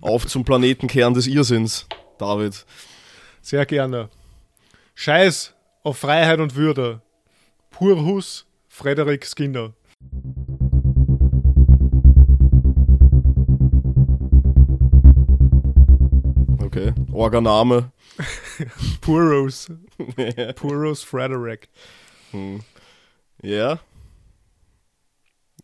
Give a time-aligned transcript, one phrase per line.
[0.00, 1.86] Auf zum Planetenkern des Irrsinns,
[2.18, 2.64] David.
[3.42, 4.08] Sehr gerne.
[4.94, 7.02] Scheiß auf Freiheit und Würde.
[7.70, 9.72] Purhus Frederik Skinner.
[16.64, 16.92] Okay.
[17.12, 17.90] Organame.
[19.00, 19.68] Purus.
[20.54, 21.68] Purus Frederick.
[22.30, 22.60] Hm.
[23.42, 23.80] Ja.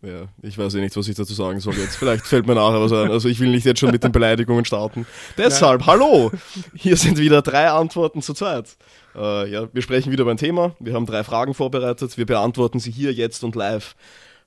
[0.07, 1.97] Ja, ich weiß eh nicht, was ich dazu sagen soll jetzt.
[1.97, 3.11] Vielleicht fällt mir nachher was ein.
[3.11, 5.05] Also ich will nicht jetzt schon mit den Beleidigungen starten.
[5.37, 5.89] Deshalb, Nein.
[5.89, 6.31] hallo!
[6.77, 8.77] Hier sind wieder drei Antworten zu zweit.
[9.17, 10.77] Äh, ja, wir sprechen wieder über ein Thema.
[10.79, 12.17] Wir haben drei Fragen vorbereitet.
[12.17, 13.97] Wir beantworten sie hier, jetzt und live.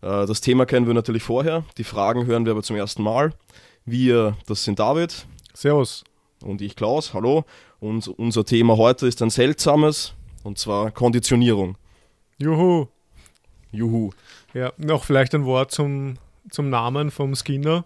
[0.01, 1.65] Äh, das Thema kennen wir natürlich vorher.
[1.77, 3.33] Die Fragen hören wir aber zum ersten Mal.
[3.83, 5.25] Wir, das sind David.
[5.53, 6.05] Servus.
[6.41, 7.13] Und ich, Klaus.
[7.13, 7.43] Hallo.
[7.81, 11.75] Und unser Thema heute ist ein seltsames, und zwar Konditionierung.
[12.37, 12.87] Juhu.
[13.71, 14.11] Juhu.
[14.53, 16.17] Ja, noch vielleicht ein Wort zum,
[16.49, 17.85] zum Namen vom Skinner.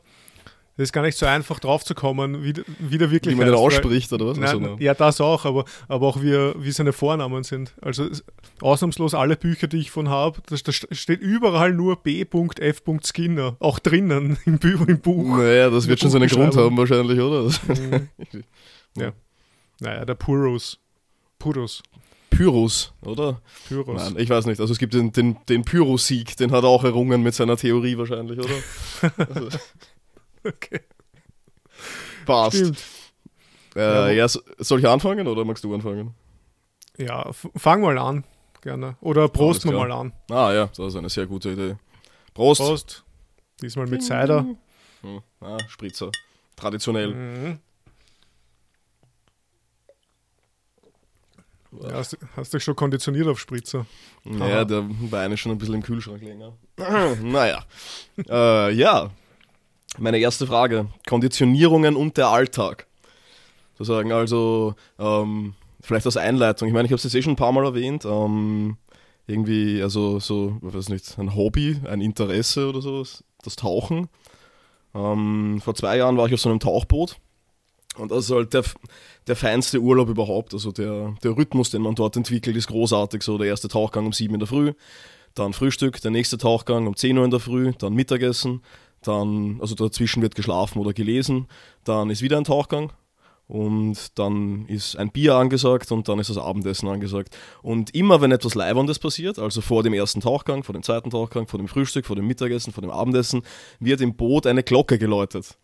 [0.76, 3.46] Es ist gar nicht so einfach drauf zu kommen, wie, wie der wirklich Wie man
[3.46, 4.38] den ausspricht, oder was?
[4.40, 7.76] Nein, also, ja, das auch, aber, aber auch wie, wie seine Vornamen sind.
[7.80, 8.08] Also
[8.60, 12.82] ausnahmslos alle Bücher, die ich von habe, da, steht überall nur B.F.
[13.04, 15.38] Skinner, auch drinnen im, im Buch.
[15.38, 17.44] Naja, das wird schon seinen Grund haben wahrscheinlich, oder?
[17.68, 18.10] Mhm.
[18.98, 19.12] ja.
[19.80, 20.80] Naja, der Purus.
[21.38, 21.84] Purus.
[22.36, 23.42] Pyrrhus, oder?
[23.68, 24.02] Pyrrhus.
[24.02, 24.60] Nein, ich weiß nicht.
[24.60, 27.98] Also es gibt den, den, den Pyrrhus-Sieg, den hat er auch errungen mit seiner Theorie
[27.98, 29.26] wahrscheinlich, oder?
[29.36, 29.58] also.
[30.44, 30.82] okay.
[32.26, 32.74] Passt.
[33.76, 36.14] Äh, ja, soll ich anfangen oder magst du anfangen?
[36.98, 38.24] Ja, fang mal an,
[38.62, 38.98] gerne.
[39.02, 40.14] Oder prost mal an.
[40.30, 41.76] Ah ja, das ist eine sehr gute Idee.
[42.34, 42.62] Prost.
[42.62, 43.04] Prost.
[43.62, 44.46] Diesmal mit Cider.
[45.02, 45.22] Hm.
[45.42, 46.12] Ah, Spritzer.
[46.56, 47.14] Traditionell.
[47.14, 47.60] Mhm.
[51.82, 53.86] Ja, hast, hast dich schon konditioniert auf Spritzer?
[54.24, 56.54] Naja, der Wein ist schon ein bisschen im Kühlschrank länger.
[57.22, 57.64] naja.
[58.30, 59.10] äh, ja.
[59.98, 60.88] Meine erste Frage.
[61.08, 62.88] Konditionierungen und der Alltag.
[63.78, 66.68] Sozusagen, also ähm, vielleicht als Einleitung.
[66.68, 68.06] Ich meine, ich habe es jetzt eh schon ein paar Mal erwähnt.
[68.06, 68.78] Ähm,
[69.28, 74.10] irgendwie, also so, ich weiß nicht, ein Hobby, ein Interesse oder sowas, das Tauchen.
[74.94, 77.18] Ähm, vor zwei Jahren war ich auf so einem Tauchboot
[77.98, 78.64] und das ist halt der,
[79.28, 80.54] der feinste Urlaub überhaupt.
[80.54, 83.24] Also der, der Rhythmus, den man dort entwickelt, ist großartig.
[83.24, 84.74] So der erste Tauchgang um 7 in der Früh,
[85.36, 88.62] dann Frühstück, der nächste Tauchgang um 10 Uhr in der Früh, dann Mittagessen,
[89.02, 91.48] dann, also dazwischen wird geschlafen oder gelesen,
[91.84, 92.92] dann ist wieder ein Tauchgang
[93.48, 97.36] und dann ist ein Bier angesagt und dann ist das Abendessen angesagt.
[97.62, 101.48] Und immer wenn etwas Leibendes passiert, also vor dem ersten Tauchgang, vor dem zweiten Tauchgang,
[101.48, 103.44] vor dem Frühstück, vor dem Mittagessen, vor dem Abendessen,
[103.80, 105.58] wird im Boot eine Glocke geläutet.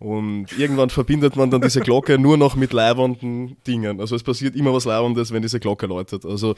[0.00, 4.00] Und irgendwann verbindet man dann diese Glocke nur noch mit leibenden Dingen.
[4.00, 6.24] Also es passiert immer was Leibendes, wenn diese Glocke läutet.
[6.24, 6.54] Also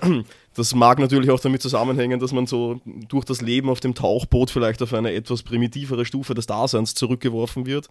[0.54, 4.50] das mag natürlich auch damit zusammenhängen, dass man so durch das Leben auf dem Tauchboot
[4.50, 7.90] vielleicht auf eine etwas primitivere Stufe des Daseins zurückgeworfen wird.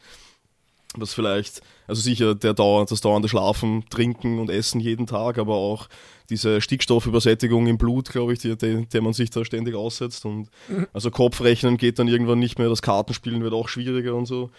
[0.95, 5.57] Was vielleicht, also sicher der Dauer, das dauernde Schlafen, Trinken und Essen jeden Tag, aber
[5.57, 5.89] auch
[6.31, 10.25] diese Stickstoffübersättigung im Blut, glaube ich, die, die, der man sich da ständig aussetzt.
[10.25, 10.49] Und
[10.91, 14.49] also Kopfrechnen geht dann irgendwann nicht mehr, das Kartenspielen wird auch schwieriger und so.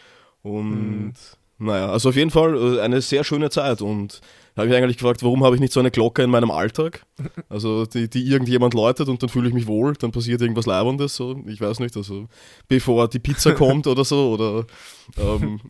[0.49, 1.13] Und mhm.
[1.59, 3.83] naja, also auf jeden Fall äh, eine sehr schöne Zeit.
[3.83, 4.21] Und
[4.59, 7.07] da habe ich eigentlich gefragt, warum habe ich nicht so eine Glocke in meinem Alltag?
[7.49, 11.17] Also die, die irgendjemand läutet und dann fühle ich mich wohl, dann passiert irgendwas Leibendes,
[11.17, 12.27] so, ich weiß nicht, also
[12.69, 14.67] bevor die Pizza kommt oder so, oder
[15.17, 15.61] ähm,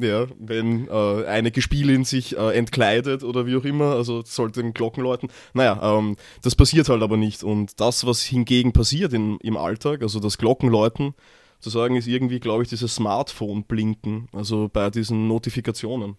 [0.00, 4.74] ja, wenn äh, eine Gespielin sich äh, entkleidet oder wie auch immer, also sollte den
[4.74, 5.28] Glocken läuten.
[5.54, 7.44] Naja, ähm, das passiert halt aber nicht.
[7.44, 11.14] Und das, was hingegen passiert in, im Alltag, also das Glockenläuten,
[11.60, 16.16] zu sagen, ist irgendwie, glaube ich, dieses Smartphone-Blinken, also bei diesen Notifikationen.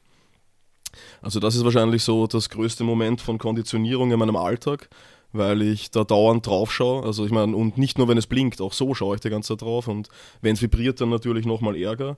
[1.22, 4.90] Also das ist wahrscheinlich so das größte Moment von Konditionierung in meinem Alltag,
[5.31, 7.03] weil ich da dauernd drauf schaue.
[7.03, 9.50] Also ich meine, und nicht nur wenn es blinkt, auch so schaue ich die ganze
[9.50, 10.09] Zeit drauf und
[10.41, 12.18] wenn es vibriert, dann natürlich nochmal Ärger.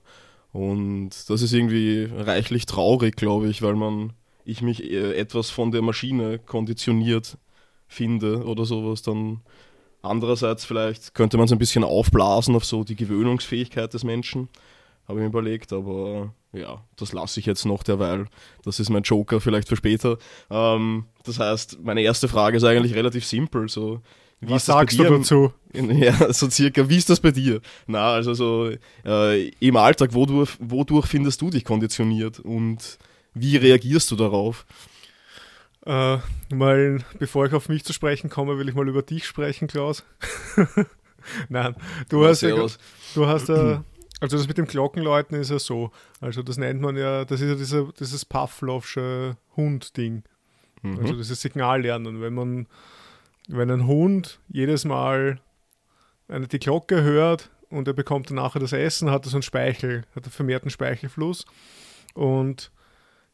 [0.52, 4.12] Und das ist irgendwie reichlich traurig, glaube ich, weil man,
[4.44, 7.38] ich mich äh, etwas von der Maschine konditioniert
[7.88, 9.40] finde oder sowas, dann
[10.04, 14.48] Andererseits vielleicht könnte man es ein bisschen aufblasen auf so die Gewöhnungsfähigkeit des Menschen,
[15.08, 18.26] habe ich mir überlegt, aber ja, das lasse ich jetzt noch derweil.
[18.64, 20.18] Das ist mein Joker vielleicht für später.
[20.50, 23.68] Ähm, das heißt, meine erste Frage ist eigentlich relativ simpel.
[23.70, 24.02] So,
[24.40, 25.52] wie Was sagst du dazu?
[25.72, 27.60] Ja, so circa, wie ist das bei dir?
[27.88, 28.70] Na, also so
[29.04, 32.98] äh, im Alltag, wodurch, wodurch findest du dich konditioniert und
[33.32, 34.66] wie reagierst du darauf?
[35.86, 36.18] Äh,
[36.54, 40.02] mal, bevor ich auf mich zu sprechen komme, will ich mal über dich sprechen, Klaus.
[41.48, 41.76] Nein,
[42.08, 42.66] du ja, hast ja,
[43.14, 43.84] du hast ja,
[44.20, 45.90] also das mit dem Glockenläuten ist ja so.
[46.20, 50.22] Also das nennt man ja, das ist ja dieser, dieses Pavlovsche Hund-Ding.
[50.82, 50.98] Mhm.
[51.00, 52.22] Also dieses Signallernen.
[52.22, 52.66] Wenn man,
[53.48, 55.40] wenn ein Hund jedes Mal
[56.28, 59.42] eine, die Glocke hört und er bekommt dann nachher das Essen, hat er so einen
[59.42, 61.44] Speichel, hat einen vermehrten Speichelfluss.
[62.14, 62.70] Und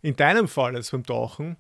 [0.03, 1.57] in deinem Fall jetzt beim Tauchen,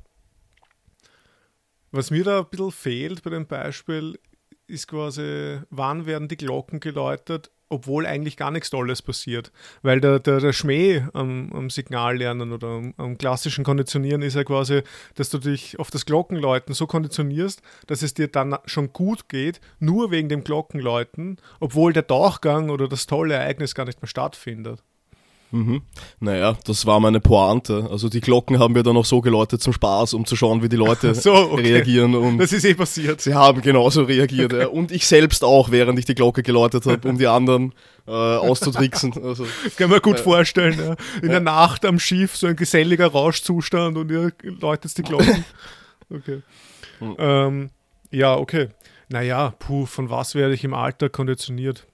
[1.93, 4.19] was mir da ein bisschen fehlt bei dem Beispiel,
[4.67, 9.53] ist quasi, wann werden die Glocken geläutet, obwohl eigentlich gar nichts Tolles passiert.
[9.83, 14.45] Weil der, der, der Schmäh am, am Signallernen oder am, am, klassischen Konditionieren ist ja
[14.45, 14.83] quasi,
[15.15, 19.61] dass du dich auf das Glockenläuten so konditionierst, dass es dir dann schon gut geht,
[19.79, 24.83] nur wegen dem Glockenläuten, obwohl der Tauchgang oder das tolle Ereignis gar nicht mehr stattfindet.
[25.53, 25.83] Mhm.
[26.21, 27.89] Naja, das war meine Pointe.
[27.91, 30.69] Also die Glocken haben wir dann noch so geläutet zum Spaß, um zu schauen, wie
[30.69, 31.73] die Leute so, okay.
[31.73, 32.15] reagieren.
[32.15, 33.21] Und das ist eh passiert.
[33.21, 34.53] Sie haben genauso reagiert.
[34.53, 34.69] Ja.
[34.69, 37.75] Und ich selbst auch, während ich die Glocke geläutet habe, um die anderen
[38.07, 39.15] äh, auszutricksen.
[39.21, 40.79] Also, das kann man gut äh, vorstellen.
[40.79, 40.97] Ja.
[41.19, 41.29] In ja.
[41.29, 45.45] der Nacht am Schiff so ein geselliger Rauschzustand und ihr läutet die Glocken.
[46.13, 46.43] Okay.
[46.99, 47.17] Mhm.
[47.21, 47.71] Ähm,
[48.11, 48.71] ja, okay.
[49.11, 51.87] Naja, puh, von was werde ich im Alter konditioniert?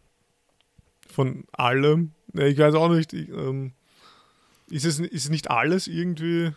[1.07, 3.13] Von allem ich weiß auch nicht.
[3.13, 3.73] Ich, ähm,
[4.69, 6.53] ist, es, ist nicht alles irgendwie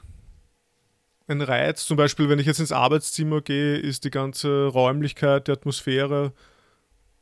[1.27, 1.85] ein Reiz?
[1.85, 6.33] Zum Beispiel, wenn ich jetzt ins Arbeitszimmer gehe, ist die ganze Räumlichkeit, die Atmosphäre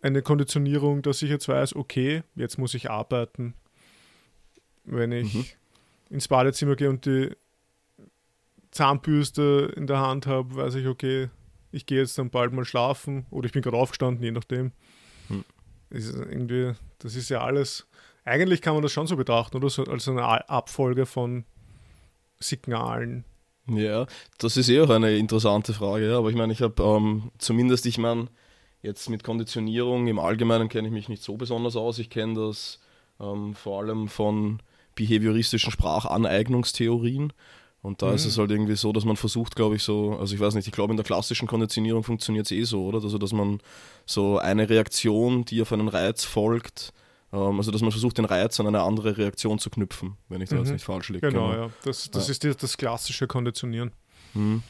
[0.02, 3.54] eine Konditionierung, dass ich jetzt weiß, okay, jetzt muss ich arbeiten.
[4.86, 5.46] Wenn ich mhm.
[6.10, 7.32] ins Badezimmer gehe und die
[8.72, 11.30] Zahnbürste in der Hand habe, weiß ich, okay,
[11.72, 14.72] ich gehe jetzt dann bald mal schlafen oder ich bin gerade aufgestanden, je nachdem.
[15.30, 15.44] Mhm.
[15.90, 17.88] Ist irgendwie, das ist ja alles
[18.28, 19.70] eigentlich kann man das schon so betrachten, oder?
[19.70, 21.46] So, als eine Abfolge von
[22.40, 23.26] Signalen.
[23.70, 24.06] Ja,
[24.38, 27.98] das ist eh auch eine interessante Frage, aber ich meine, ich habe ähm, zumindest, ich
[27.98, 28.28] meine,
[28.82, 32.00] jetzt mit Konditionierung im Allgemeinen kenne ich mich nicht so besonders aus.
[32.00, 32.80] Ich kenne das
[33.20, 34.62] ähm, vor allem von
[34.96, 37.34] behavioristischen Sprachaneignungstheorien.
[37.82, 38.16] Und da mhm.
[38.16, 40.68] ist es halt irgendwie so, dass man versucht, glaube ich, so, also ich weiß nicht,
[40.68, 43.02] ich glaube in der klassischen Konditionierung funktioniert es eh so, oder?
[43.02, 43.60] Also dass man
[44.06, 46.94] so eine Reaktion, die auf einen Reiz folgt,
[47.32, 50.56] also, dass man versucht, den Reiz an eine andere Reaktion zu knüpfen, wenn ich da
[50.56, 50.62] mhm.
[50.62, 51.28] jetzt nicht falsch liege.
[51.28, 51.70] Genau, genau, ja.
[51.84, 52.50] Das, das ja.
[52.50, 53.92] ist das klassische Konditionieren.
[54.34, 54.64] Mhm.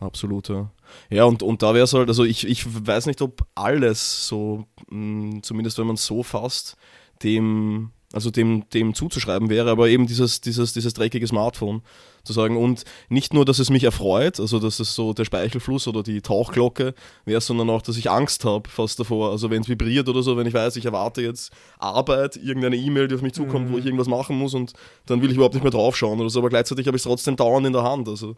[0.00, 0.70] Absolut, ja.
[1.10, 4.66] Ja, und, und da wäre es halt, also ich, ich weiß nicht, ob alles so,
[4.88, 6.76] mh, hm, zumindest wenn man es so fasst,
[7.22, 11.82] dem also dem, dem zuzuschreiben wäre, aber eben dieses, dieses, dieses dreckige Smartphone
[12.28, 12.56] zu sagen.
[12.56, 16.20] Und nicht nur, dass es mich erfreut, also dass es so der Speichelfluss oder die
[16.20, 16.94] Tauchglocke
[17.24, 19.32] wäre, sondern auch, dass ich Angst habe fast davor.
[19.32, 23.08] Also wenn es vibriert oder so, wenn ich weiß, ich erwarte jetzt Arbeit, irgendeine E-Mail,
[23.08, 23.72] die auf mich zukommt, mhm.
[23.72, 24.74] wo ich irgendwas machen muss und
[25.06, 27.34] dann will ich überhaupt nicht mehr draufschauen oder so, aber gleichzeitig habe ich es trotzdem
[27.34, 28.08] dauernd in der Hand.
[28.08, 28.36] Also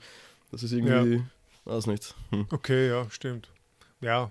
[0.51, 1.23] das ist irgendwie, ja.
[1.65, 2.15] weiß nicht.
[2.31, 2.47] Hm.
[2.51, 3.49] Okay, ja, stimmt.
[4.01, 4.31] Ja.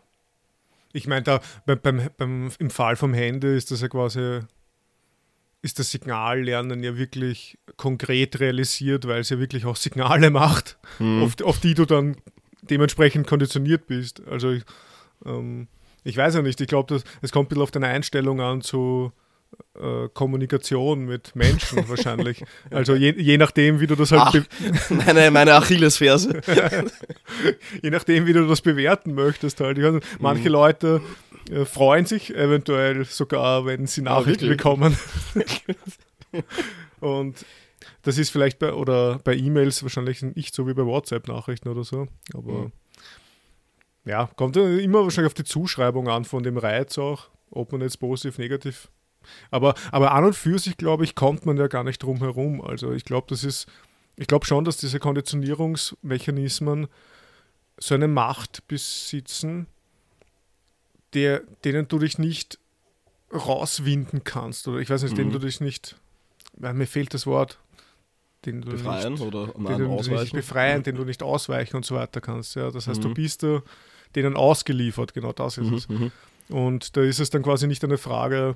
[0.91, 4.39] Ich meine, da beim, beim, beim, im Fall vom Handy ist das ja quasi
[5.61, 11.23] ist das Signallernen ja wirklich konkret realisiert, weil es ja wirklich auch Signale macht, mhm.
[11.23, 12.15] auf, auf, die du dann
[12.61, 14.21] dementsprechend konditioniert bist.
[14.27, 14.63] Also ich,
[15.25, 15.67] ähm,
[16.03, 19.11] ich weiß ja nicht, ich glaube, es kommt ein bisschen auf deine Einstellung an zu
[19.75, 22.43] äh, Kommunikation mit Menschen wahrscheinlich.
[22.71, 24.47] Also je, je nachdem, wie du das halt...
[24.51, 26.41] Ach, meine, meine Achillesferse.
[27.81, 29.81] je nachdem, wie du das bewerten möchtest halt.
[29.81, 30.53] Weiß, manche mhm.
[30.53, 31.01] Leute
[31.65, 34.97] freuen sich eventuell sogar, wenn sie Nachrichten ah, bekommen.
[36.99, 37.45] Und
[38.03, 42.07] das ist vielleicht bei, oder bei E-Mails wahrscheinlich nicht so wie bei WhatsApp-Nachrichten oder so.
[42.33, 42.71] Aber mhm.
[44.05, 47.99] ja, kommt immer wahrscheinlich auf die Zuschreibung an von dem Reiz auch, ob man jetzt
[47.99, 48.89] positiv, negativ.
[49.51, 52.61] Aber, aber an und für sich, glaube ich, kommt man ja gar nicht drum herum.
[52.61, 53.67] Also ich glaube, das ist,
[54.15, 56.87] ich glaube schon, dass diese Konditionierungsmechanismen
[57.77, 59.67] so eine Macht besitzen,
[61.13, 62.59] der, denen du dich nicht
[63.33, 64.67] rauswinden kannst.
[64.67, 65.17] Oder ich weiß nicht, mhm.
[65.17, 65.95] denen du dich nicht,
[66.57, 67.59] mir fehlt das Wort,
[68.45, 70.21] den du befreien nicht, oder den du ausweichen.
[70.21, 72.55] nicht befreien, den du nicht ausweichen und so weiter kannst.
[72.55, 73.09] Ja, das heißt, mhm.
[73.09, 73.61] du bist da
[74.15, 75.73] denen ausgeliefert, genau das ist mhm.
[75.75, 75.89] es.
[75.89, 76.11] Mhm.
[76.49, 78.55] Und da ist es dann quasi nicht eine Frage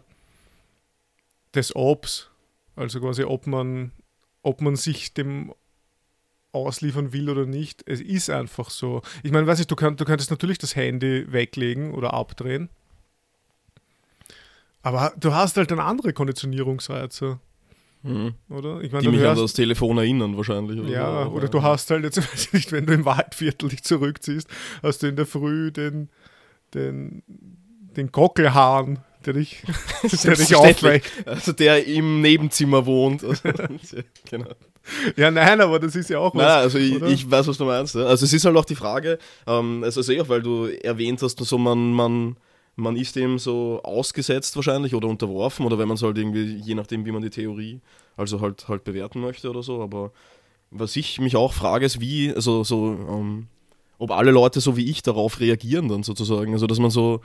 [1.53, 2.29] des Obs,
[2.75, 3.91] also quasi ob man,
[4.41, 5.53] ob man sich dem
[6.53, 7.83] ausliefern will oder nicht.
[7.85, 9.01] Es ist einfach so.
[9.23, 12.69] Ich meine, weiß ich, du, könnt, du könntest natürlich das Handy weglegen oder abdrehen.
[14.83, 17.39] Aber du hast halt dann andere Konditionierungsreize.
[18.03, 18.33] Mhm.
[18.49, 18.81] Oder?
[18.81, 20.79] Ich meine, Die mich hörst, an das Telefon erinnern wahrscheinlich.
[20.79, 21.31] Oder ja, so.
[21.31, 24.47] oder du hast halt jetzt, weiß ich nicht, wenn du im Waldviertel dich zurückziehst,
[24.83, 26.09] hast du in der Früh den,
[26.73, 29.63] den, den Gockelhahn, der dich,
[30.23, 31.11] der dich aufweckt.
[31.25, 33.23] Also der im Nebenzimmer wohnt.
[33.23, 33.41] Also,
[34.29, 34.49] genau.
[35.15, 36.43] Ja, nein, aber das ist ja auch was.
[36.43, 37.95] Nein, also ich, ich, weiß, was du meinst.
[37.95, 41.39] Also es ist halt auch die Frage, ähm, also eh auch, weil du erwähnt hast,
[41.39, 42.35] so man, man,
[42.75, 46.75] man ist dem so ausgesetzt wahrscheinlich oder unterworfen oder wenn man es halt irgendwie, je
[46.75, 47.79] nachdem, wie man die Theorie
[48.17, 50.11] also halt, halt bewerten möchte oder so, aber
[50.71, 53.47] was ich mich auch frage, ist, wie, also so, ähm,
[53.99, 56.53] ob alle Leute so wie ich darauf reagieren dann sozusagen.
[56.53, 57.21] Also dass man so,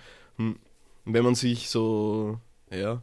[1.08, 2.38] hm, wenn man sich so,
[2.70, 3.02] ja,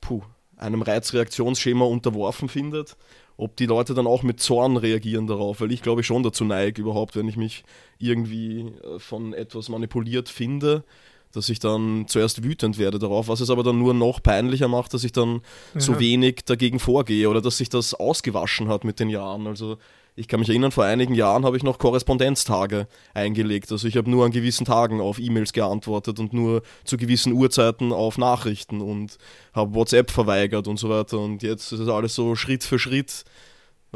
[0.00, 0.22] puh,
[0.56, 2.96] einem Reizreaktionsschema unterworfen findet,
[3.36, 6.44] ob die Leute dann auch mit Zorn reagieren darauf, weil ich glaube ich schon dazu
[6.44, 7.64] neige überhaupt, wenn ich mich
[7.98, 10.84] irgendwie äh, von etwas manipuliert finde,
[11.32, 14.94] dass ich dann zuerst wütend werde darauf, was es aber dann nur noch peinlicher macht,
[14.94, 15.42] dass ich dann
[15.74, 15.80] ja.
[15.80, 19.46] so wenig dagegen vorgehe oder dass sich das ausgewaschen hat mit den Jahren.
[19.46, 19.76] Also
[20.16, 23.70] ich kann mich erinnern, vor einigen Jahren habe ich noch Korrespondenztage eingelegt.
[23.70, 27.92] Also ich habe nur an gewissen Tagen auf E-Mails geantwortet und nur zu gewissen Uhrzeiten
[27.92, 29.18] auf Nachrichten und
[29.52, 31.18] habe WhatsApp verweigert und so weiter.
[31.18, 33.24] Und jetzt ist es alles so Schritt für Schritt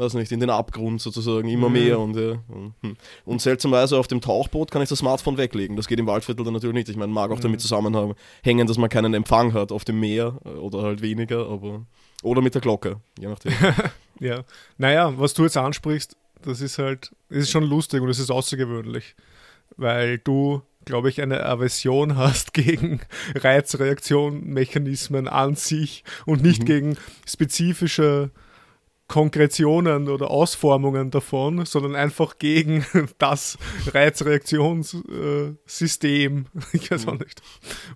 [0.01, 1.73] weiß nicht, in den Abgrund sozusagen, immer mhm.
[1.73, 1.99] mehr.
[1.99, 2.37] Und, ja.
[2.81, 2.95] Hm.
[3.25, 5.75] und seltsamerweise auf dem Tauchboot kann ich das Smartphone weglegen.
[5.75, 6.89] Das geht im Waldviertel dann natürlich nicht.
[6.89, 7.41] Ich meine, mag auch mhm.
[7.41, 11.85] damit zusammenhängen, dass man keinen Empfang hat auf dem Meer äh, oder halt weniger, aber.
[12.21, 13.53] Oder mit der Glocke, je nachdem.
[14.19, 14.43] ja.
[14.77, 19.15] Naja, was du jetzt ansprichst, das ist halt, ist schon lustig und es ist außergewöhnlich.
[19.77, 23.01] Weil du glaube ich, eine Aversion hast gegen
[23.35, 26.65] Reizreaktionmechanismen an sich und nicht mhm.
[26.65, 28.31] gegen spezifische
[29.11, 32.85] Konkretionen oder Ausformungen davon, sondern einfach gegen
[33.17, 33.57] das
[33.93, 36.45] Reizreaktionssystem.
[36.71, 37.19] Ich weiß auch mhm.
[37.19, 37.41] nicht.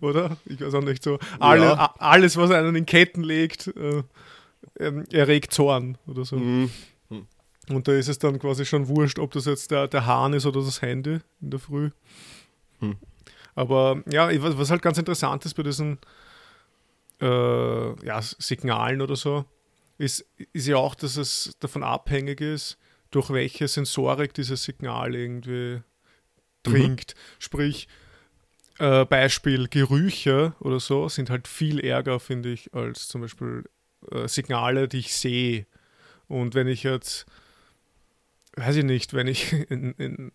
[0.02, 0.36] Oder?
[0.46, 1.18] Ich weiß auch nicht so.
[1.40, 1.96] Alle, ja.
[2.00, 4.04] Alles, was einen in Ketten legt, äh,
[4.78, 6.36] ähm, erregt Zorn oder so.
[6.36, 6.70] Mhm.
[7.10, 7.28] mhm.
[7.70, 10.46] Und da ist es dann quasi schon wurscht, ob das jetzt der, der Hahn ist
[10.46, 11.92] oder das Handy in der Früh.
[12.82, 12.98] Mhm.
[13.56, 15.98] Aber ja, was halt ganz interessant ist bei diesen
[17.22, 19.46] äh, ja, Signalen oder so,
[19.98, 22.78] ist, ist ja auch, dass es davon abhängig ist,
[23.12, 25.82] durch welche Sensorik dieses Signal irgendwie
[26.64, 27.14] dringt.
[27.16, 27.20] Mhm.
[27.40, 27.88] Sprich,
[28.80, 33.64] äh, Beispiel Gerüche oder so sind halt viel ärger, finde ich, als zum Beispiel
[34.12, 35.66] äh, Signale, die ich sehe.
[36.28, 37.26] Und wenn ich jetzt,
[38.58, 40.32] weiß ich nicht, wenn ich in, in,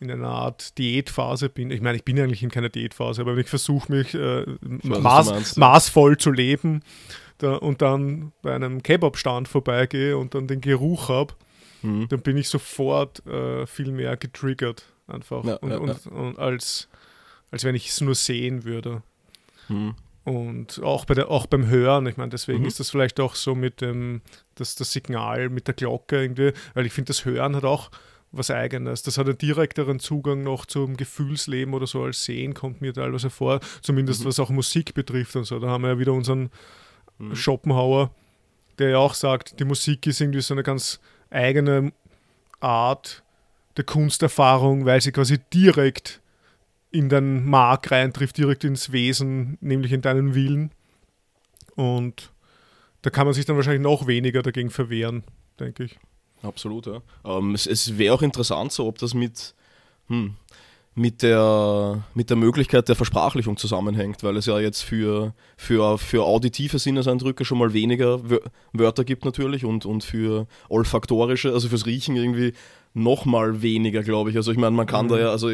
[0.00, 3.44] in einer Art Diätphase bin, ich meine, ich bin eigentlich in keiner Diätphase, aber wenn
[3.44, 6.82] ich versuche, mich äh, maß, maßvoll zu leben,
[7.38, 11.34] da, und dann bei einem Kebab-Stand vorbeigehe und dann den Geruch habe,
[11.82, 12.08] mhm.
[12.08, 15.44] dann bin ich sofort äh, viel mehr getriggert einfach.
[15.44, 16.10] Ja, und, ja, und, ja.
[16.10, 16.88] und, als,
[17.50, 19.02] als wenn ich es nur sehen würde.
[19.68, 19.94] Mhm.
[20.24, 22.66] Und auch, bei der, auch beim Hören, ich meine, deswegen mhm.
[22.66, 24.20] ist das vielleicht auch so mit dem,
[24.56, 27.90] das, das Signal mit der Glocke irgendwie, weil ich finde, das Hören hat auch
[28.30, 29.02] was Eigenes.
[29.02, 33.30] Das hat einen direkteren Zugang noch zum Gefühlsleben oder so als Sehen, kommt mir teilweise
[33.30, 34.26] vor, zumindest mhm.
[34.26, 35.58] was auch Musik betrifft und so.
[35.58, 36.50] Da haben wir ja wieder unseren
[37.18, 37.34] mhm.
[37.36, 38.10] Schopenhauer,
[38.78, 41.92] der ja auch sagt, die Musik ist irgendwie so eine ganz eigene
[42.60, 43.22] Art
[43.76, 46.20] der Kunsterfahrung, weil sie quasi direkt
[46.90, 50.72] in deinen Mark reintrifft, direkt ins Wesen, nämlich in deinen Willen.
[51.76, 52.32] Und
[53.02, 55.22] da kann man sich dann wahrscheinlich noch weniger dagegen verwehren,
[55.60, 55.98] denke ich.
[56.42, 57.02] Absolut, ja.
[57.24, 59.54] Ähm, es, es wäre auch interessant, so ob das mit,
[60.08, 60.36] hm,
[60.98, 66.24] mit der, mit der Möglichkeit der Versprachlichung zusammenhängt, weil es ja jetzt für, für, für
[66.24, 68.20] auditive Sinneseindrücke schon mal weniger
[68.72, 72.52] Wörter gibt natürlich und, und für olfaktorische, also fürs Riechen irgendwie
[72.94, 74.36] noch mal weniger, glaube ich.
[74.36, 75.10] Also ich meine, man kann mhm.
[75.10, 75.50] da ja, also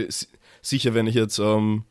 [0.63, 1.85] sicher, wenn ich jetzt ähm,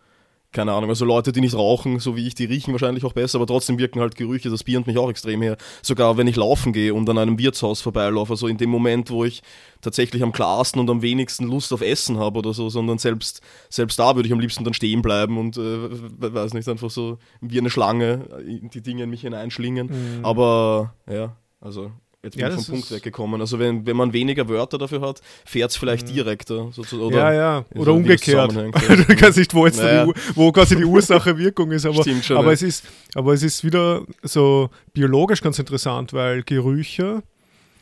[0.54, 3.38] keine Ahnung, also Leute, die nicht rauchen, so wie ich, die riechen wahrscheinlich auch besser,
[3.38, 5.58] aber trotzdem wirken halt Gerüche, das biernt mich auch extrem her.
[5.82, 9.26] Sogar wenn ich laufen gehe und an einem Wirtshaus vorbeilaufe, also in dem Moment, wo
[9.26, 9.42] ich
[9.82, 14.00] tatsächlich am klarsten und am wenigsten Lust auf Essen habe oder so, sondern selbst, selbst
[14.00, 15.90] da würde ich am liebsten dann stehen bleiben und, äh,
[16.34, 19.88] weiß nicht, einfach so wie eine Schlange die Dinge in mich hineinschlingen.
[19.88, 20.26] Mhm.
[20.26, 21.92] Aber ja, also
[22.24, 23.42] Jetzt bin ja, ich vom Punkt weggekommen.
[23.42, 26.14] Also wenn, wenn man weniger Wörter dafür hat, fährt es vielleicht mhm.
[26.14, 26.72] direkter.
[26.94, 27.66] Oder ja, ja.
[27.76, 28.56] Oder so umgekehrt.
[28.56, 30.06] du kannst nicht, wo, jetzt naja.
[30.06, 31.86] die, wo quasi die Ursache-Wirkung ist.
[31.86, 32.54] Aber, schon, aber, ja.
[32.54, 37.24] es ist, aber es ist wieder so biologisch ganz interessant, weil Gerüche,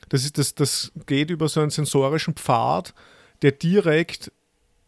[0.09, 2.95] das, ist, das, das geht über so einen sensorischen Pfad,
[3.43, 4.31] der direkt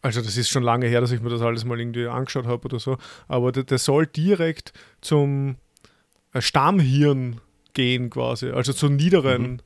[0.02, 2.62] also das ist schon lange her, dass ich mir das alles mal irgendwie angeschaut habe
[2.66, 5.56] oder so, aber der, der soll direkt zum
[6.34, 7.40] äh, Stammhirn
[7.74, 9.60] gehen quasi, also zu niederen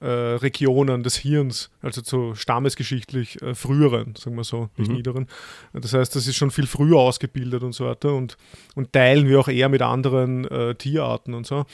[0.00, 0.06] mhm.
[0.06, 4.96] äh, Regionen des Hirns, also zu stammesgeschichtlich äh, früheren, sagen wir so, nicht mhm.
[4.96, 5.26] niederen.
[5.72, 8.36] Das heißt, das ist schon viel früher ausgebildet und so weiter und,
[8.74, 11.66] und teilen wir auch eher mit anderen äh, Tierarten und so.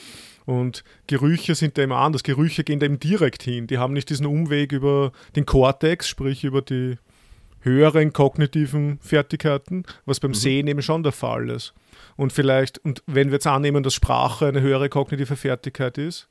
[0.45, 2.23] Und Gerüche sind da immer anders.
[2.23, 3.67] Gerüche gehen da eben direkt hin.
[3.67, 6.97] Die haben nicht diesen Umweg über den Kortex, sprich über die
[7.59, 10.35] höheren kognitiven Fertigkeiten, was beim mhm.
[10.35, 11.73] Sehen eben schon der Fall ist.
[12.17, 16.27] Und vielleicht, und wenn wir jetzt annehmen, dass Sprache eine höhere kognitive Fertigkeit ist,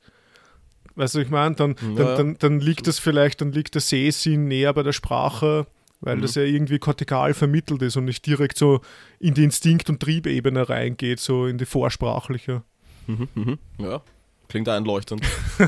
[0.95, 2.03] weißt du, ich meine, dann, ja.
[2.03, 5.65] dann, dann, dann, liegt das vielleicht, dann liegt der Sehsinn näher bei der Sprache,
[6.01, 6.21] weil mhm.
[6.21, 8.81] das ja irgendwie kortikal vermittelt ist und nicht direkt so
[9.19, 12.63] in die Instinkt- und Triebebene reingeht, so in die vorsprachliche.
[13.07, 13.57] Mhm, mhm.
[13.77, 14.01] Ja,
[14.49, 15.21] Klingt einleuchtend.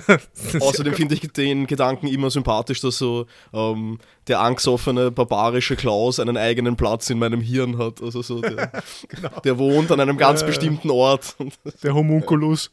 [0.60, 6.38] Außerdem finde ich den Gedanken immer sympathisch, dass so ähm, der angesoffene, barbarische Klaus einen
[6.38, 8.02] eigenen Platz in meinem Hirn hat.
[8.02, 8.72] Also so der,
[9.10, 9.40] genau.
[9.44, 11.36] der wohnt an einem ganz äh, bestimmten Ort.
[11.84, 12.72] Der Homunculus.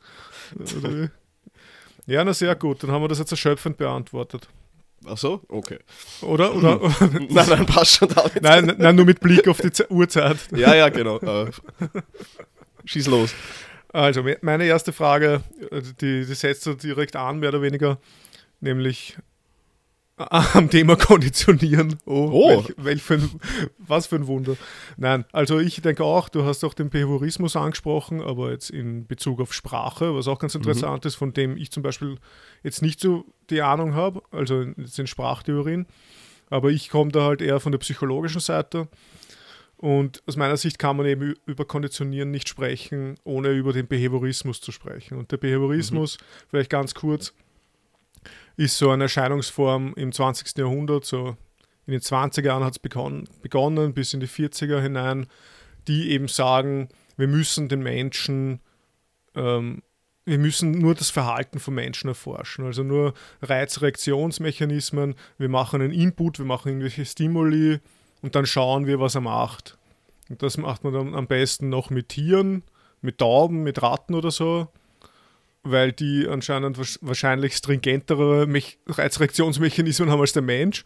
[2.07, 2.85] ja, na sehr gut.
[2.85, 4.49] Dann haben wir das jetzt erschöpfend beantwortet.
[5.09, 5.41] Ach so?
[5.49, 5.79] Okay.
[6.23, 6.55] Oder?
[6.57, 6.81] oder,
[7.29, 8.43] nein, nein, passt schon damit.
[8.43, 10.39] Nein, nein, nur mit Blick auf die Uhrzeit.
[10.55, 11.19] ja, ja, genau.
[11.19, 11.51] Äh,
[12.85, 13.35] schieß los.
[13.93, 17.99] Also, meine erste Frage, äh, die, die setzt du direkt an, mehr oder weniger,
[18.61, 19.17] nämlich
[20.17, 21.99] am Thema Konditionieren.
[22.07, 22.49] Oh, oh.
[22.49, 23.31] Welch, welch für ein,
[23.79, 24.57] was für ein Wunder.
[24.97, 29.41] Nein, also ich denke auch, du hast auch den Behaviorismus angesprochen, aber jetzt in Bezug
[29.41, 30.63] auf Sprache, was auch ganz mhm.
[30.63, 31.09] interessant mhm.
[31.09, 32.17] ist, von dem ich zum Beispiel
[32.63, 35.87] jetzt nicht so die Ahnung habe, also jetzt in Sprachtheorien,
[36.49, 38.89] aber ich komme da halt eher von der psychologischen Seite.
[39.79, 44.61] Und aus meiner Sicht kann man eben über Konditionieren nicht sprechen, ohne über den Behaviorismus
[44.61, 45.19] zu sprechen.
[45.19, 46.25] Und der Behaviorismus, mhm.
[46.49, 47.35] vielleicht ganz kurz,
[48.57, 50.57] ist so eine Erscheinungsform im 20.
[50.57, 51.37] Jahrhundert, so
[51.87, 55.27] in den 20er Jahren hat es begonnen, begonnen, bis in die 40er hinein,
[55.87, 58.61] die eben sagen, wir müssen den Menschen,
[59.35, 59.83] ähm,
[60.25, 66.39] wir müssen nur das Verhalten von Menschen erforschen, also nur Reizreaktionsmechanismen, wir machen einen Input,
[66.39, 67.79] wir machen irgendwelche Stimuli
[68.23, 69.79] und dann schauen wir, was er macht.
[70.29, 72.63] Und das macht man dann am besten noch mit Tieren,
[73.01, 74.69] mit Tauben, mit Ratten oder so
[75.71, 80.85] weil die anscheinend wahrscheinlich stringentere Mech Reizreaktionsmechanismen haben als der Mensch.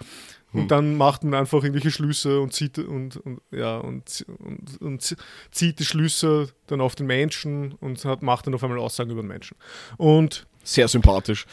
[0.52, 0.68] Und hm.
[0.68, 5.16] dann macht man einfach irgendwelche Schlüsse und zieht und, und ja und, und, und,
[5.52, 9.22] zieht die Schlüsse dann auf den Menschen und hat, macht dann auf einmal Aussagen über
[9.22, 9.56] den Menschen.
[9.96, 11.46] Und sehr sympathisch.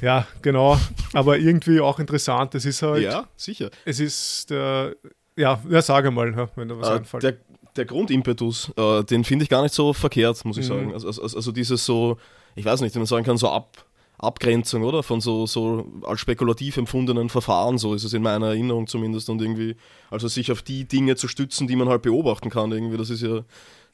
[0.00, 0.78] Ja, genau.
[1.12, 2.54] Aber irgendwie auch interessant.
[2.54, 3.02] Es ist halt.
[3.02, 3.70] Ja, sicher.
[3.84, 4.96] Es ist der.
[5.36, 7.22] Ja, ja sage mal, wenn da was äh, einfällt.
[7.22, 7.36] Der,
[7.76, 10.68] der Grundimpetus, äh, den finde ich gar nicht so verkehrt, muss ich mhm.
[10.68, 10.92] sagen.
[10.92, 12.18] Also, also, also dieses so
[12.54, 13.84] ich weiß nicht, wie man sagen kann, so Ab,
[14.18, 15.02] Abgrenzung, oder?
[15.02, 19.28] Von so, so als spekulativ empfundenen Verfahren, so ist es in meiner Erinnerung zumindest.
[19.28, 19.76] Und irgendwie,
[20.10, 23.22] also sich auf die Dinge zu stützen, die man halt beobachten kann, irgendwie, das ist
[23.22, 23.40] ja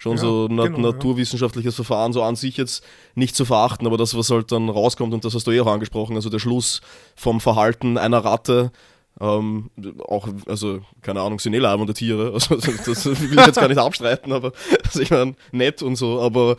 [0.01, 1.85] schon ja, so na genau, naturwissenschaftliches ja.
[1.85, 2.83] Verfahren, so an sich jetzt
[3.15, 5.67] nicht zu verachten, aber das, was halt dann rauskommt, und das hast du eh auch
[5.67, 6.81] angesprochen, also der Schluss
[7.15, 8.73] vom Verhalten einer Ratte,
[9.21, 9.71] ähm,
[10.09, 13.79] auch, also, keine Ahnung, sind eh leibende Tiere, also das, will ich jetzt gar nicht
[13.79, 16.57] abstreiten, aber also ich meine, nett und so, aber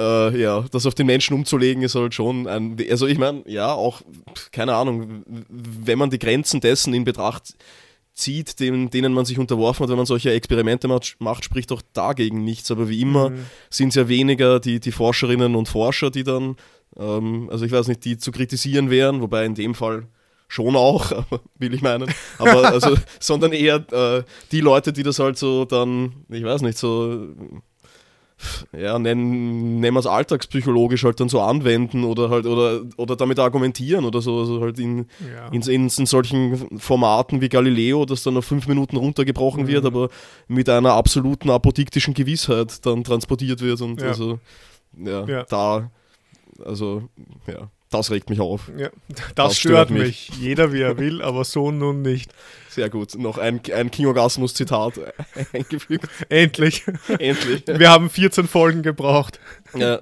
[0.00, 3.72] äh, ja, das auf den Menschen umzulegen, ist halt schon ein, also ich meine, ja,
[3.72, 4.02] auch,
[4.50, 7.54] keine Ahnung, wenn man die Grenzen dessen in Betracht
[8.20, 12.44] zieht, denen, denen man sich unterworfen hat, wenn man solche Experimente macht, spricht auch dagegen
[12.44, 12.70] nichts.
[12.70, 13.46] Aber wie immer mhm.
[13.70, 16.56] sind es ja weniger die, die Forscherinnen und Forscher, die dann,
[16.96, 20.06] ähm, also ich weiß nicht, die zu kritisieren wären, wobei in dem Fall
[20.48, 21.10] schon auch,
[21.58, 26.24] will ich meinen, aber also, sondern eher äh, die Leute, die das halt so dann,
[26.28, 27.28] ich weiß nicht, so
[28.76, 33.38] ja, nennen, nennen wir es alltagspsychologisch halt dann so anwenden oder halt oder, oder damit
[33.38, 35.48] argumentieren oder so, also halt in, ja.
[35.48, 39.68] in, in, in, solchen Formaten wie Galileo, das dann auf fünf Minuten runtergebrochen mhm.
[39.68, 40.08] wird, aber
[40.48, 44.08] mit einer absoluten apodiktischen Gewissheit dann transportiert wird und ja.
[44.08, 44.38] also
[44.96, 45.90] ja, ja, da,
[46.64, 47.08] also
[47.46, 47.70] ja.
[47.90, 48.70] Das regt mich auf.
[48.76, 50.30] Ja, das, das stört, stört mich.
[50.30, 50.38] mich.
[50.38, 52.32] Jeder wie er will, aber so nun nicht.
[52.68, 53.16] Sehr gut.
[53.16, 55.00] Noch ein, ein King Orgasmus-Zitat
[55.52, 56.08] eingefügt.
[56.28, 56.84] Endlich.
[57.08, 57.64] Endlich.
[57.66, 59.40] Wir haben 14 Folgen gebraucht.
[59.76, 60.00] Ja.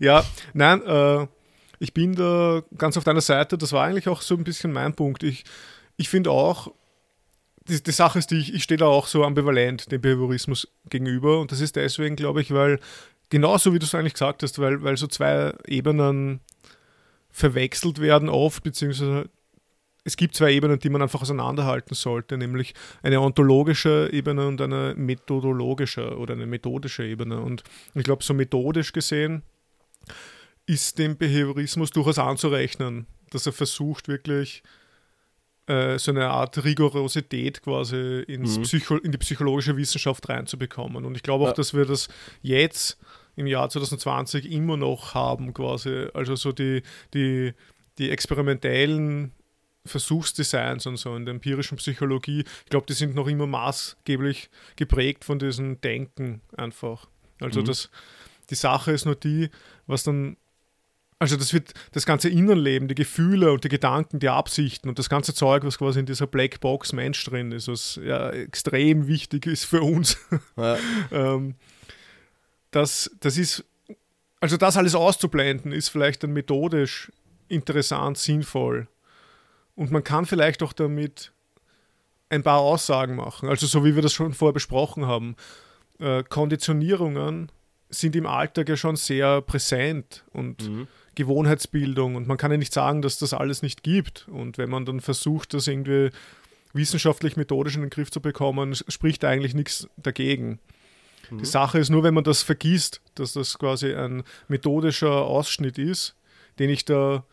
[0.00, 1.26] Ja, nein, äh,
[1.78, 3.56] ich bin da ganz auf deiner Seite.
[3.56, 5.22] Das war eigentlich auch so ein bisschen mein Punkt.
[5.22, 5.44] Ich,
[5.96, 6.72] ich finde auch,
[7.68, 11.38] die, die, Sache ist, die ich, ich stehe da auch so ambivalent dem Behaviorismus gegenüber.
[11.38, 12.80] Und das ist deswegen, glaube ich, weil,
[13.28, 16.40] genauso wie du es eigentlich gesagt hast, weil, weil so zwei Ebenen
[17.30, 19.28] verwechselt werden oft, beziehungsweise
[20.04, 24.94] es gibt zwei Ebenen, die man einfach auseinanderhalten sollte, nämlich eine ontologische Ebene und eine
[24.96, 27.40] methodologische oder eine methodische Ebene.
[27.40, 27.62] Und
[27.94, 29.42] ich glaube, so methodisch gesehen
[30.66, 34.62] ist dem Behaviorismus durchaus anzurechnen, dass er versucht, wirklich
[35.66, 38.62] äh, so eine Art Rigorosität quasi ins mhm.
[38.62, 41.04] Psycho in die psychologische Wissenschaft reinzubekommen.
[41.04, 41.54] Und ich glaube auch, ja.
[41.54, 42.08] dass wir das
[42.42, 42.98] jetzt
[43.36, 46.08] im Jahr 2020 immer noch haben, quasi.
[46.14, 46.82] Also so die,
[47.14, 47.52] die,
[47.98, 49.32] die experimentellen
[49.86, 55.24] Versuchsdesigns und so in der empirischen Psychologie, ich glaube, die sind noch immer maßgeblich geprägt
[55.24, 57.06] von diesem Denken einfach.
[57.40, 57.64] Also mhm.
[57.66, 57.90] das,
[58.50, 59.48] die Sache ist nur die,
[59.86, 60.36] was dann,
[61.18, 65.08] also das wird das ganze Innenleben, die Gefühle und die Gedanken, die Absichten und das
[65.08, 69.64] ganze Zeug, was quasi in dieser Blackbox Mensch drin ist, was ja extrem wichtig ist
[69.64, 70.18] für uns.
[70.56, 70.76] Ja.
[71.10, 71.54] ähm,
[72.70, 73.64] das, das ist,
[74.40, 77.12] also das alles auszublenden, ist vielleicht dann methodisch
[77.48, 78.88] interessant, sinnvoll.
[79.74, 81.32] Und man kann vielleicht auch damit
[82.28, 83.48] ein paar Aussagen machen.
[83.48, 85.36] Also so wie wir das schon vorher besprochen haben.
[85.98, 87.50] Äh, Konditionierungen
[87.90, 90.86] sind im Alltag ja schon sehr präsent und mhm.
[91.16, 94.28] Gewohnheitsbildung und man kann ja nicht sagen, dass das alles nicht gibt.
[94.28, 96.10] Und wenn man dann versucht, das irgendwie
[96.72, 100.60] wissenschaftlich methodisch in den Griff zu bekommen, spricht eigentlich nichts dagegen.
[101.30, 101.38] Mhm.
[101.38, 106.16] Die Sache ist nur, wenn man das vergisst, dass das quasi ein methodischer Ausschnitt ist,
[106.58, 107.24] den ich da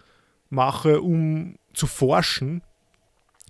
[0.49, 2.61] mache, um zu forschen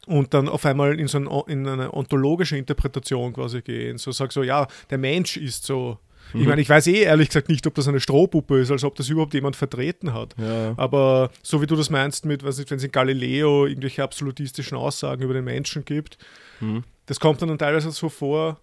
[0.08, 3.98] und dann auf einmal in so ein, in eine ontologische Interpretation quasi gehen.
[3.98, 6.00] So sag so, ja, der Mensch ist so.
[6.34, 6.42] Mhm.
[6.42, 8.96] Ich meine, ich weiß eh ehrlich gesagt nicht, ob das eine Strohpuppe ist, als ob
[8.96, 10.36] das überhaupt jemand vertreten hat.
[10.38, 10.74] Ja.
[10.78, 14.78] Aber so wie du das meinst mit, weiß nicht, wenn es in Galileo irgendwelche absolutistischen
[14.78, 16.18] Aussagen über den Menschen gibt,
[16.60, 16.84] mhm.
[17.06, 18.60] das kommt dann, dann teilweise so vor,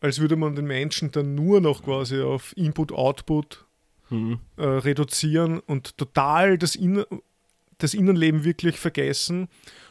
[0.00, 3.64] als würde man den Menschen dann nur noch quasi auf Input-Output
[4.10, 4.40] mhm.
[4.56, 7.04] äh, reduzieren und total das, In
[7.78, 9.48] das Innenleben wirklich vergessen,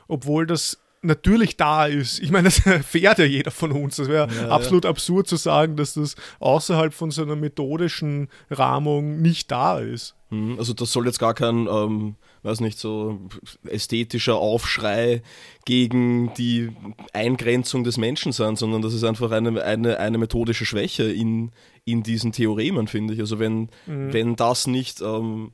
[0.07, 2.19] obwohl das natürlich da ist.
[2.19, 3.97] Ich meine, das erfährt ja jeder von uns.
[3.97, 4.89] Das wäre ja, absolut ja.
[4.89, 10.15] absurd zu sagen, dass das außerhalb von so einer methodischen Rahmung nicht da ist.
[10.29, 10.57] Mhm.
[10.57, 13.19] Also das soll jetzt gar kein, ähm, weiß nicht, so
[13.67, 15.21] ästhetischer Aufschrei
[15.65, 16.69] gegen die
[17.13, 21.51] Eingrenzung des Menschen sein, sondern das ist einfach eine, eine, eine methodische Schwäche in,
[21.85, 23.19] in diesen Theoremen, finde ich.
[23.19, 24.13] Also wenn, mhm.
[24.13, 25.51] wenn das nicht ähm,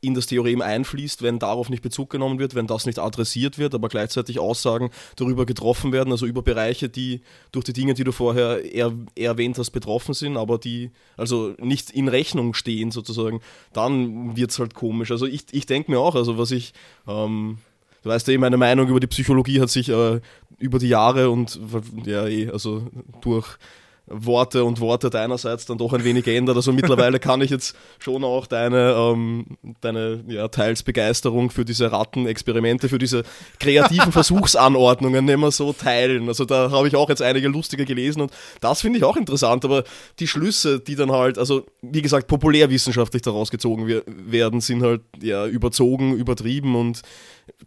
[0.00, 3.74] in das Theorem einfließt, wenn darauf nicht Bezug genommen wird, wenn das nicht adressiert wird,
[3.74, 7.20] aber gleichzeitig Aussagen darüber getroffen werden, also über Bereiche, die
[7.52, 11.90] durch die Dinge, die du vorher er, erwähnt hast, betroffen sind, aber die also nicht
[11.90, 13.40] in Rechnung stehen sozusagen,
[13.72, 15.10] dann wird es halt komisch.
[15.10, 16.72] Also ich, ich denke mir auch, also was ich,
[17.06, 17.58] ähm,
[18.02, 20.20] du weißt ja, meine Meinung über die Psychologie hat sich äh,
[20.58, 21.60] über die Jahre und
[22.06, 22.86] ja, eh, also
[23.20, 23.58] durch
[24.06, 26.56] Worte und Worte deinerseits dann doch ein wenig geändert.
[26.56, 29.46] Also mittlerweile kann ich jetzt schon auch deine, ähm,
[29.80, 33.22] deine ja, teils Begeisterung für diese Rattenexperimente, für diese
[33.58, 36.28] kreativen Versuchsanordnungen immer so teilen.
[36.28, 39.64] Also da habe ich auch jetzt einige lustige gelesen und das finde ich auch interessant.
[39.64, 39.84] Aber
[40.18, 45.46] die Schlüsse, die dann halt, also wie gesagt, populärwissenschaftlich daraus gezogen werden, sind halt ja
[45.46, 47.02] überzogen, übertrieben und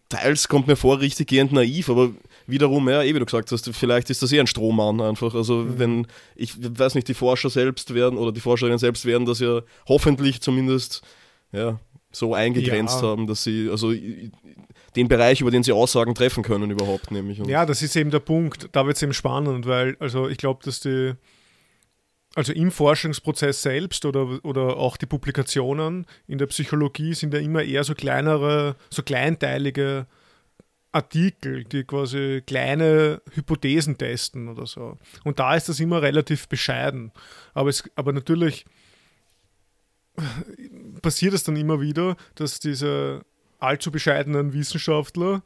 [0.08, 2.10] teils kommt mir vor richtig gehend naiv, aber
[2.46, 5.34] wiederum, ja, eh wie du gesagt hast, vielleicht ist das eh ein Strohmann einfach.
[5.34, 5.78] Also mhm.
[5.78, 9.62] wenn, ich weiß nicht, die Forscher selbst werden oder die Forscherinnen selbst werden das ja
[9.88, 11.02] hoffentlich zumindest
[11.52, 11.78] ja,
[12.12, 13.08] so eingegrenzt ja.
[13.08, 13.92] haben, dass sie, also
[14.96, 17.40] den Bereich, über den sie Aussagen treffen können überhaupt, nämlich.
[17.40, 18.68] Und ja, das ist eben der Punkt.
[18.72, 21.14] Da wird es eben spannend, weil, also ich glaube, dass die
[22.36, 27.62] also im Forschungsprozess selbst oder, oder auch die Publikationen in der Psychologie sind ja immer
[27.62, 30.06] eher so kleinere, so kleinteilige
[30.94, 34.96] Artikel, die quasi kleine Hypothesen testen oder so.
[35.24, 37.10] Und da ist das immer relativ bescheiden.
[37.52, 38.64] Aber, es, aber natürlich
[41.02, 43.22] passiert es dann immer wieder, dass diese
[43.58, 45.42] allzu bescheidenen Wissenschaftler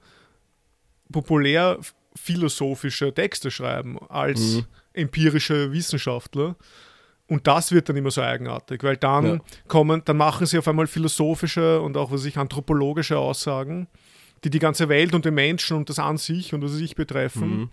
[1.11, 1.79] populär
[2.15, 4.65] philosophische Texte schreiben als mhm.
[4.93, 6.57] empirische Wissenschaftler.
[7.27, 9.41] Und das wird dann immer so eigenartig, weil dann ja.
[9.67, 13.87] kommen, dann machen sie auf einmal philosophische und auch was ich anthropologische Aussagen
[14.45, 17.49] die die ganze Welt und den Menschen und das an sich und was sich betreffen,
[17.49, 17.71] mhm.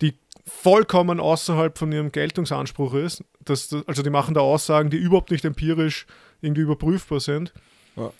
[0.00, 0.14] die
[0.46, 3.24] vollkommen außerhalb von ihrem Geltungsanspruch ist.
[3.44, 6.06] Das, also die machen da Aussagen, die überhaupt nicht empirisch
[6.40, 7.52] irgendwie überprüfbar sind.
[7.96, 8.12] Ja.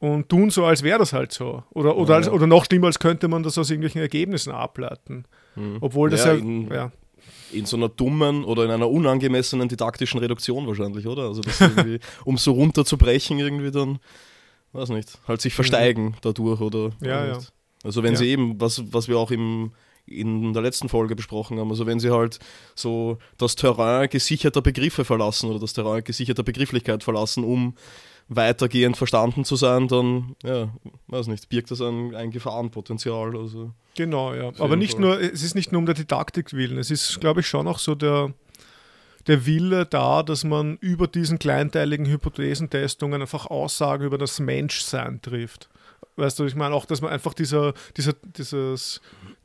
[0.00, 1.64] Und tun so, als wäre das halt so.
[1.70, 5.24] Oder, oder, ja, als, oder noch schlimmer, als könnte man das aus irgendwelchen Ergebnissen ableiten.
[5.56, 5.78] Mhm.
[5.80, 6.92] Obwohl das ja, ja, in, ja,
[7.52, 11.22] in so einer dummen oder in einer unangemessenen didaktischen Reduktion wahrscheinlich, oder?
[11.22, 13.98] Also das irgendwie, um so runterzubrechen, irgendwie dann
[14.72, 16.14] weiß nicht, halt sich versteigen mhm.
[16.22, 16.90] dadurch oder.
[17.00, 17.38] Ja, ja.
[17.84, 18.18] Also wenn ja.
[18.18, 19.72] sie eben, was, was wir auch im,
[20.06, 22.38] in der letzten Folge besprochen haben, also wenn sie halt
[22.74, 27.74] so das Terrain gesicherter Begriffe verlassen oder das Terrain gesicherter Begrifflichkeit verlassen, um
[28.28, 30.68] weitergehend verstanden zu sein, dann, ja,
[31.06, 33.36] weiß nicht, birgt das ein, ein Gefahrenpotenzial.
[33.36, 34.52] Also genau, ja.
[34.58, 35.00] Aber nicht Fall.
[35.00, 37.78] nur, es ist nicht nur um der Didaktik willen, es ist, glaube ich, schon auch
[37.78, 38.34] so der,
[39.28, 45.68] der Wille da, dass man über diesen kleinteiligen Hypothesentestungen einfach Aussagen über das Menschsein trifft.
[46.16, 49.00] Weißt du, ich meine auch, dass man einfach dieser, dieser, dieses,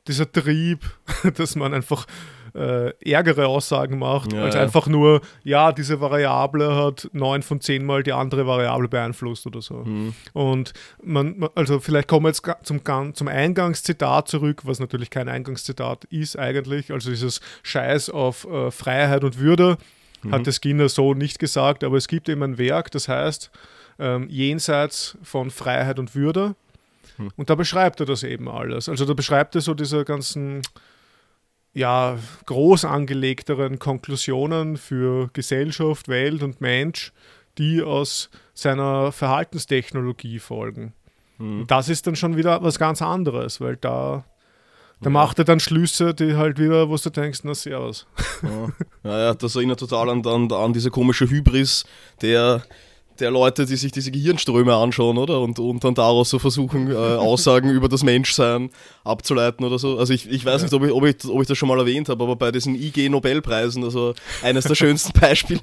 [0.08, 0.80] dieser Trieb,
[1.36, 2.06] dass man einfach
[2.54, 4.62] äh, ärgere Aussagen macht, ja, als ja.
[4.62, 9.60] einfach nur, ja, diese Variable hat neun von zehn Mal die andere Variable beeinflusst oder
[9.60, 9.78] so.
[9.84, 10.14] Mhm.
[10.32, 12.80] Und man, also vielleicht kommen wir jetzt zum,
[13.14, 19.24] zum Eingangszitat zurück, was natürlich kein Eingangszitat ist eigentlich, also dieses Scheiß auf äh, Freiheit
[19.24, 19.76] und Würde,
[20.22, 20.32] mhm.
[20.32, 23.50] hat der Skinner so nicht gesagt, aber es gibt eben ein Werk, das heißt
[23.98, 26.54] ähm, Jenseits von Freiheit und Würde.
[27.18, 27.30] Mhm.
[27.36, 28.88] Und da beschreibt er das eben alles.
[28.88, 30.62] Also da beschreibt er so diese ganzen
[31.74, 37.12] ja, groß angelegteren Konklusionen für Gesellschaft, Welt und Mensch,
[37.58, 40.94] die aus seiner Verhaltenstechnologie folgen.
[41.38, 41.66] Mhm.
[41.66, 44.24] Das ist dann schon wieder was ganz anderes, weil da,
[45.00, 45.10] da ja.
[45.10, 48.06] macht er dann Schlüsse, die halt wieder, wo du denkst, na servus.
[48.42, 51.84] Ja, ja, ja das erinnert total an, an, an diese komische Hybris
[52.22, 52.62] der
[53.20, 55.40] der Leute, die sich diese Gehirnströme anschauen, oder?
[55.40, 58.70] Und, und dann daraus so versuchen, äh, Aussagen über das Menschsein
[59.04, 59.98] abzuleiten oder so.
[59.98, 60.66] Also ich, ich weiß ja.
[60.66, 62.74] nicht, ob ich, ob, ich, ob ich das schon mal erwähnt habe, aber bei diesen
[62.74, 65.60] IG-Nobelpreisen, also eines der schönsten Beispiele,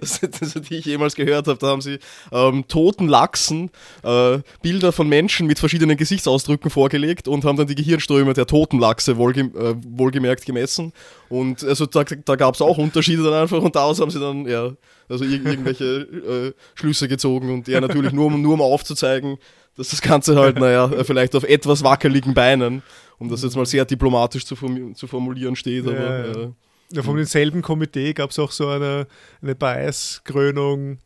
[0.00, 1.98] das, das, die ich jemals gehört habe, da haben sie
[2.32, 3.70] ähm, toten Lachsen
[4.02, 8.78] äh, Bilder von Menschen mit verschiedenen Gesichtsausdrücken vorgelegt und haben dann die Gehirnströme der toten
[8.78, 10.92] Lachse wohlge äh, wohlgemerkt gemessen.
[11.30, 14.46] Und also da, da gab es auch Unterschiede dann einfach und daraus haben sie dann,
[14.46, 14.72] ja,
[15.08, 19.38] also ir irgendwelche äh, Schlüsse gezogen und ja, natürlich nur, um, nur um aufzuzeigen,
[19.76, 22.82] dass das Ganze halt, naja, vielleicht auf etwas wackeligen Beinen,
[23.20, 25.86] um das jetzt mal sehr diplomatisch zu, form zu formulieren steht.
[25.86, 26.52] Ja, aber, ja.
[26.94, 27.02] ja.
[27.04, 29.06] von demselben Komitee gab es auch so eine,
[29.40, 30.98] eine Bias-Krönung,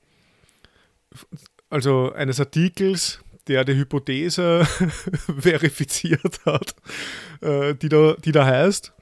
[1.69, 4.67] also eines Artikels, der die Hypothese
[5.39, 6.75] verifiziert hat,
[7.43, 8.95] äh, die, da, die da heißt,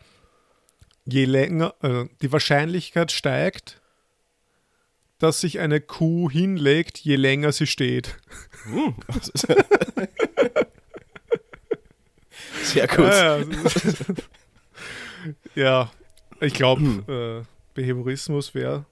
[1.04, 3.80] je länger, äh, die Wahrscheinlichkeit steigt,
[5.18, 8.16] dass sich eine Kuh hinlegt, je länger sie steht.
[8.64, 8.94] Hm.
[12.64, 13.06] Sehr gut.
[13.06, 13.38] Ja,
[15.54, 15.90] ja
[16.40, 17.04] ich glaube, hm.
[17.08, 17.42] äh,
[17.74, 18.84] Behaviorismus wäre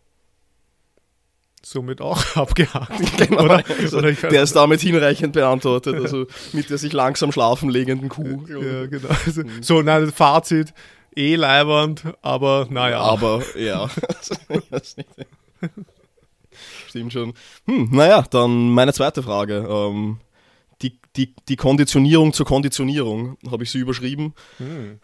[1.62, 3.18] somit auch abgehakt.
[3.18, 3.64] Genau, oder?
[3.78, 8.46] Also, oder der ist damit hinreichend beantwortet, also mit der sich langsam schlafen legenden Kuh.
[8.48, 9.08] Ja, genau.
[9.26, 9.62] Also, hm.
[9.62, 10.72] so, nein, Fazit,
[11.16, 13.00] eh leibernd, aber naja.
[13.00, 13.88] Aber, ja.
[16.88, 17.34] Stimmt schon.
[17.66, 19.66] Hm, naja, dann meine zweite Frage.
[19.68, 20.18] Ähm,
[20.82, 24.34] die, die, die Konditionierung zur Konditionierung, habe ich sie überschrieben.
[24.56, 24.98] Hm.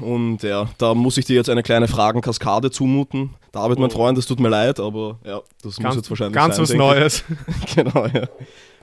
[0.00, 3.34] Und ja, da muss ich dir jetzt eine kleine Fragenkaskade zumuten.
[3.52, 3.80] David, oh.
[3.80, 6.64] mein Freund, es tut mir leid, aber ja, das ganz, muss jetzt wahrscheinlich ganz sein.
[6.64, 7.24] Ganz was Neues.
[7.74, 8.28] genau, ja.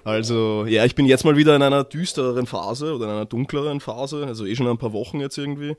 [0.04, 3.80] Also, ja, ich bin jetzt mal wieder in einer düstereren Phase oder in einer dunkleren
[3.80, 5.76] Phase, also eh schon ein paar Wochen jetzt irgendwie.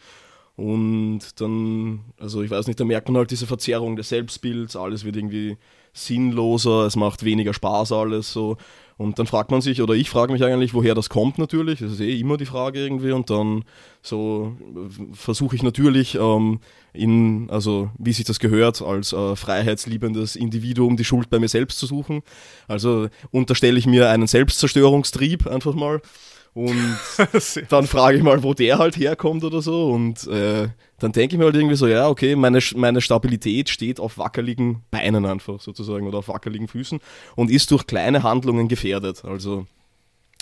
[0.56, 5.04] Und dann, also ich weiß nicht, da merkt man halt diese Verzerrung des Selbstbilds, alles
[5.04, 5.58] wird irgendwie
[5.92, 8.56] sinnloser, es macht weniger Spaß alles so.
[8.98, 11.80] Und dann fragt man sich, oder ich frage mich eigentlich, woher das kommt natürlich.
[11.80, 13.12] Das ist eh immer die Frage irgendwie.
[13.12, 13.64] Und dann
[14.00, 14.56] so
[15.12, 16.60] versuche ich natürlich, ähm,
[16.94, 21.78] in, also wie sich das gehört, als äh, freiheitsliebendes Individuum die Schuld bei mir selbst
[21.78, 22.22] zu suchen.
[22.68, 26.00] Also unterstelle ich mir einen Selbstzerstörungstrieb einfach mal.
[26.56, 26.96] Und
[27.68, 29.90] dann frage ich mal, wo der halt herkommt oder so.
[29.90, 34.00] Und äh, dann denke ich mir halt irgendwie so, ja, okay, meine, meine Stabilität steht
[34.00, 36.98] auf wackeligen Beinen einfach sozusagen oder auf wackeligen Füßen
[37.34, 39.22] und ist durch kleine Handlungen gefährdet.
[39.26, 39.66] Also,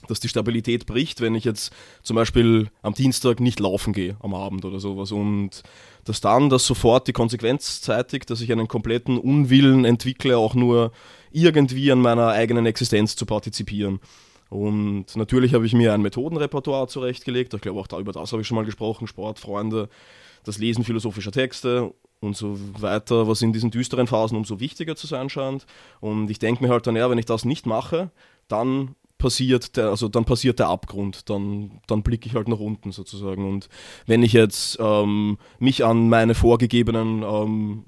[0.07, 1.72] dass die Stabilität bricht, wenn ich jetzt
[2.05, 5.11] zum Beispiel am Dienstag nicht laufen gehe am Abend oder sowas.
[5.11, 5.64] Und
[6.05, 10.92] dass dann das sofort die Konsequenz zeitigt, dass ich einen kompletten Unwillen entwickle, auch nur
[11.33, 13.98] irgendwie an meiner eigenen Existenz zu partizipieren.
[14.55, 17.53] Und natürlich habe ich mir ein Methodenrepertoire zurechtgelegt.
[17.55, 19.09] Ich glaube, auch da, über das habe ich schon mal gesprochen.
[19.09, 19.88] Sportfreunde,
[20.45, 25.09] das Lesen philosophischer Texte und so weiter, was in diesen düsteren Phasen umso wichtiger zu
[25.09, 25.67] sein scheint.
[25.99, 28.12] Und ich denke mir halt dann, ja, wenn ich das nicht mache,
[28.47, 32.92] dann passiert der, also dann passiert der Abgrund, dann, dann blicke ich halt nach unten
[32.92, 33.48] sozusagen.
[33.48, 33.70] Und
[34.04, 37.84] wenn ich jetzt ähm, mich an meine vorgegebenen, ähm,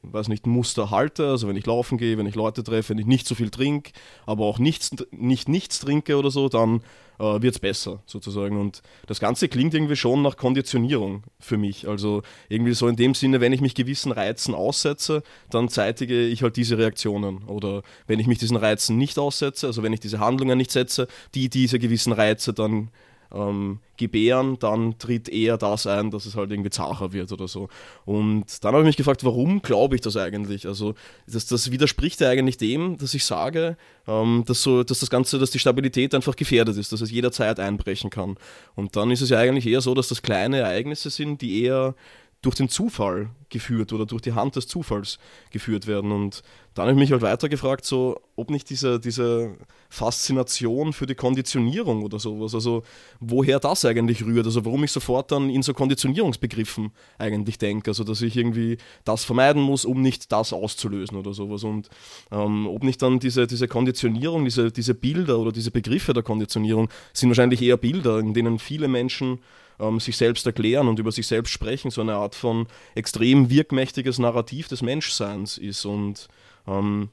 [0.00, 3.04] weiß nicht, Muster halte, also wenn ich laufen gehe, wenn ich Leute treffe, wenn ich
[3.04, 3.92] nicht so viel trinke,
[4.24, 6.80] aber auch nichts, nicht nichts trinke oder so, dann
[7.20, 8.58] äh, wird es besser sozusagen.
[8.58, 11.86] Und das Ganze klingt irgendwie schon nach Konditionierung für mich.
[11.86, 16.42] Also irgendwie so in dem Sinne, wenn ich mich gewissen Reizen aussetze, dann zeitige ich
[16.42, 17.44] halt diese Reaktionen.
[17.44, 21.06] Oder wenn ich mich diesen Reizen nicht aussetze, also wenn ich diese Handlungen nicht setze,
[21.34, 22.90] die diese gewissen Reize dann
[23.32, 27.68] ähm, gebären, dann tritt eher das ein, dass es halt irgendwie zacher wird oder so.
[28.04, 30.66] Und dann habe ich mich gefragt, warum glaube ich das eigentlich?
[30.66, 30.94] Also
[31.26, 35.38] das, das widerspricht ja eigentlich dem, dass ich sage, ähm, dass, so, dass das Ganze,
[35.38, 38.36] dass die Stabilität einfach gefährdet ist, dass es jederzeit einbrechen kann.
[38.74, 41.94] Und dann ist es ja eigentlich eher so, dass das kleine Ereignisse sind, die eher
[42.42, 45.18] durch den Zufall geführt oder durch die Hand des Zufalls
[45.50, 46.10] geführt werden.
[46.10, 46.42] Und
[46.74, 49.56] dann habe ich mich halt weiter gefragt, so, ob nicht diese, diese
[49.90, 52.82] Faszination für die Konditionierung oder sowas, also
[53.18, 58.04] woher das eigentlich rührt, also warum ich sofort dann in so Konditionierungsbegriffen eigentlich denke, also
[58.04, 61.64] dass ich irgendwie das vermeiden muss, um nicht das auszulösen oder sowas.
[61.64, 61.90] Und
[62.30, 66.88] ähm, ob nicht dann diese, diese Konditionierung, diese, diese Bilder oder diese Begriffe der Konditionierung
[67.12, 69.40] sind wahrscheinlich eher Bilder, in denen viele Menschen
[69.80, 74.18] ähm, sich selbst erklären und über sich selbst sprechen, so eine Art von extrem wirkmächtiges
[74.18, 75.84] Narrativ des Menschseins ist.
[75.84, 76.28] Und
[76.66, 77.10] ähm,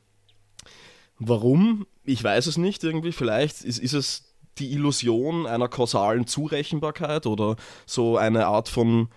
[1.20, 1.88] warum?
[2.04, 3.12] Ich weiß es nicht irgendwie.
[3.12, 9.10] Vielleicht ist, ist es die Illusion einer kausalen Zurechenbarkeit oder so eine Art von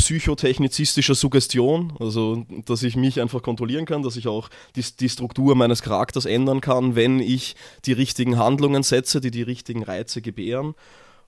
[0.00, 5.54] psychotechnizistischer Suggestion, also dass ich mich einfach kontrollieren kann, dass ich auch die, die, Struktur
[5.54, 10.74] meines Charakters ändern kann, wenn ich die richtigen Handlungen setze, die die richtigen Reize gebären.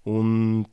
[0.04, 0.68] Und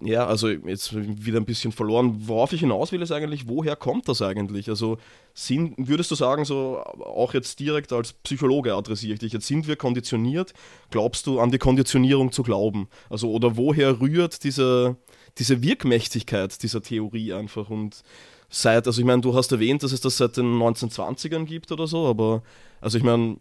[0.00, 2.14] ja, also jetzt wieder ein bisschen verloren.
[2.26, 4.68] Worauf ich hinaus will, ist eigentlich, woher kommt das eigentlich?
[4.68, 4.98] Also
[5.34, 9.68] sind, würdest du sagen, so auch jetzt direkt als Psychologe adressiere ich dich, jetzt sind
[9.68, 10.52] wir konditioniert,
[10.90, 12.88] glaubst du an die Konditionierung zu glauben?
[13.08, 14.96] Also oder woher rührt diese,
[15.38, 18.02] diese Wirkmächtigkeit dieser Theorie einfach und
[18.48, 21.86] seit, also ich meine, du hast erwähnt, dass es das seit den 1920ern gibt oder
[21.86, 22.42] so, aber
[22.84, 23.38] also ich meine,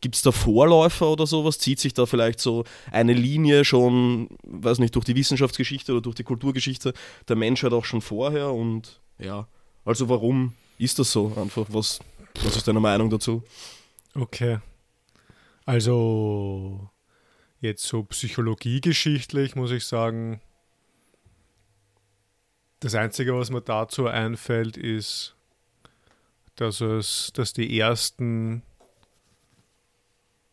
[0.00, 1.60] gibt es da Vorläufer oder sowas?
[1.60, 6.16] Zieht sich da vielleicht so eine Linie schon, weiß nicht, durch die Wissenschaftsgeschichte oder durch
[6.16, 6.92] die Kulturgeschichte
[7.28, 8.50] der Menschheit auch schon vorher?
[8.50, 9.46] Und ja,
[9.84, 11.66] also warum ist das so einfach?
[11.68, 12.00] Was,
[12.42, 13.44] was ist deine Meinung dazu?
[14.16, 14.58] Okay.
[15.66, 16.90] Also
[17.60, 20.40] jetzt so psychologiegeschichtlich muss ich sagen,
[22.80, 25.36] das Einzige, was mir dazu einfällt, ist,
[26.56, 28.64] dass es, dass die ersten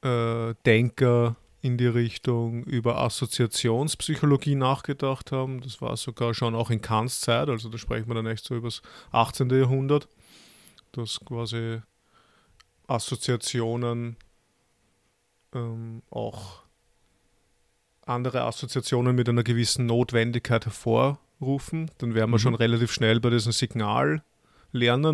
[0.01, 5.62] äh, Denker in die Richtung über Assoziationspsychologie nachgedacht haben.
[5.62, 8.55] Das war sogar schon auch in Kants Zeit, also da sprechen wir dann echt so
[8.55, 8.81] über das
[9.12, 9.49] 18.
[9.49, 10.07] Jahrhundert,
[10.91, 11.81] dass quasi
[12.88, 14.17] Assoziationen
[15.53, 16.63] ähm, auch
[18.05, 22.41] andere Assoziationen mit einer gewissen Notwendigkeit hervor rufen, dann wären wir mhm.
[22.41, 24.21] schon relativ schnell bei diesem Signallernen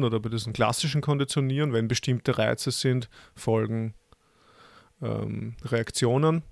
[0.04, 1.74] oder bei diesem klassischen Konditionieren.
[1.74, 3.94] Wenn bestimmte Reize sind, folgen
[5.02, 6.44] ähm, Reaktionen.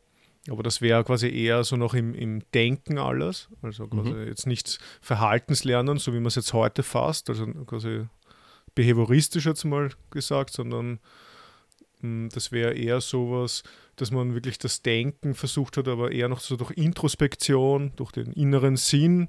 [0.49, 3.47] Aber das wäre quasi eher so noch im, im Denken alles.
[3.61, 4.27] Also quasi mhm.
[4.27, 8.07] jetzt nicht Verhaltenslernen, so wie man es jetzt heute fasst, also quasi
[8.73, 10.99] behavioristisch jetzt mal gesagt, sondern
[11.99, 13.63] mh, hm, das wäre eher sowas,
[13.97, 18.31] dass man wirklich das Denken versucht hat, aber eher noch so durch Introspektion, durch den
[18.33, 19.27] inneren Sinn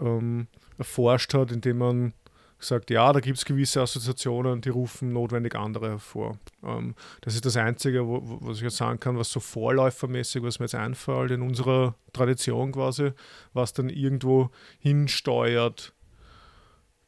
[0.00, 2.12] ähm, erforscht hat, indem man
[2.58, 6.38] gesagt, ja, da gibt es gewisse Assoziationen, die rufen notwendig andere hervor.
[6.62, 10.58] Ähm, das ist das Einzige, wo, was ich jetzt sagen kann, was so vorläufermäßig, was
[10.58, 13.12] mir jetzt einfällt in unserer Tradition quasi,
[13.52, 15.94] was dann irgendwo hinsteuert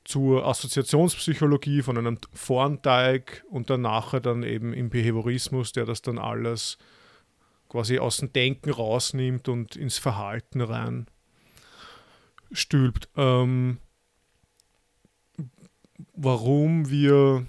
[0.05, 6.19] zur Assoziationspsychologie von einem Vornteig und dann nachher dann eben im Behaviorismus, der das dann
[6.19, 6.79] alles
[7.69, 11.07] quasi aus dem Denken rausnimmt und ins Verhalten rein
[12.53, 13.09] stülpt.
[13.17, 13.79] Ähm,
[16.21, 17.47] warum wir.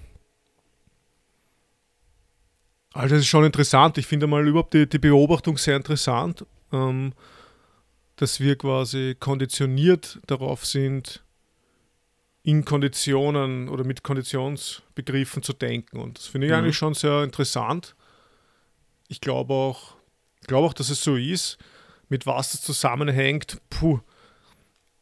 [2.93, 3.97] Also, das ist schon interessant.
[3.97, 7.13] Ich finde mal überhaupt die, die Beobachtung sehr interessant, ähm,
[8.17, 11.23] dass wir quasi konditioniert darauf sind,
[12.43, 15.99] in Konditionen oder mit Konditionsbegriffen zu denken.
[15.99, 16.59] Und das finde ich mhm.
[16.59, 17.95] eigentlich schon sehr interessant.
[19.07, 19.95] Ich glaube auch,
[20.47, 21.57] glaube auch, dass es so ist.
[22.09, 24.01] Mit was das zusammenhängt, puh,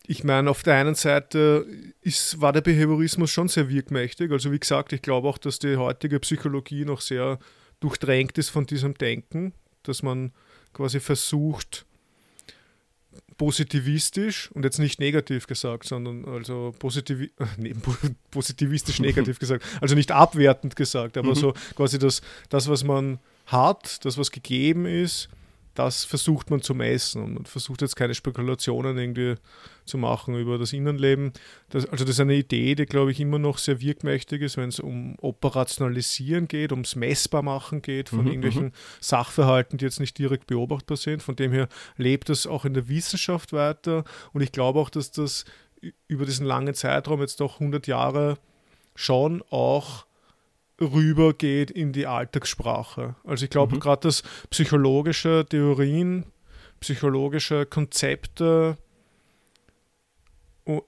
[0.10, 1.68] ich meine, auf der einen Seite
[2.02, 4.32] ist, war der Behaviorismus schon sehr wirkmächtig.
[4.32, 7.38] Also wie gesagt, ich glaube auch, dass die heutige Psychologie noch sehr
[7.80, 10.32] durchdrängt ist von diesem Denken, dass man
[10.74, 11.86] quasi versucht,
[13.38, 17.76] positivistisch und jetzt nicht negativ gesagt, sondern also positivi nee,
[18.32, 21.36] positivistisch negativ gesagt, also nicht abwertend gesagt, aber mhm.
[21.36, 25.30] so quasi das, das, was man hat, das, was gegeben ist,
[25.76, 29.36] das versucht man zu messen und man versucht jetzt keine Spekulationen irgendwie
[29.86, 31.32] zu machen über das Innenleben.
[31.70, 34.70] Das, also das ist eine Idee, die, glaube ich, immer noch sehr wirkmächtig ist, wenn
[34.70, 38.72] es um Operationalisieren geht, ums Messbarmachen geht von mhm, irgendwelchen mhm.
[39.00, 41.24] Sachverhalten, die jetzt nicht direkt beobachtbar sind.
[41.24, 44.04] Von dem her lebt das auch in der Wissenschaft weiter
[44.34, 45.46] und ich glaube auch, dass das
[46.08, 48.38] über diesen langen Zeitraum, jetzt doch 100 Jahre,
[48.96, 50.06] schon auch
[50.80, 53.16] rübergeht in die Alltagssprache.
[53.24, 53.80] Also ich glaube mhm.
[53.80, 56.26] gerade, dass psychologische Theorien,
[56.80, 58.78] psychologische Konzepte
[60.66, 60.80] äh,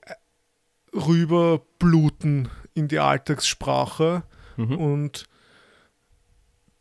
[0.93, 4.23] rüberbluten in die Alltagssprache
[4.57, 4.77] mhm.
[4.77, 5.25] und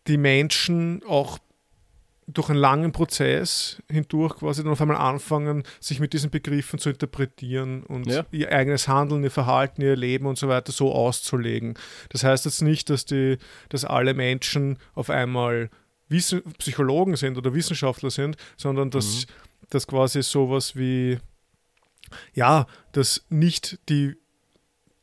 [0.07, 1.39] die Menschen auch
[2.33, 6.91] durch einen langen Prozess hindurch quasi dann auf einmal anfangen, sich mit diesen Begriffen zu
[6.91, 8.25] interpretieren und ja.
[8.31, 11.75] ihr eigenes Handeln, ihr Verhalten, ihr Leben und so weiter so auszulegen.
[12.11, 13.39] Das heißt jetzt nicht, dass, die,
[13.69, 15.71] dass alle Menschen auf einmal
[16.09, 19.31] Wissen, Psychologen sind oder Wissenschaftler sind, sondern dass, mhm.
[19.71, 21.19] dass quasi sowas wie,
[22.35, 24.17] ja, dass nicht die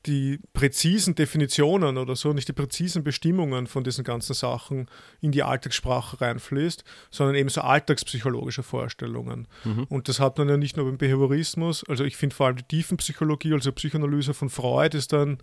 [0.08, 4.88] die präzisen Definitionen oder so, nicht die präzisen Bestimmungen von diesen ganzen Sachen
[5.22, 9.48] in die Alltagssprache reinfließt, sondern eben so alltagspsychologische Vorstellungen.
[9.66, 9.84] Mhm.
[9.90, 12.64] Und das hat man ja nicht nur beim Behaviorismus, also ich finde vor allem die
[12.64, 15.38] Tiefenpsychologie, also Psychoanalyse von Freud ist ein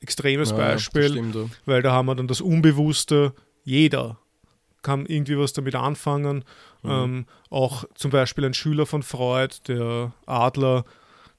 [0.00, 1.46] extremes ja, Beispiel, stimmt, ja.
[1.64, 3.32] weil da haben wir dann das Unbewusste,
[3.64, 4.18] jeder
[4.82, 6.44] kann irgendwie was damit anfangen.
[6.82, 6.90] Mhm.
[6.90, 10.84] Ähm, auch zum Beispiel ein Schüler von Freud, der Adler,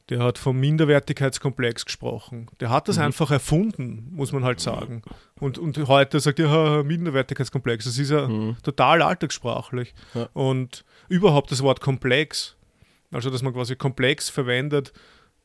[0.09, 2.47] der hat vom Minderwertigkeitskomplex gesprochen.
[2.59, 3.03] Der hat das mhm.
[3.03, 5.01] einfach erfunden, muss man halt sagen.
[5.39, 6.47] Und, und heute sagt er,
[6.77, 7.85] ja, Minderwertigkeitskomplex.
[7.85, 8.57] Das ist ja mhm.
[8.61, 9.93] total alltagssprachlich.
[10.13, 10.29] Ja.
[10.33, 12.55] Und überhaupt das Wort komplex.
[13.11, 14.93] Also, dass man quasi komplex verwendet,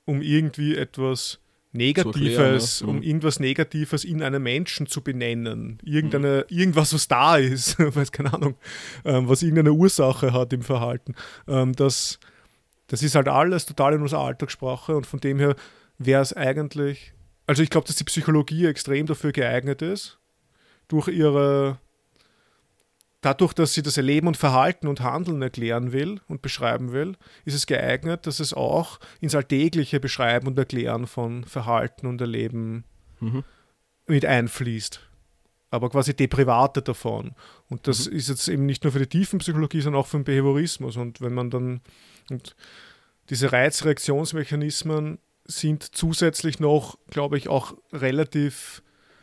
[0.04, 1.40] um irgendwie etwas
[1.72, 2.86] Negatives, erklären, ja.
[2.86, 3.02] um mhm.
[3.02, 5.78] irgendwas Negatives in einem Menschen zu benennen.
[5.84, 6.56] Irgendeine, mhm.
[6.58, 8.56] Irgendwas, was da ist, weiß keine Ahnung,
[9.04, 11.14] ähm, was irgendeine Ursache hat im Verhalten.
[11.46, 12.18] Ähm, das,
[12.90, 15.54] das ist halt alles total in unserer Alltagssprache und von dem her
[15.98, 17.14] wäre es eigentlich,
[17.46, 20.18] also ich glaube, dass die Psychologie extrem dafür geeignet ist,
[20.88, 21.78] durch ihre
[23.20, 27.54] dadurch, dass sie das Erleben und Verhalten und Handeln erklären will und beschreiben will, ist
[27.54, 32.84] es geeignet, dass es auch ins alltägliche Beschreiben und Erklären von Verhalten und Erleben
[33.20, 33.44] mhm.
[34.06, 35.00] mit einfließt.
[35.70, 37.36] Aber quasi Deprivate davon.
[37.68, 38.16] Und das mhm.
[38.16, 40.96] ist jetzt eben nicht nur für die Tiefenpsychologie, sondern auch für den Behaviorismus.
[40.96, 41.80] Und wenn man dann,
[42.30, 42.56] und
[43.28, 48.82] diese Reizreaktionsmechanismen sind zusätzlich noch, glaube ich, auch relativ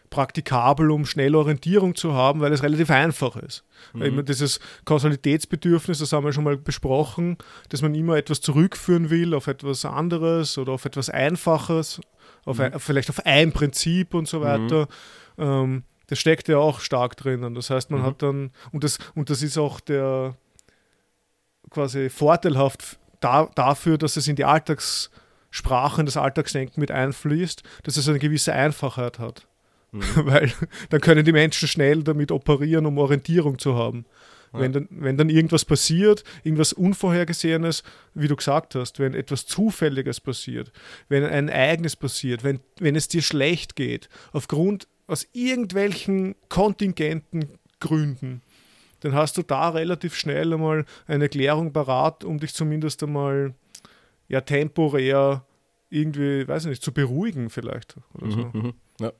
[0.09, 3.63] praktikabel, um schnell Orientierung zu haben, weil es relativ einfach ist.
[3.93, 4.01] Mhm.
[4.03, 7.37] Immer dieses Kausalitätsbedürfnis, das haben wir schon mal besprochen,
[7.69, 11.99] dass man immer etwas zurückführen will auf etwas anderes oder auf etwas Einfaches,
[12.45, 12.63] auf mhm.
[12.63, 14.87] ein, vielleicht auf ein Prinzip und so weiter.
[15.35, 15.43] Mhm.
[15.43, 17.53] Ähm, das steckt ja auch stark drinnen.
[17.53, 18.05] Das heißt, man mhm.
[18.05, 20.35] hat dann, und das, und das ist auch der
[21.69, 27.97] quasi vorteilhaft da, dafür, dass es in die Alltagssprache, in das Alltagsdenken mit einfließt, dass
[27.97, 29.47] es eine gewisse Einfachheit hat.
[29.91, 30.01] Mhm.
[30.15, 30.51] Weil
[30.89, 34.05] dann können die Menschen schnell damit operieren, um Orientierung zu haben.
[34.53, 34.59] Ja.
[34.59, 40.21] Wenn, dann, wenn dann irgendwas passiert, irgendwas Unvorhergesehenes, wie du gesagt hast, wenn etwas Zufälliges
[40.21, 40.71] passiert,
[41.09, 47.49] wenn ein Ereignis passiert, wenn, wenn es dir schlecht geht, aufgrund aus irgendwelchen kontingenten
[47.79, 48.41] Gründen,
[49.01, 53.53] dann hast du da relativ schnell einmal eine Erklärung parat, um dich zumindest einmal
[54.27, 55.45] ja temporär
[55.89, 57.95] irgendwie, weiß ich nicht, zu beruhigen vielleicht.
[58.13, 58.37] Oder so.
[58.37, 58.73] Mhm, mhm.
[58.99, 59.11] ja.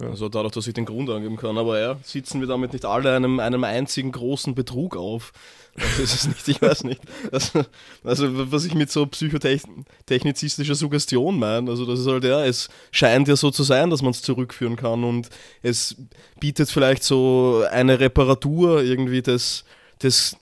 [0.00, 0.08] Ja.
[0.08, 1.56] Also dadurch, dass ich den Grund angeben kann.
[1.56, 5.32] Aber ja, sitzen wir damit nicht alle einem, einem einzigen großen Betrug auf.
[5.76, 7.00] Das ist es nicht, ich weiß nicht.
[7.32, 7.64] Also,
[8.02, 13.28] also was ich mit so psychotechnizistischer Suggestion meine, also das ist halt ja, es scheint
[13.28, 15.30] ja so zu sein, dass man es zurückführen kann und
[15.62, 15.96] es
[16.38, 19.64] bietet vielleicht so eine Reparatur irgendwie des,
[20.00, 20.36] des,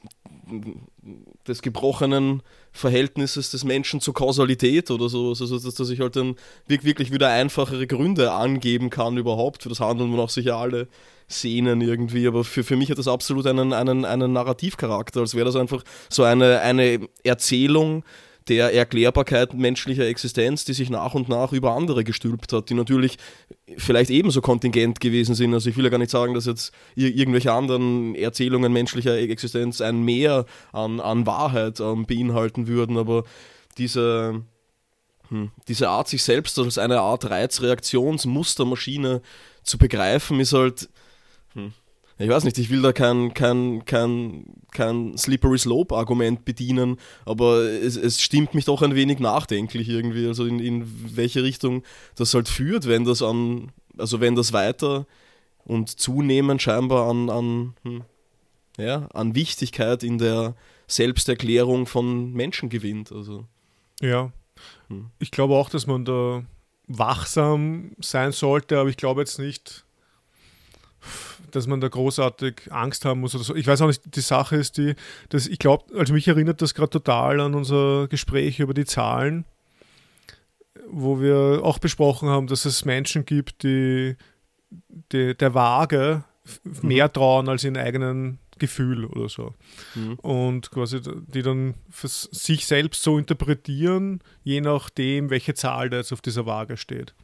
[1.46, 2.42] des gebrochenen
[2.72, 7.28] Verhältnisses des Menschen zur Kausalität oder so, also, dass, dass ich halt dann wirklich wieder
[7.28, 10.88] einfachere Gründe angeben kann überhaupt für das Handeln, wonach sich ja alle
[11.28, 15.46] sehnen irgendwie, aber für, für mich hat das absolut einen, einen, einen Narrativcharakter, als wäre
[15.46, 18.04] das einfach so eine, eine Erzählung,
[18.48, 23.18] der Erklärbarkeit menschlicher Existenz, die sich nach und nach über andere gestülpt hat, die natürlich
[23.76, 25.54] vielleicht ebenso kontingent gewesen sind.
[25.54, 30.02] Also ich will ja gar nicht sagen, dass jetzt irgendwelche anderen Erzählungen menschlicher Existenz ein
[30.02, 33.24] Mehr an, an Wahrheit ähm, beinhalten würden, aber
[33.78, 34.42] diese,
[35.28, 39.22] hm, diese Art, sich selbst als eine Art Reizreaktionsmustermaschine
[39.62, 40.88] zu begreifen, ist halt.
[41.54, 41.72] Hm,
[42.22, 47.96] ich weiß nicht, ich will da kein, kein, kein, kein Slippery Slope-Argument bedienen, aber es,
[47.96, 51.82] es stimmt mich doch ein wenig nachdenklich irgendwie, also in, in welche Richtung
[52.14, 55.06] das halt führt, wenn das an, also wenn das weiter
[55.64, 58.04] und zunehmend scheinbar an, an, hm,
[58.78, 60.54] ja, an Wichtigkeit in der
[60.86, 63.12] Selbsterklärung von Menschen gewinnt.
[63.12, 63.46] Also.
[64.00, 64.32] Ja.
[64.88, 65.10] Hm.
[65.18, 66.44] Ich glaube auch, dass man da
[66.86, 69.84] wachsam sein sollte, aber ich glaube jetzt nicht,
[71.54, 73.54] dass man da großartig Angst haben muss oder so.
[73.54, 74.94] Ich weiß auch nicht, die Sache ist die,
[75.28, 79.44] dass ich glaube, also mich erinnert das gerade total an unser Gespräch über die Zahlen,
[80.88, 84.16] wo wir auch besprochen haben, dass es Menschen gibt, die,
[85.12, 86.24] die der Waage
[86.64, 86.88] mhm.
[86.88, 89.54] mehr trauen als ihren eigenen Gefühl oder so.
[89.94, 90.14] Mhm.
[90.20, 96.12] Und quasi die dann für sich selbst so interpretieren, je nachdem, welche Zahl da jetzt
[96.12, 97.14] auf dieser Waage steht.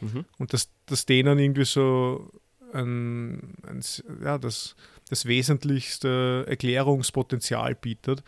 [0.00, 0.24] Mhm.
[0.38, 2.30] Und dass, dass denen irgendwie so
[2.72, 3.80] ein, ein,
[4.22, 4.76] ja, das,
[5.08, 8.22] das wesentlichste Erklärungspotenzial bietet.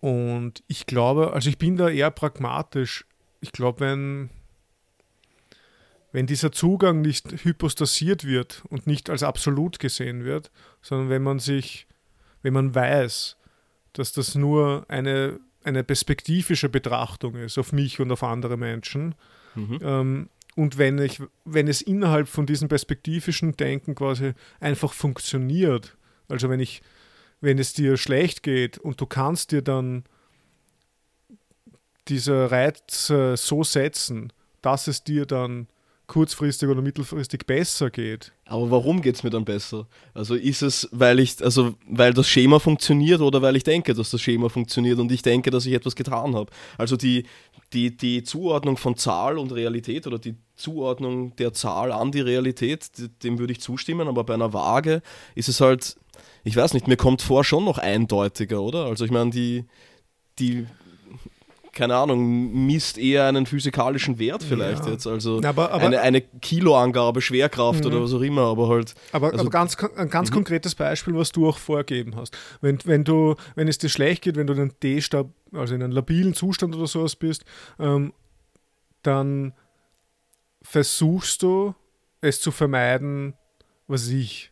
[0.00, 3.04] Und ich glaube, also ich bin da eher pragmatisch.
[3.40, 4.30] Ich glaube, wenn,
[6.12, 10.50] wenn dieser Zugang nicht hypostasiert wird und nicht als absolut gesehen wird,
[10.82, 11.86] sondern wenn man sich,
[12.42, 13.36] wenn man weiß,
[13.92, 19.16] dass das nur eine, eine perspektivische Betrachtung ist auf mich und auf andere Menschen,
[19.56, 19.78] mhm.
[19.82, 20.28] ähm,
[20.58, 25.96] und wenn, ich, wenn es innerhalb von diesem perspektivischen Denken quasi einfach funktioniert,
[26.26, 26.82] also wenn ich,
[27.40, 30.02] wenn es dir schlecht geht und du kannst dir dann
[32.08, 35.68] diese Reize so setzen, dass es dir dann
[36.08, 38.32] kurzfristig oder mittelfristig besser geht.
[38.46, 39.86] Aber warum geht es mir dann besser?
[40.14, 44.10] Also ist es, weil ich, also weil das Schema funktioniert oder weil ich denke, dass
[44.10, 46.50] das Schema funktioniert und ich denke, dass ich etwas getan habe.
[46.78, 47.26] Also die,
[47.74, 52.88] die, die Zuordnung von Zahl und Realität oder die Zuordnung der Zahl an die Realität,
[53.22, 55.02] dem würde ich zustimmen, aber bei einer Waage
[55.34, 55.96] ist es halt,
[56.42, 58.86] ich weiß nicht, mir kommt vor schon noch eindeutiger, oder?
[58.86, 59.66] Also ich meine, die,
[60.38, 60.66] die
[61.78, 64.90] keine Ahnung, misst eher einen physikalischen Wert vielleicht ja.
[64.90, 65.06] jetzt.
[65.06, 68.02] Also aber, aber, eine, eine Kiloangabe, Schwerkraft oder mhm.
[68.02, 68.96] was auch immer, aber halt.
[69.12, 70.34] Aber, also, aber ganz, ein ganz mhm.
[70.34, 72.36] konkretes Beispiel, was du auch vorgegeben hast.
[72.60, 75.92] Wenn, wenn du, wenn es dir schlecht geht, wenn du einen D-Stab, also in einem
[75.92, 77.44] labilen Zustand oder sowas bist,
[77.78, 78.12] ähm,
[79.02, 79.52] dann
[80.60, 81.76] versuchst du
[82.20, 83.34] es zu vermeiden,
[83.86, 84.50] was ich,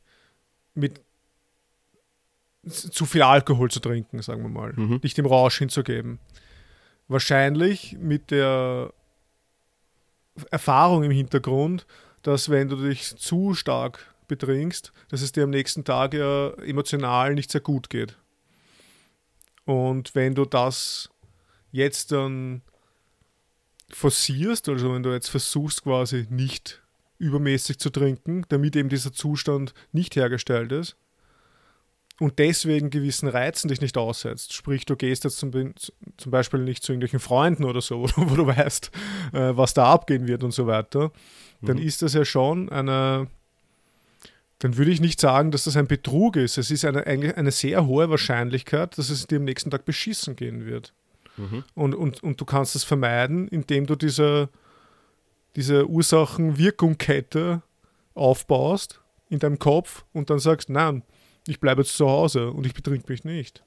[0.75, 1.01] mit
[2.69, 5.01] zu viel Alkohol zu trinken, sagen wir mal, mhm.
[5.01, 6.21] dich dem Rausch hinzugeben
[7.09, 8.93] wahrscheinlich mit der
[10.51, 11.87] Erfahrung im Hintergrund,
[12.23, 17.35] dass wenn du dich zu stark betrinkst, dass es dir am nächsten Tag ja emotional
[17.35, 18.17] nicht sehr gut geht.
[19.65, 21.11] Und wenn du das
[21.71, 22.63] jetzt dann
[23.91, 26.83] forcierst, also wenn du jetzt versuchst quasi nicht
[27.19, 30.97] übermäßig zu trinken, damit eben dieser Zustand nicht hergestellt ist,
[32.19, 34.55] und deswegen gewissen Reizen dich nicht aussetzt.
[34.55, 38.35] Sprich, du gehst jetzt zum, zum Beispiel nicht zu irgendwelchen Freunden oder so, wo, wo
[38.35, 38.91] du weißt,
[39.33, 41.13] äh, was da abgehen wird und so weiter,
[41.63, 41.83] dann mhm.
[41.83, 43.29] ist das ja schon eine,
[44.59, 46.59] dann würde ich nicht sagen, dass das ein Betrug ist.
[46.59, 50.65] Es ist eine, eine sehr hohe Wahrscheinlichkeit, dass es dir am nächsten Tag beschissen gehen
[50.65, 50.95] wird.
[51.37, 51.65] Mhm.
[51.75, 54.49] Und, und, und du kannst das vermeiden, indem du diese,
[55.55, 57.63] diese Ursachen-Wirkung-Kette
[58.15, 61.03] aufbaust in deinem Kopf und dann sagst, nein,
[61.47, 63.63] ich bleibe jetzt zu Hause und ich betrink mich nicht.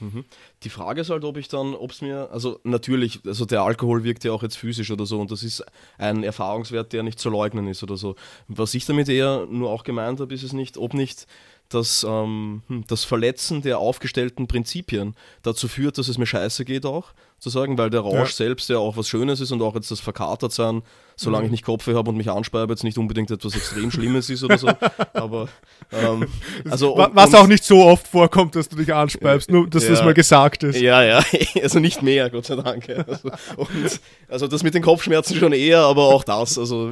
[0.00, 0.24] Mhm.
[0.62, 4.04] Die Frage ist halt, ob ich dann, ob es mir, also natürlich, also der Alkohol
[4.04, 5.64] wirkt ja auch jetzt physisch oder so und das ist
[5.98, 8.14] ein Erfahrungswert, der nicht zu leugnen ist oder so.
[8.46, 11.26] Was ich damit eher nur auch gemeint habe, ist es nicht, ob nicht
[11.68, 16.86] dass ähm, hm, das Verletzen der aufgestellten Prinzipien dazu führt, dass es mir scheiße geht
[16.86, 18.46] auch, zu sagen, weil der Rausch ja.
[18.46, 20.82] selbst ja auch was Schönes ist und auch jetzt das Verkatertsein,
[21.16, 21.46] solange mhm.
[21.46, 24.58] ich nicht Kopfweh habe und mich anspeibe, jetzt nicht unbedingt etwas extrem Schlimmes ist oder
[24.58, 24.68] so,
[25.12, 25.48] aber
[25.92, 26.26] ähm,
[26.68, 26.96] also...
[27.12, 30.14] Was auch nicht so oft vorkommt, dass du dich anspeibst, nur dass ja, das mal
[30.14, 30.80] gesagt ist.
[30.80, 31.22] Ja, ja,
[31.62, 32.88] also nicht mehr, Gott sei Dank.
[32.88, 36.90] Also, und, also das mit den Kopfschmerzen schon eher, aber auch das, also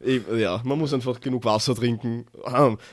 [0.00, 2.26] ja, man muss einfach genug Wasser trinken.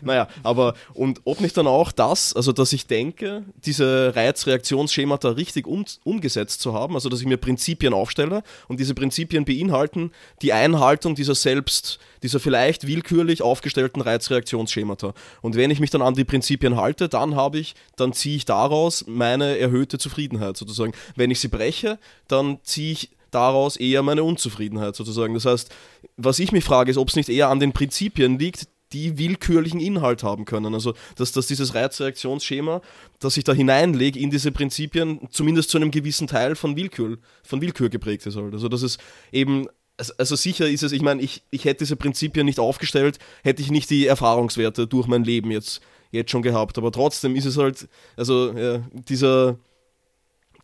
[0.02, 5.68] Naja, aber und ob nicht dann auch das, also dass ich denke, diese Reizreaktionsschemata richtig
[5.68, 10.52] um, umgesetzt zu haben, also dass ich mir Prinzipien aufstelle und diese Prinzipien beinhalten die
[10.52, 15.14] Einhaltung dieser selbst, dieser vielleicht willkürlich aufgestellten Reizreaktionsschemata.
[15.42, 18.46] Und wenn ich mich dann an die Prinzipien halte, dann habe ich, dann ziehe ich
[18.46, 20.94] daraus meine erhöhte Zufriedenheit sozusagen.
[21.16, 25.34] Wenn ich sie breche, dann ziehe ich daraus eher meine Unzufriedenheit sozusagen.
[25.34, 25.70] Das heißt,
[26.18, 29.80] was ich mich frage, ist, ob es nicht eher an den Prinzipien liegt, die willkürlichen
[29.80, 30.74] Inhalt haben können.
[30.74, 32.82] Also, dass, dass dieses Reizreaktionsschema,
[33.20, 37.62] das ich da hineinlege in diese Prinzipien, zumindest zu einem gewissen Teil von Willkür, von
[37.62, 38.38] Willkür geprägt ist.
[38.38, 38.54] Halt.
[38.54, 38.98] Also, dass es
[39.32, 39.68] eben,
[39.98, 43.72] also sicher ist es, ich meine, ich, ich hätte diese Prinzipien nicht aufgestellt, hätte ich
[43.72, 45.82] nicht die Erfahrungswerte durch mein Leben jetzt,
[46.12, 46.78] jetzt schon gehabt.
[46.78, 49.58] Aber trotzdem ist es halt, also ja, dieser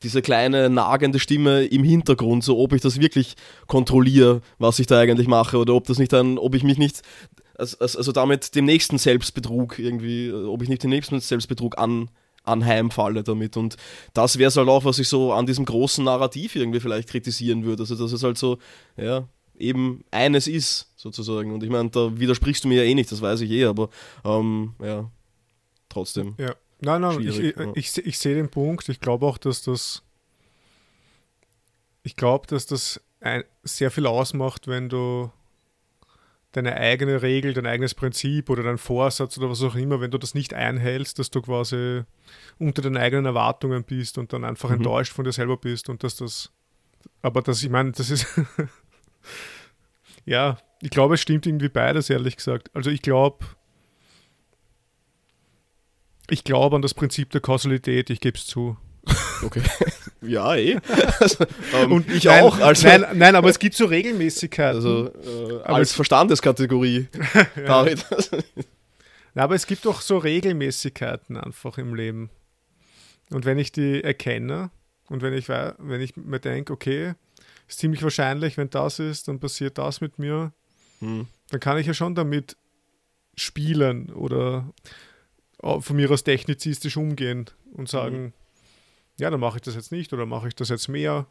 [0.04, 3.36] diese kleine nagende Stimme im Hintergrund, so ob ich das wirklich
[3.68, 7.02] kontrolliere, was ich da eigentlich mache, oder ob das nicht dann, ob ich mich nicht,
[7.56, 12.10] also, also damit dem nächsten Selbstbetrug irgendwie, ob ich nicht den nächsten Selbstbetrug an,
[12.44, 13.58] anheimfalle damit.
[13.58, 13.78] Und
[14.14, 17.64] das wäre es halt auch, was ich so an diesem großen Narrativ irgendwie vielleicht kritisieren
[17.64, 17.84] würde.
[17.84, 18.58] Also, dass es halt so,
[18.98, 19.28] ja,
[19.58, 21.54] eben eines ist, sozusagen.
[21.54, 23.90] Und ich meine, da widersprichst du mir ja eh nicht, das weiß ich eh, aber
[24.26, 25.10] ähm, ja,
[25.90, 26.36] trotzdem.
[26.38, 26.56] Ja.
[26.82, 28.90] Nein, nein, ich, ich, ich, ich sehe den Punkt.
[28.90, 30.04] Ich glaube auch, dass das.
[32.04, 35.32] Ich glaube, dass das ein, sehr viel ausmacht, wenn du
[36.52, 40.18] deine eigene Regel, dein eigenes Prinzip oder dein Vorsatz oder was auch immer, wenn du
[40.18, 42.04] das nicht einhältst, dass du quasi
[42.60, 44.78] unter den eigenen Erwartungen bist und dann einfach mhm.
[44.78, 46.52] enttäuscht von dir selber bist und dass das.
[47.22, 48.28] Aber das, ich meine, das ist.
[50.26, 52.72] ja, ich glaube, es stimmt irgendwie beides, ehrlich gesagt.
[52.74, 53.46] Also ich glaube,
[56.32, 58.78] ich glaube an das Prinzip der Kausalität, ich gebe es zu.
[59.44, 59.62] Okay.
[60.24, 60.80] Ja, eh.
[61.20, 62.60] Also, ähm, und ich nein, auch.
[62.60, 64.76] Also, nein, nein, aber es gibt so Regelmäßigkeiten.
[64.76, 67.08] Also äh, als Verstandeskategorie.
[67.56, 67.64] ja.
[67.64, 68.06] David.
[69.34, 72.30] Na, aber es gibt doch so Regelmäßigkeiten einfach im Leben.
[73.32, 74.70] Und wenn ich die erkenne
[75.08, 77.16] und wenn ich, wenn ich mir denke, okay,
[77.68, 80.54] ist ziemlich wahrscheinlich, wenn das ist, dann passiert das mit mir,
[81.00, 81.26] hm.
[81.50, 82.58] dann kann ich ja schon damit
[83.36, 84.72] spielen oder
[85.62, 88.34] von mir aus technizistisch umgehen und sagen, mhm.
[89.20, 91.28] ja, dann mache ich das jetzt nicht oder mache ich das jetzt mehr.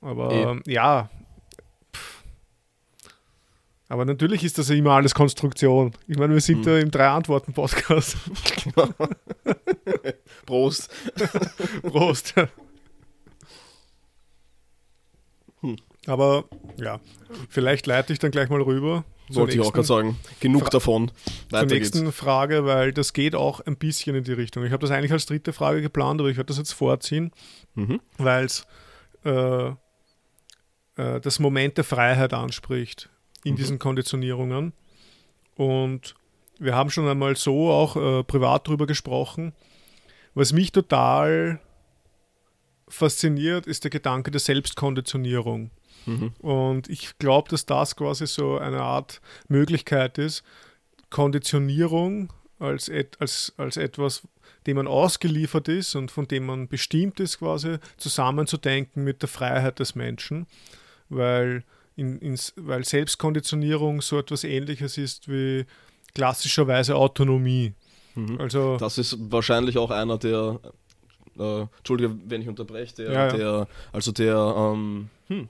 [0.00, 1.10] Aber e ja.
[3.88, 5.92] Aber natürlich ist das ja immer alles Konstruktion.
[6.08, 6.64] Ich meine, wir sind mhm.
[6.64, 8.16] da im Drei-Antworten-Podcast.
[10.46, 10.90] Prost.
[11.82, 12.34] Prost.
[15.60, 15.76] Hm.
[16.06, 16.44] Aber
[16.76, 17.00] ja,
[17.48, 20.18] vielleicht leite ich dann gleich mal rüber Wollte ich auch gerade sagen.
[20.40, 21.10] Genug Fra davon.
[21.50, 22.16] Weiter zur nächsten geht's.
[22.16, 24.64] Frage, weil das geht auch ein bisschen in die Richtung.
[24.64, 27.32] Ich habe das eigentlich als dritte Frage geplant, aber ich werde das jetzt vorziehen,
[27.74, 28.00] mhm.
[28.18, 28.66] weil es
[29.24, 33.08] äh, äh, das Moment der Freiheit anspricht
[33.44, 33.56] in mhm.
[33.56, 34.74] diesen Konditionierungen.
[35.56, 36.14] Und
[36.58, 39.54] wir haben schon einmal so auch äh, privat darüber gesprochen.
[40.34, 41.60] Was mich total
[42.88, 45.70] fasziniert, ist der Gedanke der Selbstkonditionierung.
[46.06, 46.32] Mhm.
[46.40, 50.42] Und ich glaube, dass das quasi so eine Art Möglichkeit ist,
[51.10, 54.22] Konditionierung als, et, als, als etwas,
[54.66, 59.78] dem man ausgeliefert ist und von dem man bestimmt ist, quasi zusammenzudenken mit der Freiheit
[59.78, 60.46] des Menschen,
[61.08, 61.64] weil,
[61.96, 65.66] in, in, weil Selbstkonditionierung so etwas Ähnliches ist wie
[66.14, 67.74] klassischerweise Autonomie.
[68.14, 68.40] Mhm.
[68.40, 70.60] Also, das ist wahrscheinlich auch einer der,
[71.38, 73.36] äh, Entschuldige, wenn ich unterbreche, der, ja, ja.
[73.36, 75.48] der also der, ähm, hm,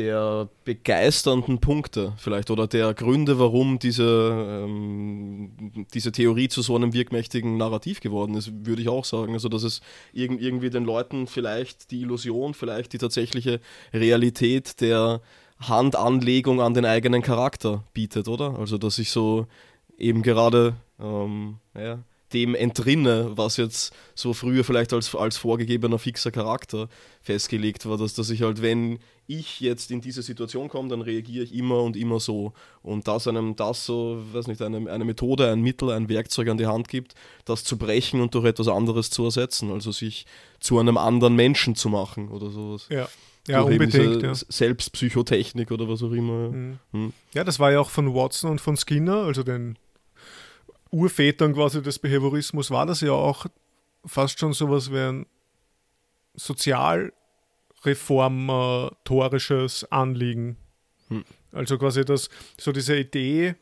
[0.00, 6.94] der begeisternden Punkte vielleicht oder der Gründe, warum diese, ähm, diese Theorie zu so einem
[6.94, 9.34] wirkmächtigen Narrativ geworden ist, würde ich auch sagen.
[9.34, 9.82] Also, dass es
[10.14, 13.60] irg irgendwie den Leuten vielleicht die Illusion, vielleicht die tatsächliche
[13.92, 15.20] Realität der
[15.58, 18.58] Handanlegung an den eigenen Charakter bietet, oder?
[18.58, 19.46] Also, dass ich so
[19.98, 21.98] eben gerade ähm, ja,
[22.32, 26.88] dem entrinne, was jetzt so früher vielleicht als, als vorgegebener fixer Charakter
[27.20, 28.98] festgelegt war, dass, dass ich halt, wenn
[29.30, 32.52] ich jetzt in diese Situation komme, dann reagiere ich immer und immer so.
[32.82, 36.58] Und dass einem das so, weiß nicht, eine, eine Methode, ein Mittel, ein Werkzeug an
[36.58, 37.14] die Hand gibt,
[37.44, 40.26] das zu brechen und durch etwas anderes zu ersetzen, also sich
[40.58, 42.86] zu einem anderen Menschen zu machen oder sowas.
[42.90, 43.08] Ja.
[43.48, 44.22] Ja, durch unbedingt.
[44.22, 44.34] Ja.
[44.34, 46.50] Selbstpsychotechnik oder was auch immer.
[46.50, 46.78] Mhm.
[46.92, 47.12] Hm.
[47.32, 49.78] Ja, das war ja auch von Watson und von Skinner, also den
[50.90, 53.46] Urvätern quasi des Behaviorismus war das ja auch
[54.04, 55.26] fast schon sowas wie ein
[57.80, 60.56] sozialreformatorisches Anliegen.
[61.08, 61.24] Hm.
[61.52, 62.28] Also quasi das,
[62.58, 63.54] so diese Idee,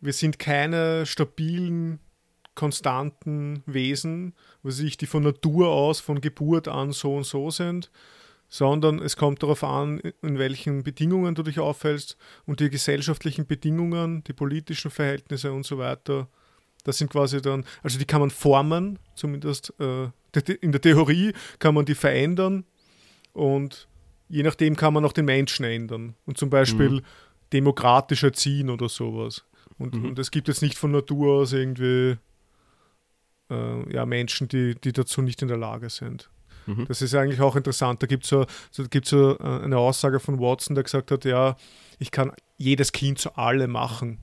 [0.00, 2.00] wir sind keine stabilen,
[2.54, 7.90] konstanten Wesen, was ich, die von Natur aus, von Geburt an so und so sind,
[8.48, 14.22] sondern es kommt darauf an, in welchen Bedingungen du dich aufhältst und die gesellschaftlichen Bedingungen,
[14.24, 16.28] die politischen Verhältnisse und so weiter.
[16.84, 20.08] Das sind quasi dann, also die kann man formen, zumindest äh,
[20.60, 22.66] in der Theorie kann man die verändern
[23.32, 23.88] und
[24.28, 27.02] je nachdem kann man auch den Menschen ändern und zum Beispiel mhm.
[27.52, 29.44] demokratisch erziehen oder sowas.
[29.78, 30.06] Und, mhm.
[30.06, 32.16] und es gibt jetzt nicht von Natur aus irgendwie
[33.50, 36.30] äh, ja, Menschen, die, die dazu nicht in der Lage sind.
[36.66, 36.86] Mhm.
[36.86, 38.02] Das ist eigentlich auch interessant.
[38.02, 41.56] Da gibt es so, so, so äh, eine Aussage von Watson, der gesagt hat, ja,
[41.98, 44.21] ich kann jedes Kind zu allem machen.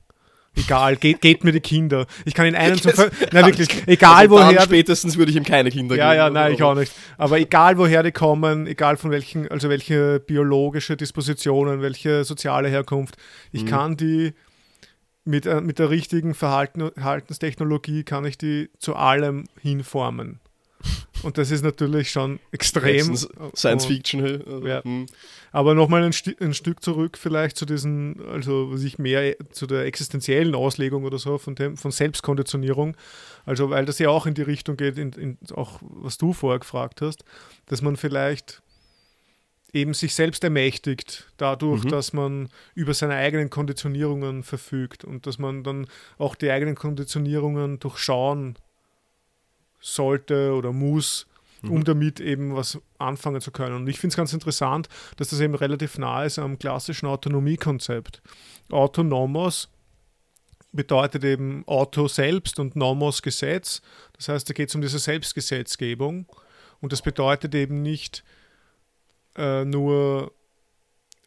[0.59, 2.05] Egal, geht, geht mir die Kinder.
[2.25, 2.91] Ich kann in einen zum
[3.31, 4.61] Nein, wirklich, egal also woher.
[4.61, 6.07] spätestens würde ich ihm keine Kinder geben.
[6.07, 6.93] Ja, ja, nein, ich auch nicht.
[7.17, 13.15] Aber egal woher die kommen, egal von welchen, also welche biologische Dispositionen, welche soziale Herkunft,
[13.51, 13.67] ich mhm.
[13.67, 14.33] kann die
[15.25, 20.39] mit, äh, mit der richtigen Verhalten, Verhaltenstechnologie kann ich die zu allem hinformen.
[21.23, 23.15] Und das ist natürlich schon extrem.
[23.55, 24.23] Science Fiction.
[24.23, 24.83] Also, ja.
[24.83, 25.05] Hm.
[25.51, 30.55] Aber nochmal ein, ein, Stück zurück vielleicht zu diesen, also sich mehr zu der existenziellen
[30.55, 32.95] Auslegung oder so von, dem, von Selbstkonditionierung.
[33.45, 36.59] Also weil das ja auch in die Richtung geht, in, in, auch was du vorher
[36.59, 37.23] gefragt hast,
[37.65, 38.61] dass man vielleicht
[39.73, 41.89] eben sich selbst ermächtigt, dadurch, mhm.
[41.89, 47.79] dass man über seine eigenen Konditionierungen verfügt und dass man dann auch die eigenen Konditionierungen
[47.79, 48.55] durchschauen
[49.79, 51.27] sollte oder muss,
[51.61, 51.71] mhm.
[51.71, 53.75] um damit eben was anfangen zu können.
[53.75, 58.21] Und ich finde es ganz interessant, dass das eben relativ nah ist am klassischen Autonomiekonzept.
[58.71, 59.69] Autonomos
[60.71, 63.81] bedeutet eben Auto selbst und Nomos Gesetz.
[64.13, 66.27] Das heißt, da geht es um diese Selbstgesetzgebung.
[66.81, 68.23] Und das bedeutet eben nicht
[69.35, 70.31] äh, nur,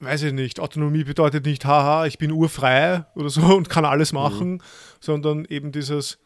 [0.01, 4.13] weiß ich nicht, Autonomie bedeutet nicht, haha, ich bin urfrei oder so und kann alles
[4.13, 4.19] mhm.
[4.19, 4.61] machen, mhm.
[5.01, 6.19] sondern eben dieses,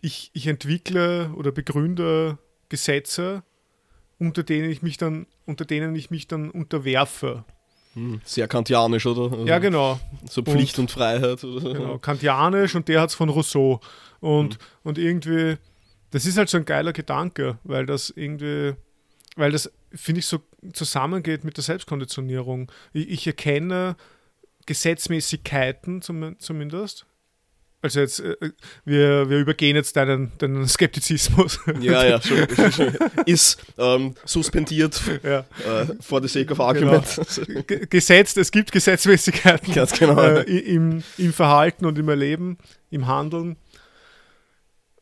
[0.00, 2.38] ich, ich entwickle oder begründe
[2.68, 3.42] Gesetze,
[4.18, 7.44] unter denen ich mich dann, unter denen ich mich dann unterwerfe.
[7.94, 9.32] Hm, sehr kantianisch, oder?
[9.32, 9.98] Also ja, genau.
[10.28, 11.40] So Pflicht und, und Freiheit.
[11.40, 13.80] Genau, kantianisch und der hat es von Rousseau.
[14.20, 14.64] Und, mhm.
[14.84, 15.56] und irgendwie,
[16.10, 18.74] das ist halt so ein geiler Gedanke, weil das irgendwie,
[19.36, 20.40] weil das, finde ich, so
[20.72, 22.70] zusammengeht mit der Selbstkonditionierung.
[22.92, 23.96] Ich, ich erkenne
[24.66, 27.06] Gesetzmäßigkeiten zum, zumindest
[27.86, 28.36] also jetzt, äh,
[28.84, 31.60] wir, wir übergehen jetzt deinen, deinen Skeptizismus.
[31.80, 35.40] Ja, ja, schon, schon, ist ähm, suspendiert ja.
[35.40, 37.04] äh, for the sake of argument.
[37.46, 37.62] Genau.
[37.88, 40.20] Gesetzt, es gibt Gesetzmäßigkeiten Ganz genau.
[40.20, 42.58] äh, im, im Verhalten und im Erleben,
[42.90, 43.56] im Handeln.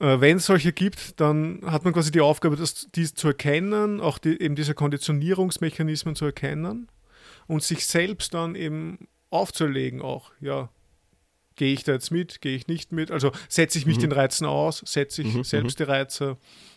[0.01, 4.01] Äh, Wenn es solche gibt, dann hat man quasi die Aufgabe, das, dies zu erkennen,
[4.01, 6.89] auch die, eben diese Konditionierungsmechanismen zu erkennen
[7.47, 10.69] und sich selbst dann eben aufzulegen auch, ja.
[11.57, 13.11] Gehe ich da jetzt mit, gehe ich nicht mit?
[13.11, 14.03] Also setze ich mich mhm.
[14.03, 15.45] den Reizen aus, setze ich mhm.
[15.45, 15.85] selbst mhm.
[15.85, 16.37] die Reize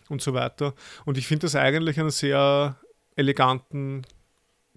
[0.09, 0.73] und so weiter.
[1.05, 2.77] Und ich finde das eigentlich einen sehr
[3.15, 4.03] eleganten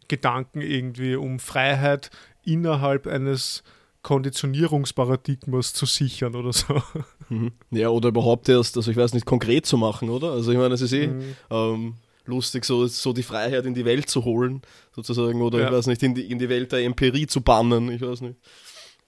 [0.08, 2.10] Gedanken irgendwie, um Freiheit
[2.44, 3.62] innerhalb eines
[4.02, 6.82] Konditionierungsparadigmas zu sichern oder so.
[7.28, 7.52] Mhm.
[7.70, 10.32] Ja, oder überhaupt erst, also ich weiß nicht, konkret zu machen, oder?
[10.32, 11.36] Also ich meine, es ist eh mhm.
[11.50, 11.94] ähm,
[12.24, 14.62] lustig, so, so die Freiheit in die Welt zu holen,
[14.94, 15.66] sozusagen, oder ja.
[15.66, 18.36] ich weiß nicht, in die, in die Welt der Empirie zu bannen, ich weiß nicht.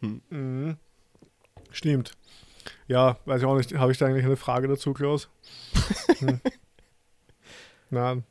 [0.02, 0.20] Hm.
[0.30, 0.76] Mhm.
[1.70, 2.12] Stimmt.
[2.86, 5.28] Ja, weiß ich auch nicht, habe ich da eigentlich eine Frage dazu, Klaus?
[6.18, 6.40] Hm.
[7.90, 8.24] Nein.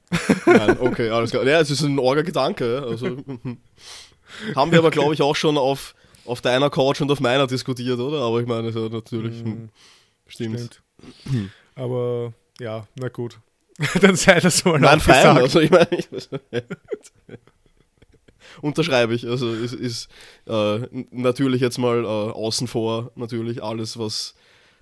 [0.47, 1.45] Nein, okay, alles klar.
[1.45, 2.84] Ja, es ist ein orger Gedanke.
[2.88, 3.57] Also, hm.
[4.55, 5.93] haben wir aber, glaube ich, auch schon auf,
[6.26, 8.22] auf deiner Couch und auf meiner diskutiert, oder?
[8.22, 9.43] Aber ich meine, so natürlich.
[9.43, 9.65] Mm,
[10.26, 10.82] stimmt.
[11.22, 11.51] stimmt.
[11.76, 13.39] Aber ja, na gut.
[14.01, 16.07] Dann sei das mal Nein, fein, also ich meine, ich,
[18.61, 19.27] unterschreibe ich.
[19.27, 20.09] Also ist, ist
[20.47, 20.79] äh,
[21.11, 24.35] natürlich jetzt mal äh, außen vor natürlich alles, was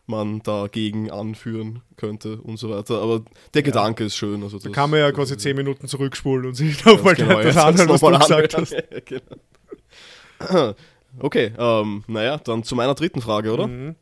[0.09, 3.01] man dagegen anführen könnte und so weiter.
[3.01, 3.65] Aber der ja.
[3.65, 4.41] Gedanke ist schön.
[4.43, 7.89] Also da kann man ja quasi zehn Minuten zurückspulen und sich nochmal genau, das anhören,
[7.89, 8.75] was du gesagt hast.
[9.05, 10.73] genau.
[11.19, 13.67] Okay, ähm, naja, dann zu meiner dritten Frage, oder?
[13.67, 13.95] Mhm.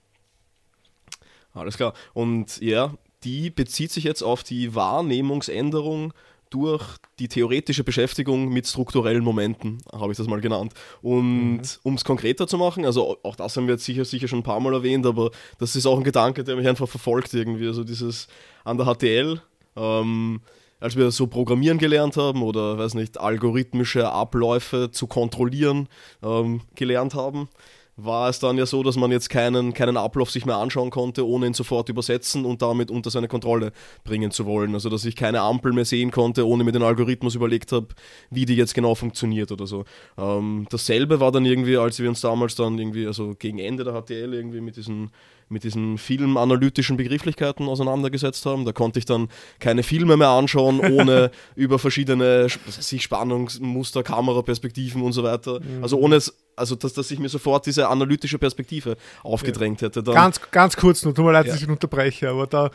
[1.54, 1.94] Alles klar.
[2.14, 2.94] Und ja,
[3.24, 6.14] die bezieht sich jetzt auf die Wahrnehmungsänderung
[6.50, 6.84] durch
[7.20, 10.74] die theoretische Beschäftigung mit strukturellen Momenten, habe ich das mal genannt.
[11.02, 11.62] Und mhm.
[11.84, 14.44] um es konkreter zu machen, also auch das haben wir jetzt sicher, sicher schon ein
[14.44, 17.68] paar Mal erwähnt, aber das ist auch ein Gedanke, der mich einfach verfolgt irgendwie.
[17.68, 18.28] Also dieses
[18.64, 19.42] an der HTL,
[19.76, 20.42] ähm,
[20.80, 25.90] als wir so programmieren gelernt haben oder weiß nicht, algorithmische Abläufe zu kontrollieren
[26.24, 27.50] ähm, gelernt haben,
[27.98, 31.28] war es dann ja so, dass man jetzt keinen, keinen Ablauf sich mehr anschauen konnte,
[31.28, 33.72] ohne ihn sofort übersetzen und damit unter seine Kontrolle
[34.04, 34.76] bringen zu wollen.
[34.76, 37.88] Also dass ich keine Ampel mehr sehen konnte, ohne mir den Algorithmus überlegt habe,
[38.30, 39.84] wie die jetzt genau funktioniert oder so.
[40.18, 44.00] Ähm, dasselbe war dann irgendwie, als wir uns damals dann irgendwie, also gegen Ende der
[44.00, 45.10] HTL irgendwie mit diesen
[45.50, 48.66] mit diesen filmanalytischen Begrifflichkeiten auseinandergesetzt haben.
[48.66, 49.30] Da konnte ich dann
[49.60, 55.60] keine Filme mehr anschauen, ohne über verschiedene sich Spannungsmuster, Kameraperspektiven und so weiter.
[55.60, 55.84] Mhm.
[55.84, 60.04] Also ohne es, also dass, dass ich mir sofort diese analytische Perspektive aufgedrängt hätte.
[60.04, 61.54] Dann, ganz, ganz kurz nur, tut mir leid, ja.
[61.54, 62.72] dass ich unterbreche, aber da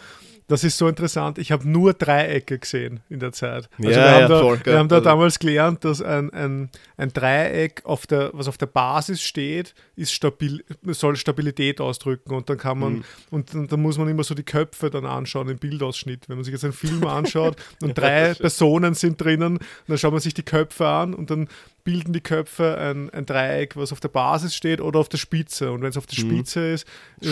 [0.49, 1.39] das ist so interessant.
[1.39, 3.69] Ich habe nur Dreiecke gesehen in der Zeit.
[3.79, 6.31] Also ja, wir haben, ja, da, voll, wir haben da also damals gelernt, dass ein,
[6.31, 12.35] ein, ein Dreieck, auf der, was auf der Basis steht, ist stabil, soll Stabilität ausdrücken.
[12.35, 13.05] Und dann kann man, mhm.
[13.31, 16.29] und, und dann muss man immer so die Köpfe dann anschauen im Bildausschnitt.
[16.29, 20.21] Wenn man sich jetzt einen Film anschaut und drei Personen sind drinnen, dann schaut man
[20.21, 21.49] sich die Köpfe an und dann
[21.85, 25.73] bilden die Köpfe ein, ein, Dreieck, was auf der Basis steht oder auf der Spitze.
[25.73, 26.31] Und wenn es auf der mhm.
[26.31, 26.75] Spitze mhm.
[26.75, 26.87] ist,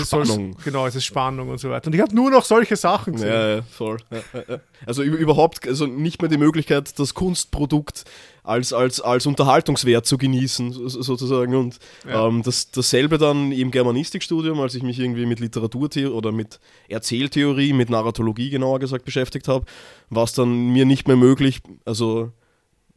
[0.06, 0.56] Spannung.
[0.64, 1.88] genau, es ist Spannung und so weiter.
[1.88, 3.28] Und ich habe nur noch solche Sachen gesehen.
[3.28, 3.98] Ja, ja voll.
[4.10, 4.60] Ja, ja.
[4.86, 8.04] Also überhaupt, also nicht mehr die Möglichkeit, das Kunstprodukt
[8.42, 11.54] als, als, als Unterhaltungswert zu genießen, sozusagen.
[11.54, 11.78] Und
[12.08, 17.72] ähm, das, dasselbe dann im Germanistikstudium, als ich mich irgendwie mit Literaturtheorie oder mit Erzähltheorie,
[17.72, 19.66] mit Narratologie genauer gesagt beschäftigt habe,
[20.08, 22.32] war es dann mir nicht mehr möglich, also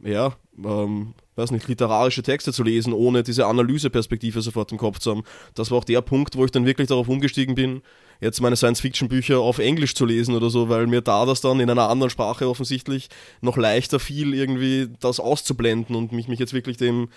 [0.00, 5.10] ja, ähm, weiß nicht, literarische Texte zu lesen, ohne diese Analyseperspektive sofort im Kopf zu
[5.10, 5.24] haben.
[5.54, 7.82] Das war auch der Punkt, wo ich dann wirklich darauf umgestiegen bin,
[8.20, 11.70] jetzt meine Science-Fiction-Bücher auf Englisch zu lesen oder so, weil mir da das dann in
[11.70, 13.08] einer anderen Sprache offensichtlich
[13.40, 17.08] noch leichter fiel, irgendwie das auszublenden und mich, mich jetzt wirklich dem,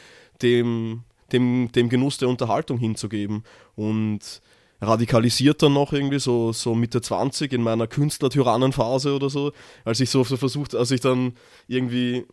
[0.42, 3.44] dem, dem, dem Genuss der Unterhaltung hinzugeben.
[3.76, 4.42] Und
[4.82, 9.52] radikalisiert dann noch irgendwie so, so Mitte 20 in meiner Künstler-Tyrannenphase oder so,
[9.84, 11.34] als ich so, so versucht, als ich dann
[11.68, 12.26] irgendwie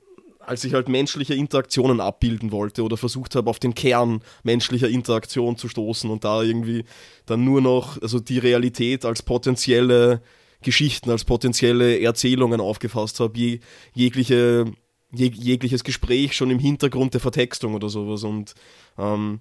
[0.46, 5.56] als ich halt menschliche Interaktionen abbilden wollte oder versucht habe, auf den Kern menschlicher Interaktion
[5.56, 6.84] zu stoßen und da irgendwie
[7.26, 10.22] dann nur noch, also die Realität als potenzielle
[10.62, 13.60] Geschichten, als potenzielle Erzählungen aufgefasst habe, je,
[13.94, 14.64] jegliche,
[15.12, 18.54] jeg, jegliches Gespräch schon im Hintergrund der Vertextung oder sowas und
[18.98, 19.40] ähm,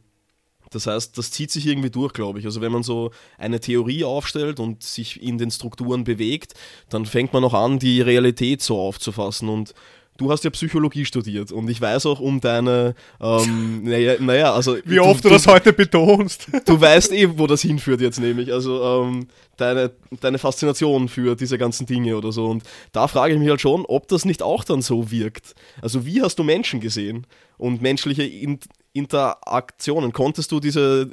[0.74, 2.46] das heißt, das zieht sich irgendwie durch, glaube ich.
[2.46, 6.54] Also wenn man so eine Theorie aufstellt und sich in den Strukturen bewegt,
[6.90, 9.74] dann fängt man auch an, die Realität so aufzufassen und
[10.18, 14.78] du hast ja Psychologie studiert und ich weiß auch um deine, ähm, naja, naja, also.
[14.86, 16.48] Wie oft du, du das heute betonst.
[16.66, 18.52] Du weißt eben, wo das hinführt jetzt nämlich.
[18.54, 19.92] Also ähm, deine,
[20.22, 22.46] deine Faszination für diese ganzen Dinge oder so.
[22.46, 25.56] Und da frage ich mich halt schon, ob das nicht auch dann so wirkt.
[25.82, 28.60] Also wie hast du Menschen gesehen und menschliche In
[28.94, 30.14] Interaktionen?
[30.14, 31.10] Konntest du diese,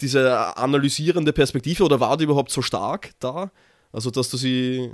[0.00, 3.50] diese analysierende Perspektive oder war die überhaupt so stark da?
[3.92, 4.92] Also, dass du sie,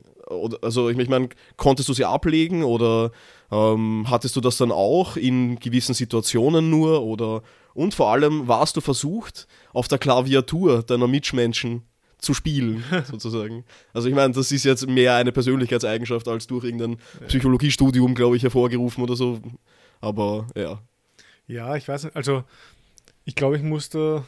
[0.62, 3.10] also ich meine, konntest du sie ablegen oder
[3.50, 7.42] ähm, hattest du das dann auch in gewissen Situationen nur oder
[7.74, 11.82] und vor allem warst du versucht, auf der Klaviatur deiner Mitmenschen
[12.18, 13.64] zu spielen, sozusagen.
[13.92, 16.96] Also ich meine, das ist jetzt mehr eine Persönlichkeitseigenschaft als durch irgendein
[17.28, 19.40] Psychologiestudium, glaube ich, hervorgerufen oder so.
[20.00, 20.80] Aber ja.
[21.46, 22.44] Ja, ich weiß nicht, also
[23.24, 24.24] ich glaube, ich muss da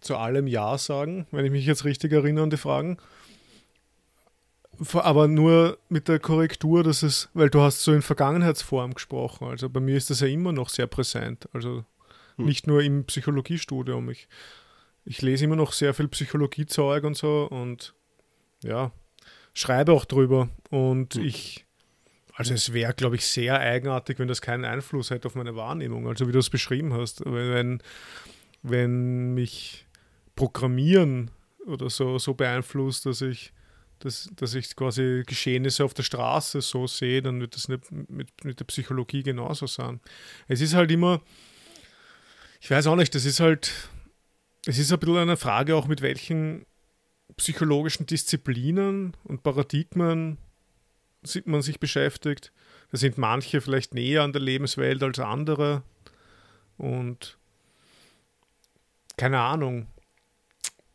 [0.00, 2.96] zu allem Ja sagen, wenn ich mich jetzt richtig erinnere an die Fragen.
[4.94, 9.48] Aber nur mit der Korrektur, dass es, weil du hast so in Vergangenheitsform gesprochen.
[9.48, 11.48] Also bei mir ist das ja immer noch sehr präsent.
[11.52, 11.84] Also
[12.36, 12.46] hm.
[12.46, 14.10] nicht nur im Psychologiestudium.
[14.10, 14.28] Ich,
[15.04, 17.94] ich lese immer noch sehr viel Psychologiezeug und so und
[18.62, 18.92] ja,
[19.54, 20.48] schreibe auch drüber.
[20.70, 21.24] Und hm.
[21.24, 21.64] ich,
[22.34, 26.08] also es wäre, glaube ich, sehr eigenartig, wenn das keinen Einfluss hätte auf meine Wahrnehmung.
[26.08, 27.22] Also wie du es beschrieben hast.
[27.24, 27.82] Wenn,
[28.62, 29.86] wenn mich
[30.34, 31.30] Programmieren
[31.66, 33.52] oder so, so beeinflusst, dass ich,
[34.04, 38.44] dass, dass ich quasi Geschehnisse auf der Straße so sehe, dann wird das nicht mit,
[38.44, 40.00] mit der Psychologie genauso sein.
[40.48, 41.22] Es ist halt immer,
[42.60, 43.72] ich weiß auch nicht, das ist halt,
[44.66, 46.66] es ist ein bisschen eine Frage auch, mit welchen
[47.36, 50.38] psychologischen Disziplinen und Paradigmen
[51.44, 52.52] man sich beschäftigt.
[52.90, 55.82] Da sind manche vielleicht näher an der Lebenswelt als andere.
[56.76, 57.38] Und
[59.16, 59.86] keine Ahnung.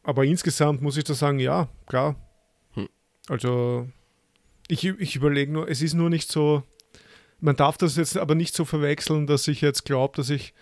[0.04, 2.16] Aber insgesamt muss ich da sagen, ja, klar.
[3.28, 3.88] Also
[4.68, 6.64] ich, ich überlege nur, es ist nur nicht so,
[7.40, 10.54] man darf das jetzt aber nicht so verwechseln, dass ich jetzt glaube, dass ich,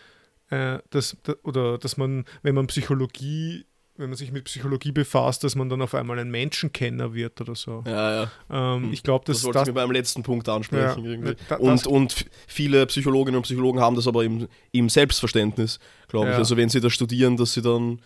[0.50, 3.66] äh, dass, oder dass man, wenn man Psychologie
[3.98, 7.56] wenn man sich mit Psychologie befasst, dass man dann auf einmal ein Menschenkenner wird oder
[7.56, 7.84] so.
[7.88, 8.32] Ja, ja.
[8.52, 8.94] Ähm, hm.
[8.94, 11.26] Ich glaube, das, das wollte ich mir beim letzten Punkt ansprechen.
[11.26, 15.80] Ja, da, und, und viele Psychologinnen und Psychologen haben das aber im, im Selbstverständnis,
[16.10, 16.36] glaube ich.
[16.36, 18.00] Also wenn sie das studieren, dass sie dann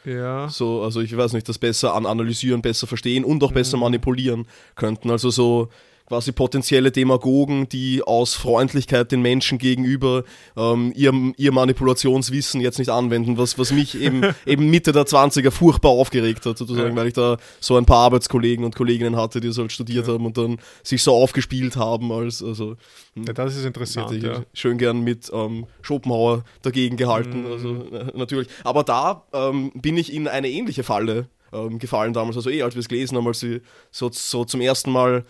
[0.49, 3.83] so, also ich weiß nicht, das besser analysieren, besser verstehen und auch besser mhm.
[3.83, 5.09] manipulieren könnten.
[5.09, 5.69] Also so
[6.09, 10.23] quasi potenzielle Demagogen, die aus Freundlichkeit den Menschen gegenüber
[10.57, 15.51] ähm, ihr, ihr Manipulationswissen jetzt nicht anwenden, was, was mich eben, eben Mitte der 20er
[15.51, 16.95] furchtbar aufgeregt hat, sozusagen, ja.
[16.95, 20.13] weil ich da so ein paar Arbeitskollegen und Kolleginnen hatte, die so halt studiert ja.
[20.13, 22.75] haben und dann sich so aufgespielt haben als, also.
[23.13, 24.11] Hm, ja, das ist interessant.
[24.23, 24.43] Ja.
[24.53, 27.51] Schön gern mit ähm, Schopenhauer dagegen gehalten, mhm.
[27.51, 28.47] also äh, natürlich.
[28.63, 32.75] Aber da ähm, bin ich in eine ähnliche Falle ähm, gefallen damals, also eh, als
[32.75, 35.23] wir es gelesen haben, als sie so, so zum ersten Mal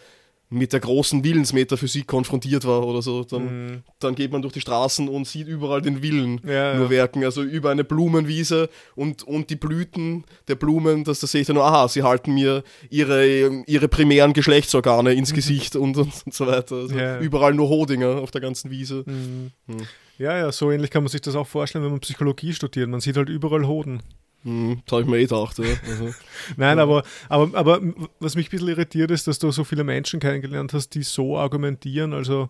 [0.52, 3.84] mit der großen Willensmetaphysik konfrontiert war oder so, dann, mhm.
[4.00, 6.90] dann geht man durch die Straßen und sieht überall den Willen ja, nur ja.
[6.90, 7.24] werken.
[7.24, 11.56] Also über eine Blumenwiese und, und die Blüten der Blumen, das, das sehe ich dann
[11.56, 15.36] nur, aha, sie halten mir ihre, ihre primären Geschlechtsorgane ins mhm.
[15.40, 16.76] Gesicht und, und, und, so weiter.
[16.76, 17.20] Also ja.
[17.20, 19.04] Überall nur Hodinger auf der ganzen Wiese.
[19.06, 19.52] Mhm.
[19.68, 19.88] Hm.
[20.18, 22.90] Ja, ja, so ähnlich kann man sich das auch vorstellen, wenn man Psychologie studiert.
[22.90, 24.02] Man sieht halt überall Hoden.
[24.44, 25.58] Hm, das habe ich mir eh gedacht.
[25.58, 25.66] Ja.
[25.88, 26.14] Also,
[26.56, 26.84] Nein, ja.
[26.84, 27.82] aber, aber, aber
[28.20, 31.38] was mich ein bisschen irritiert ist, dass du so viele Menschen kennengelernt hast, die so
[31.38, 32.14] argumentieren.
[32.14, 32.50] Also,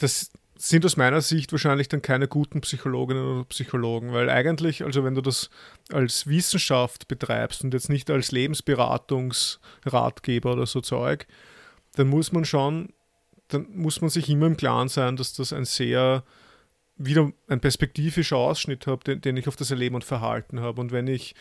[0.00, 5.04] das sind aus meiner Sicht wahrscheinlich dann keine guten Psychologinnen oder Psychologen, weil eigentlich, also
[5.04, 5.50] wenn du das
[5.92, 11.28] als Wissenschaft betreibst und jetzt nicht als Lebensberatungsratgeber oder so Zeug,
[11.94, 12.88] dann muss man schon,
[13.46, 16.24] dann muss man sich immer im Klaren sein, dass das ein sehr
[16.98, 20.80] wieder ein perspektivischer Ausschnitt habe, den, den, ich auf das Erleben und Verhalten habe.
[20.80, 21.34] Und wenn ich,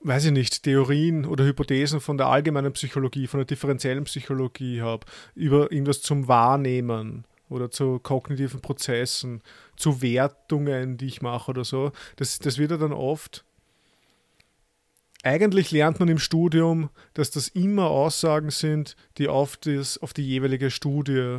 [0.00, 5.06] weiß ich nicht, Theorien oder Hypothesen von der allgemeinen Psychologie, von der differenziellen Psychologie habe,
[5.34, 9.42] über irgendwas zum Wahrnehmen oder zu kognitiven Prozessen,
[9.76, 13.44] zu Wertungen, die ich mache oder so, das, das wird ja dann oft
[15.24, 20.22] eigentlich lernt man im Studium, dass das immer Aussagen sind, die auf, das, auf die
[20.22, 21.38] jeweilige Studie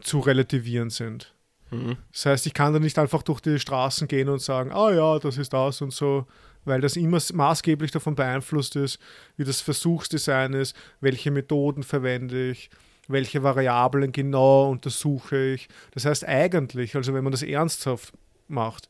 [0.00, 1.33] zu relativieren sind.
[1.74, 1.96] Mhm.
[2.12, 5.18] Das heißt, ich kann da nicht einfach durch die Straßen gehen und sagen, ah ja,
[5.18, 6.26] das ist das und so,
[6.64, 8.98] weil das immer maßgeblich davon beeinflusst ist,
[9.36, 12.70] wie das Versuchsdesign ist, welche Methoden verwende ich,
[13.08, 15.68] welche Variablen genau untersuche ich.
[15.92, 18.14] Das heißt eigentlich, also wenn man das ernsthaft
[18.48, 18.88] macht,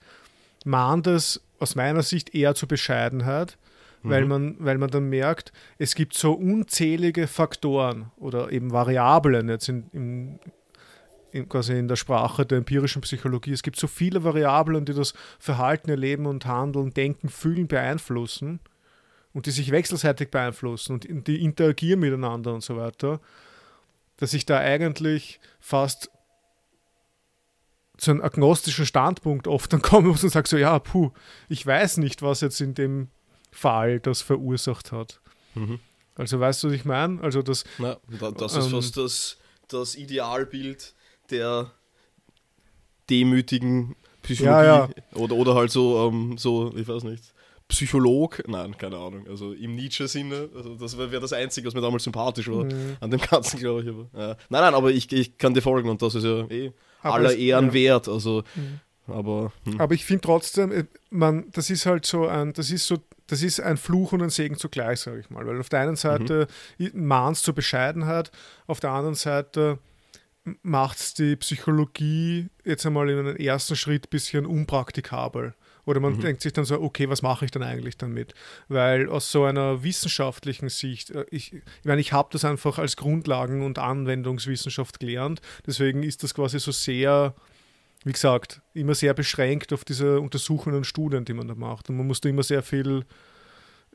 [0.64, 3.58] mahnt es aus meiner Sicht eher zur Bescheidenheit,
[4.02, 4.10] mhm.
[4.10, 9.68] weil, man, weil man dann merkt, es gibt so unzählige Faktoren oder eben Variablen jetzt
[9.68, 10.38] in, in
[11.34, 13.52] in, quasi in der Sprache der empirischen Psychologie.
[13.52, 18.60] Es gibt so viele Variablen, die das Verhalten, Erleben und Handeln, Denken, Fühlen beeinflussen
[19.32, 23.20] und die sich wechselseitig beeinflussen und die interagieren miteinander und so weiter,
[24.16, 26.08] dass ich da eigentlich fast
[27.96, 31.10] zu einem agnostischen Standpunkt oft dann komme und sage so, ja, puh,
[31.48, 33.08] ich weiß nicht, was jetzt in dem
[33.50, 35.20] Fall das verursacht hat.
[35.54, 35.80] Mhm.
[36.14, 37.20] Also weißt du, was ich meine?
[37.22, 37.96] Also das, Na,
[38.38, 40.94] das ist ähm, fast das, das Idealbild
[41.34, 41.70] der
[43.10, 44.90] demütigen Psychologie ja, ja.
[45.14, 47.34] Oder, oder halt so, ähm, so, ich weiß nicht,
[47.68, 51.80] Psycholog, nein, keine Ahnung, also im Nietzsche-Sinne, also das wäre wär das Einzige, was mir
[51.80, 52.96] damals sympathisch war mhm.
[53.00, 53.88] an dem Ganzen, glaube ich.
[53.88, 54.28] Aber, ja.
[54.48, 56.72] Nein, nein, aber ich, ich kann dir folgen und das ist ja eh
[57.02, 58.80] aber aller es, Ehren wert, also, mhm.
[59.12, 59.52] aber...
[59.64, 59.80] Hm.
[59.80, 63.42] Aber ich finde trotzdem, äh, man, das ist halt so ein, das ist so das
[63.42, 65.46] ist ein Fluch und ein Segen zugleich, sage ich mal.
[65.46, 67.06] Weil auf der einen Seite mhm.
[67.06, 68.30] mahnst zur Bescheidenheit,
[68.66, 69.78] auf der anderen Seite
[70.62, 75.54] macht es die Psychologie jetzt einmal in einem ersten Schritt ein bisschen unpraktikabel.
[75.86, 76.20] Oder man mhm.
[76.20, 78.34] denkt sich dann so, okay, was mache ich dann eigentlich damit?
[78.68, 82.96] Weil aus so einer wissenschaftlichen Sicht, äh, ich, ich meine, ich habe das einfach als
[82.96, 85.40] Grundlagen- und Anwendungswissenschaft gelernt.
[85.66, 87.34] Deswegen ist das quasi so sehr,
[88.04, 91.90] wie gesagt, immer sehr beschränkt auf diese Untersuchungen und Studien, die man da macht.
[91.90, 93.04] Und man muss da immer sehr viel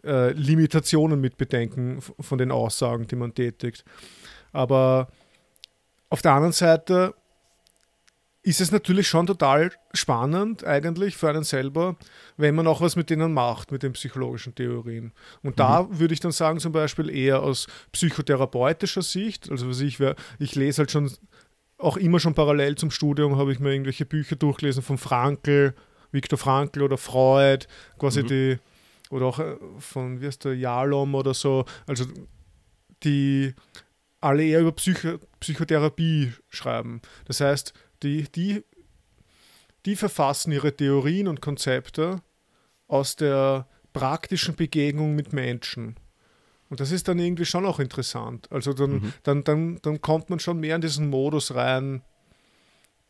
[0.03, 3.83] äh, Limitationen mit bedenken von den Aussagen, die man tätigt.
[4.51, 5.09] Aber
[6.09, 7.13] auf der anderen Seite
[8.41, 11.97] ist es natürlich schon total spannend eigentlich für einen selber,
[12.37, 15.11] wenn man auch was mit denen macht, mit den psychologischen Theorien.
[15.43, 15.57] Und mhm.
[15.57, 19.99] da würde ich dann sagen, zum Beispiel eher aus psychotherapeutischer Sicht, also was ich,
[20.39, 21.11] ich lese halt schon
[21.77, 25.73] auch immer schon parallel zum Studium, habe ich mir irgendwelche Bücher durchgelesen von Frankl,
[26.11, 28.27] Viktor Frankl oder Freud, quasi mhm.
[28.27, 28.57] die,
[29.09, 32.05] oder auch äh, von, wie heißt der, Jalom oder so, also
[33.03, 33.53] die
[34.21, 37.01] alle eher über Psycho Psychotherapie schreiben.
[37.25, 38.63] Das heißt, die, die,
[39.85, 42.21] die verfassen ihre Theorien und Konzepte
[42.87, 45.95] aus der praktischen Begegnung mit Menschen.
[46.69, 48.51] Und das ist dann irgendwie schon auch interessant.
[48.51, 49.13] Also dann, mhm.
[49.23, 52.03] dann, dann, dann kommt man schon mehr in diesen Modus rein,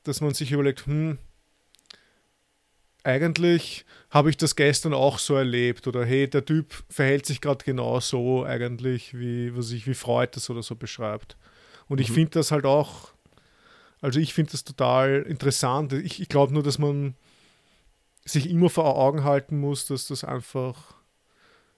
[0.04, 1.18] dass man sich überlegt, hm,
[3.10, 7.64] eigentlich habe ich das gestern auch so erlebt oder hey, der Typ verhält sich gerade
[7.64, 11.38] genau so eigentlich, wie, was ich, wie Freud das oder so beschreibt.
[11.88, 12.16] Und ich mhm.
[12.16, 13.14] finde das halt auch
[14.02, 15.94] also ich finde das total interessant.
[15.94, 17.16] Ich, ich glaube nur, dass man
[18.26, 20.96] sich immer vor Augen halten muss, dass das einfach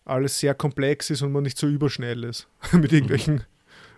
[0.05, 3.45] alles sehr komplex ist und man nicht so überschnell ist mit irgendwelchen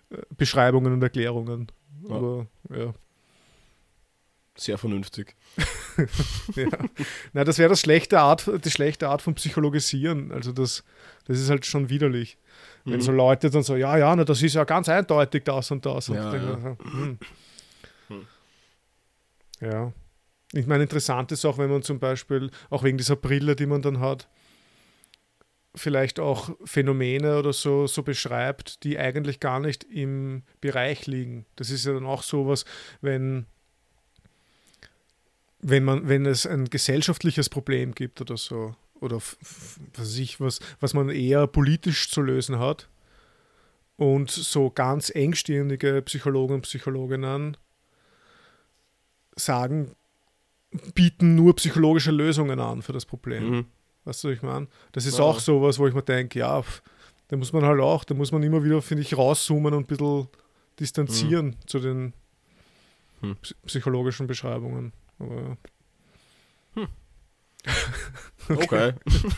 [0.09, 0.17] mhm.
[0.37, 1.67] Beschreibungen und Erklärungen.
[2.07, 2.15] Ja.
[2.15, 2.93] Aber ja.
[4.55, 5.35] Sehr vernünftig.
[6.55, 6.67] ja.
[7.33, 10.31] Na, das wäre das schlechte Art, die schlechte Art von Psychologisieren.
[10.31, 10.83] Also das,
[11.25, 12.37] das ist halt schon widerlich.
[12.85, 13.01] Wenn mhm.
[13.01, 16.09] so Leute dann so, ja, ja, na, das ist ja ganz eindeutig das und das.
[16.09, 16.91] Und ja, denke, ja.
[16.91, 17.19] Hm.
[19.61, 19.93] Ja.
[20.51, 23.81] Ich meine, interessant ist auch, wenn man zum Beispiel, auch wegen dieser Brille, die man
[23.81, 24.27] dann hat,
[25.75, 31.45] vielleicht auch Phänomene oder so, so beschreibt, die eigentlich gar nicht im Bereich liegen.
[31.55, 32.65] Das ist ja dann auch sowas,
[33.01, 33.47] wenn,
[35.63, 39.19] wenn, man, wenn es ein gesellschaftliches Problem gibt oder so, oder
[39.95, 42.89] was ich, was, was man eher politisch zu lösen hat
[43.97, 47.57] und so ganz engstehende Psychologen und Psychologinnen
[49.35, 49.95] sagen,
[50.93, 53.49] bieten nur psychologische Lösungen an für das Problem.
[53.49, 53.65] Mhm.
[54.05, 54.67] Weißt du, was ich meine?
[54.91, 55.23] Das ist ja.
[55.23, 56.63] auch sowas, wo ich mir denke, ja,
[57.29, 59.87] da muss man halt auch, da muss man immer wieder, finde ich, rauszoomen und ein
[59.87, 60.27] bisschen
[60.79, 61.67] distanzieren mhm.
[61.67, 62.13] zu den
[63.21, 63.37] hm.
[63.65, 64.91] psychologischen Beschreibungen.
[65.23, 65.57] Aber,
[66.75, 66.87] hm.
[68.49, 68.93] okay.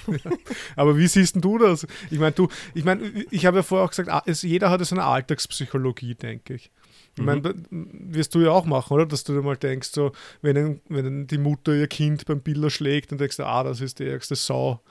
[0.08, 0.32] ja.
[0.76, 1.86] Aber wie siehst du das?
[2.10, 4.84] Ich meine, du, ich meine, ich habe ja vorher auch gesagt, ah, es, jeder hat
[4.86, 6.72] so eine Alltagspsychologie, denke ich.
[7.18, 8.14] Ich meine, mhm.
[8.14, 9.06] wirst du ja auch machen, oder?
[9.06, 10.12] Dass du dir mal denkst, so,
[10.42, 14.08] wenn, wenn die Mutter ihr Kind beim Biller schlägt und denkst, ah, das ist die
[14.08, 14.82] ärgste Sau.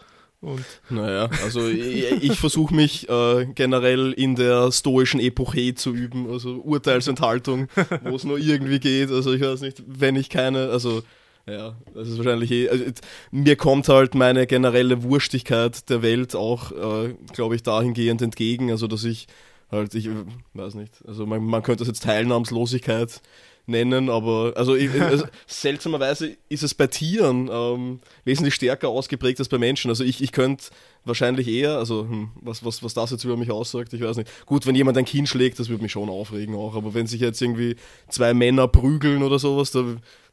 [0.44, 6.30] Und naja, also ich, ich versuche mich äh, generell in der stoischen Epoche zu üben,
[6.30, 7.68] also Urteilsenthaltung,
[8.04, 9.10] wo es nur irgendwie geht.
[9.10, 11.02] Also ich weiß nicht, wenn ich keine, also
[11.46, 12.68] ja, das ist wahrscheinlich eh.
[12.68, 12.84] Also,
[13.30, 18.86] mir kommt halt meine generelle Wurstigkeit der Welt auch, äh, glaube ich, dahingehend entgegen, also
[18.86, 19.26] dass ich
[19.70, 20.08] halt, ich
[20.54, 23.22] weiß nicht, also man, man könnte das jetzt Teilnahmslosigkeit
[23.66, 29.48] nennen, aber also, ich, also seltsamerweise ist es bei Tieren ähm, wesentlich stärker ausgeprägt als
[29.48, 29.90] bei Menschen.
[29.90, 30.66] Also ich, ich könnte
[31.04, 34.30] wahrscheinlich eher, also hm, was, was, was das jetzt über mich aussagt, ich weiß nicht.
[34.46, 37.20] Gut, wenn jemand ein Kind schlägt, das würde mich schon aufregen auch, aber wenn sich
[37.20, 37.76] jetzt irgendwie
[38.08, 39.84] zwei Männer prügeln oder sowas, da,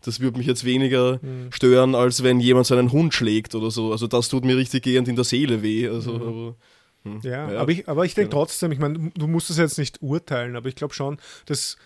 [0.04, 1.52] das würde mich jetzt weniger mhm.
[1.52, 3.92] stören, als wenn jemand seinen Hund schlägt oder so.
[3.92, 5.88] Also das tut mir richtig gehend in der Seele weh.
[5.88, 6.22] Also, mhm.
[6.22, 6.56] aber
[7.04, 7.20] hm.
[7.24, 8.44] Ja, ja, aber ich, aber ich denke genau.
[8.44, 11.18] trotzdem, ich meine, du musst es jetzt nicht urteilen, aber ich glaube schon,
[11.48, 11.78] dass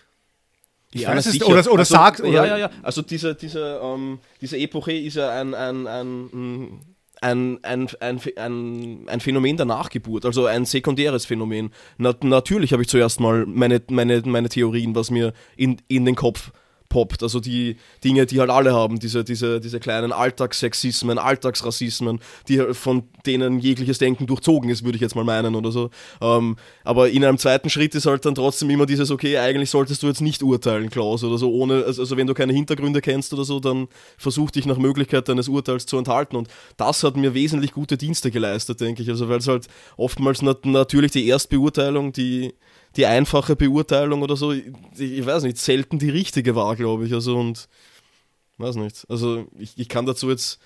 [1.02, 2.30] ja, weiß es, oder, oder also, sagt, oder?
[2.30, 2.70] Ja, ja, ja.
[2.82, 6.80] Also diese, diese, ähm, diese Epoche ist ja ein, ein, ein,
[7.20, 11.70] ein, ein, ein, ein, Phänomen der Nachgeburt, also ein sekundäres Phänomen.
[11.98, 16.14] Na, natürlich habe ich zuerst mal meine, meine, meine Theorien, was mir in, in den
[16.14, 16.52] Kopf
[16.88, 17.22] poppt.
[17.22, 23.04] Also die Dinge, die halt alle haben, diese, diese, diese kleinen Alltagssexismen, Alltagsrassismen, die von
[23.26, 25.90] denen jegliches Denken durchzogen ist, würde ich jetzt mal meinen oder so.
[26.20, 30.02] Ähm, aber in einem zweiten Schritt ist halt dann trotzdem immer dieses, okay, eigentlich solltest
[30.02, 33.32] du jetzt nicht urteilen, Klaus, oder so, ohne, also, also wenn du keine Hintergründe kennst
[33.32, 36.36] oder so, dann versuch dich nach Möglichkeit deines Urteils zu enthalten.
[36.36, 39.08] Und das hat mir wesentlich gute Dienste geleistet, denke ich.
[39.08, 39.66] Also weil es halt
[39.96, 42.54] oftmals nat natürlich die Erstbeurteilung, die
[42.96, 44.64] die einfache Beurteilung oder so, ich,
[44.98, 47.12] ich weiß nicht, selten die richtige war, glaube ich.
[47.12, 47.68] Also und
[48.58, 49.04] weiß nicht.
[49.08, 50.58] Also ich, ich kann dazu jetzt,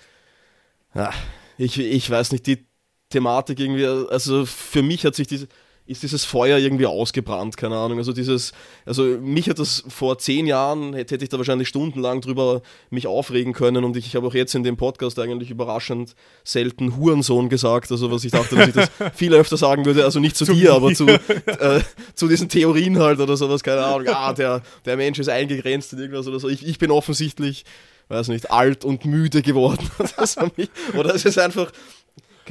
[0.93, 1.11] ja,
[1.57, 2.65] ich, ich weiß nicht, die
[3.09, 5.47] Thematik irgendwie, also für mich hat sich diese,
[5.91, 7.97] ist dieses Feuer irgendwie ausgebrannt, keine Ahnung.
[7.97, 8.53] Also dieses,
[8.85, 13.07] also mich hat das vor zehn Jahren, hätte, hätte ich da wahrscheinlich stundenlang drüber mich
[13.07, 17.49] aufregen können und ich, ich habe auch jetzt in dem Podcast eigentlich überraschend selten Hurensohn
[17.49, 20.45] gesagt, also was ich dachte, dass ich das viel öfter sagen würde, also nicht zu,
[20.45, 21.81] zu dir, aber zu, äh,
[22.15, 25.99] zu diesen Theorien halt oder sowas, keine Ahnung, ah, der, der Mensch ist eingegrenzt in
[25.99, 26.49] irgendwas oder so.
[26.49, 27.65] Ich, ich bin offensichtlich
[28.11, 29.89] weiß nicht, alt und müde geworden.
[30.97, 31.71] oder es ist einfach,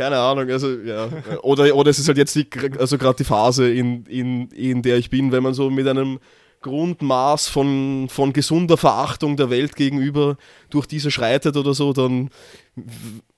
[0.01, 1.11] keine Ahnung, also ja.
[1.43, 2.47] Oder, oder es ist halt jetzt die,
[2.79, 6.21] also gerade die Phase, in, in, in der ich bin, wenn man so mit einem
[6.63, 10.39] Grundmaß von, von gesunder Verachtung der Welt gegenüber
[10.71, 12.31] durch diese schreitet oder so, dann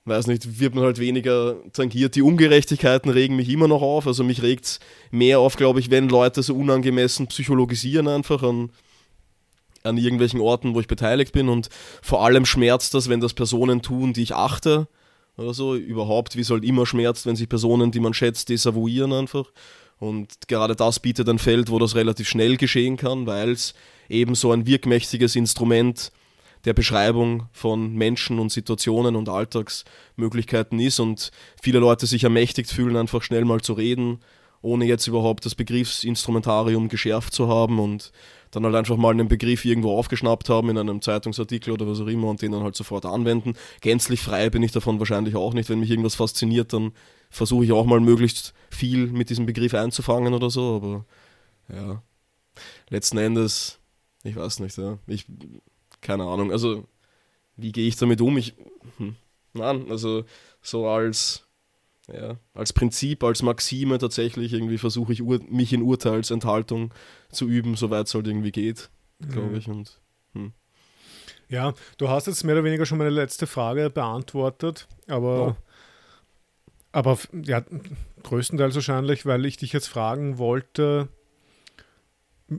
[0.05, 2.15] weiß nicht, wird man halt weniger tangiert.
[2.15, 4.07] Die Ungerechtigkeiten regen mich immer noch auf.
[4.07, 4.79] Also mich regt es
[5.11, 8.69] mehr auf, glaube ich, wenn Leute so unangemessen psychologisieren einfach an,
[9.83, 11.49] an irgendwelchen Orten, wo ich beteiligt bin.
[11.49, 11.67] Und
[12.01, 14.87] vor allem schmerzt das, wenn das Personen tun, die ich achte
[15.37, 15.75] oder so.
[15.75, 19.45] Überhaupt, wie es halt immer schmerzt, wenn sich Personen, die man schätzt, desavouieren einfach.
[19.99, 23.73] Und gerade das bietet ein Feld, wo das relativ schnell geschehen kann, weil es
[24.09, 26.11] eben so ein wirkmächtiges Instrument
[26.65, 31.31] der Beschreibung von Menschen und Situationen und Alltagsmöglichkeiten ist und
[31.61, 34.19] viele Leute sich ermächtigt fühlen, einfach schnell mal zu reden,
[34.61, 38.11] ohne jetzt überhaupt das Begriffsinstrumentarium geschärft zu haben und
[38.53, 42.07] dann halt einfach mal einen Begriff irgendwo aufgeschnappt haben in einem Zeitungsartikel oder was auch
[42.07, 43.55] immer und den dann halt sofort anwenden.
[43.81, 45.69] Gänzlich frei bin ich davon wahrscheinlich auch nicht.
[45.69, 46.91] Wenn mich irgendwas fasziniert, dann
[47.29, 51.05] versuche ich auch mal möglichst viel mit diesem Begriff einzufangen oder so, aber
[51.75, 52.03] ja,
[52.89, 53.79] letzten Endes,
[54.23, 55.25] ich weiß nicht, ja, ich,
[56.01, 56.85] keine Ahnung, also
[57.57, 58.37] wie gehe ich damit um?
[58.37, 58.53] Ich,
[58.97, 59.15] hm,
[59.53, 60.25] nein, also
[60.61, 61.47] so als
[62.11, 66.93] ja, als Prinzip, als Maxime tatsächlich irgendwie versuche ich mich in Urteilsenthaltung
[67.31, 68.89] zu üben, soweit es halt irgendwie geht,
[69.19, 69.55] glaube mhm.
[69.55, 69.67] ich.
[69.69, 70.01] Und,
[70.33, 70.53] hm.
[71.47, 75.55] Ja, du hast jetzt mehr oder weniger schon meine letzte Frage beantwortet, aber, oh.
[76.91, 77.63] aber ja,
[78.23, 81.07] größtenteils wahrscheinlich, weil ich dich jetzt fragen wollte,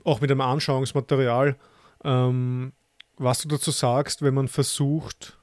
[0.04, 1.56] auch mit dem Anschauungsmaterial,
[2.02, 2.72] ähm,
[3.16, 5.38] was du dazu sagst, wenn man versucht,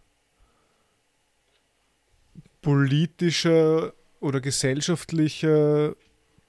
[2.61, 5.95] politische oder gesellschaftliche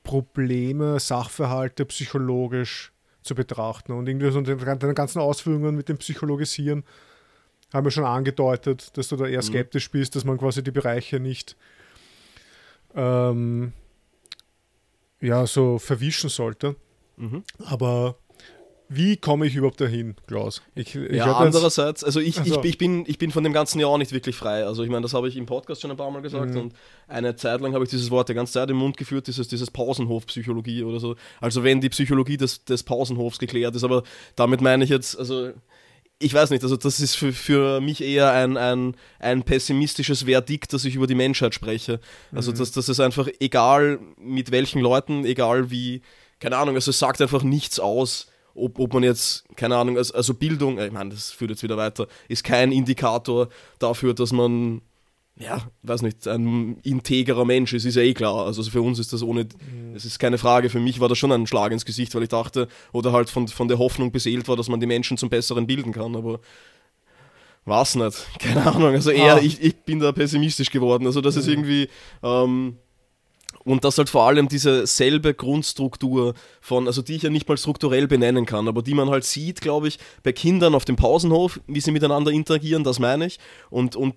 [0.04, 2.92] Probleme, Sachverhalte psychologisch
[3.22, 3.92] zu betrachten.
[3.92, 6.84] Und irgendwie so deine ganzen Ausführungen mit dem Psychologisieren
[7.72, 9.46] haben wir schon angedeutet, dass du da eher mhm.
[9.46, 11.56] skeptisch bist, dass man quasi die Bereiche nicht
[12.94, 13.72] ähm,
[15.20, 16.76] ja, so verwischen sollte.
[17.16, 17.44] Mhm.
[17.64, 18.16] Aber
[18.94, 20.62] wie komme ich überhaupt dahin, Klaus?
[20.74, 22.60] Ich, ich ja, andererseits, also ich, also.
[22.60, 24.64] Ich, ich, bin, ich bin von dem ganzen Jahr auch nicht wirklich frei.
[24.64, 26.60] Also ich meine, das habe ich im Podcast schon ein paar Mal gesagt mhm.
[26.60, 26.74] und
[27.08, 29.70] eine Zeit lang habe ich dieses Wort die ganze Zeit im Mund geführt, dieses, dieses
[29.70, 31.16] Pausenhof-Psychologie oder so.
[31.40, 34.02] Also wenn die Psychologie des, des Pausenhofs geklärt ist, aber
[34.36, 35.52] damit meine ich jetzt, also
[36.18, 40.72] ich weiß nicht, also das ist für, für mich eher ein, ein, ein pessimistisches Verdikt,
[40.72, 42.00] dass ich über die Menschheit spreche.
[42.32, 42.58] Also mhm.
[42.58, 46.02] dass das ist einfach egal mit welchen Leuten, egal wie,
[46.38, 50.14] keine Ahnung, also es sagt einfach nichts aus ob, ob man jetzt, keine Ahnung, also,
[50.14, 53.48] also Bildung, ich meine, das führt jetzt wieder weiter, ist kein Indikator
[53.78, 54.82] dafür, dass man,
[55.36, 58.46] ja, weiß nicht, ein integrer Mensch ist, ist ja eh klar.
[58.46, 59.94] Also für uns ist das ohne, mhm.
[59.94, 62.28] es ist keine Frage, für mich war das schon ein Schlag ins Gesicht, weil ich
[62.28, 65.66] dachte, oder halt von, von der Hoffnung beseelt war, dass man die Menschen zum Besseren
[65.66, 66.40] bilden kann, aber
[67.64, 69.40] was nicht, keine Ahnung, also eher, ah.
[69.40, 71.40] ich, ich bin da pessimistisch geworden, also das mhm.
[71.40, 71.88] ist irgendwie,
[72.22, 72.76] ähm,
[73.64, 77.56] und dass halt vor allem diese selbe Grundstruktur von, also die ich ja nicht mal
[77.56, 81.60] strukturell benennen kann, aber die man halt sieht, glaube ich, bei Kindern auf dem Pausenhof,
[81.66, 83.38] wie sie miteinander interagieren, das meine ich.
[83.70, 84.14] Und, und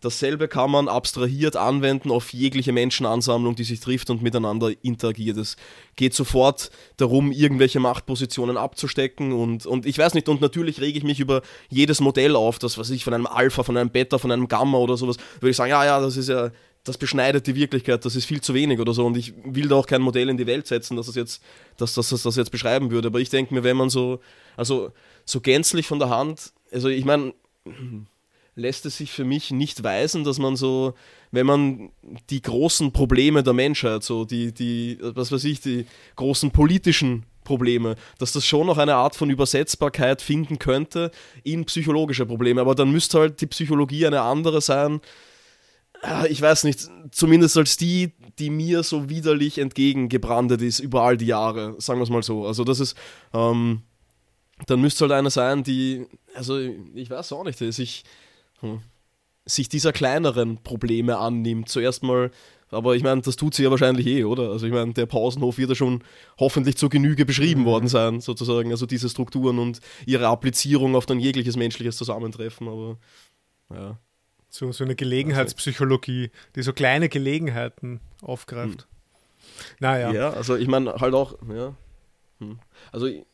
[0.00, 5.36] dasselbe kann man abstrahiert anwenden auf jegliche Menschenansammlung, die sich trifft und miteinander interagiert.
[5.38, 5.56] Es
[5.96, 11.04] geht sofort darum, irgendwelche Machtpositionen abzustecken und, und ich weiß nicht, und natürlich rege ich
[11.04, 14.30] mich über jedes Modell auf, das was ich von einem Alpha, von einem Beta, von
[14.30, 16.50] einem Gamma oder sowas, würde ich sagen, ja, ja, das ist ja
[16.86, 19.04] das beschneidet die Wirklichkeit, das ist viel zu wenig oder so.
[19.04, 21.42] Und ich will da auch kein Modell in die Welt setzen, dass das jetzt,
[21.76, 23.08] dass das, das, das jetzt beschreiben würde.
[23.08, 24.20] Aber ich denke mir, wenn man so,
[24.56, 24.92] also
[25.24, 27.34] so gänzlich von der Hand, also ich meine,
[28.54, 30.94] lässt es sich für mich nicht weisen, dass man so,
[31.32, 31.90] wenn man
[32.30, 37.96] die großen Probleme der Menschheit, so die, die, was weiß ich, die großen politischen Probleme,
[38.18, 41.10] dass das schon noch eine Art von Übersetzbarkeit finden könnte
[41.42, 42.60] in psychologische Probleme.
[42.60, 45.00] Aber dann müsste halt die Psychologie eine andere sein,
[46.28, 51.26] ich weiß nicht, zumindest als die, die mir so widerlich entgegengebrandet ist über all die
[51.26, 52.46] Jahre, sagen wir es mal so.
[52.46, 52.96] Also das ist,
[53.32, 53.82] ähm,
[54.66, 56.58] dann müsste halt eine sein, die, also
[56.94, 58.04] ich weiß auch nicht, sich,
[58.60, 58.80] hm,
[59.44, 61.68] sich dieser kleineren Probleme annimmt.
[61.68, 62.30] Zuerst mal,
[62.70, 64.50] aber ich meine, das tut sie ja wahrscheinlich eh, oder?
[64.50, 66.02] Also ich meine, der Pausenhof wird ja schon
[66.38, 67.66] hoffentlich zur Genüge beschrieben mhm.
[67.66, 68.70] worden sein, sozusagen.
[68.70, 72.98] Also diese Strukturen und ihre Applizierung auf dann jegliches menschliches Zusammentreffen, aber
[73.72, 73.98] ja.
[74.56, 78.86] So, so eine Gelegenheitspsychologie, die so kleine Gelegenheiten aufgreift.
[79.80, 80.10] Naja.
[80.12, 81.74] Ja, also ich meine halt auch, ja.
[82.40, 82.58] Hm.
[82.90, 83.24] Also ja.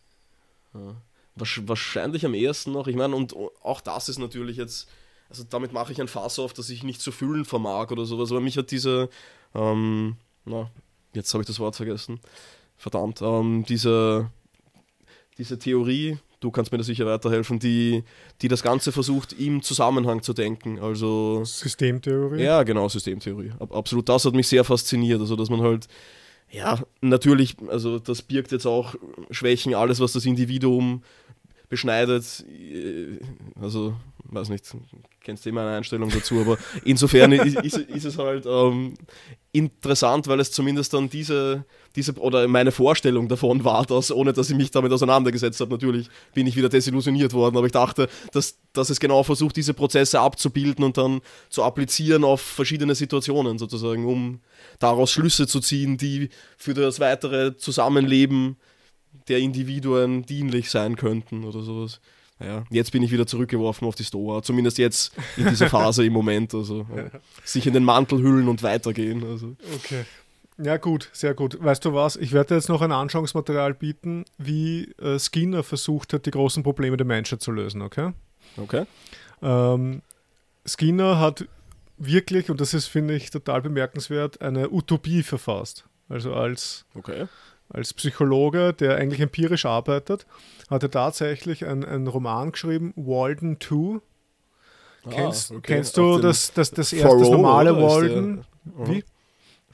[1.37, 4.89] wahrscheinlich am ehesten noch, ich meine, und auch das ist natürlich jetzt,
[5.31, 8.33] also damit mache ich ein Fass auf, dass ich nicht zu fühlen vermag oder sowas,
[8.33, 9.09] aber mich hat diese,
[9.55, 10.73] ähm, na,
[11.15, 12.19] jetzt habe ich das Wort vergessen,
[12.77, 14.29] verdammt, ähm, diese,
[15.39, 18.03] diese Theorie, du kannst mir da sicher weiterhelfen, die,
[18.43, 20.79] die das Ganze versucht, im Zusammenhang zu denken.
[20.79, 22.43] Also Systemtheorie?
[22.43, 23.53] Ja, genau, Systemtheorie.
[23.59, 25.21] Absolut, das hat mich sehr fasziniert.
[25.21, 25.87] Also, dass man halt,
[26.51, 28.95] ja, natürlich, also das birgt jetzt auch
[29.31, 31.03] Schwächen, alles, was das Individuum
[31.73, 32.45] beschneidet.
[32.51, 33.19] Äh,
[33.59, 33.95] also,
[34.25, 34.67] weiß nicht,
[35.25, 38.93] kennst du eh meine Einstellung dazu, aber insofern ist, ist, es halt ähm,
[39.53, 41.65] interessant, weil es zumindest dann diese,
[41.97, 45.71] diese, oder meine Vorstellung davon war das, ohne dass ich mich damit auseinandergesetzt habe.
[45.71, 49.73] Natürlich bin ich wieder desillusioniert worden, aber ich dachte, dass, dass es genau versucht, diese
[49.73, 54.41] Prozesse abzubilden und dann zu applizieren auf verschiedene Situationen sozusagen, um
[54.79, 56.29] daraus Schlüsse zu ziehen, die
[56.59, 58.59] für das weitere Zusammenleben
[59.29, 62.01] der Individuen dienlich sein könnten oder sowas.
[62.41, 66.13] Ja, jetzt bin ich wieder zurückgeworfen auf die Stoa, zumindest jetzt in dieser Phase im
[66.13, 66.55] Moment.
[66.55, 67.11] Also ja.
[67.45, 69.25] sich in den Mantel hüllen und weitergehen.
[69.25, 69.57] Also.
[69.77, 70.05] Okay.
[70.59, 71.63] Ja, gut, sehr gut.
[71.63, 72.17] Weißt du was?
[72.17, 76.97] Ich werde jetzt noch ein Anschauungsmaterial bieten, wie äh, Skinner versucht hat, die großen Probleme
[76.97, 78.13] der Menschheit zu lösen, okay?
[78.57, 78.85] Okay.
[79.41, 80.03] Ähm,
[80.67, 81.47] Skinner hat
[81.97, 85.85] wirklich, und das ist, finde ich, total bemerkenswert, eine Utopie verfasst.
[86.09, 87.27] Also als okay
[87.73, 90.27] als Psychologe, der eigentlich empirisch arbeitet,
[90.71, 94.01] hat er tatsächlich einen Roman geschrieben, Walden 2.
[95.05, 95.61] Ah, kennst, okay.
[95.63, 98.45] kennst du das, das, das, erste, das normale Walden?
[98.65, 99.05] Wie?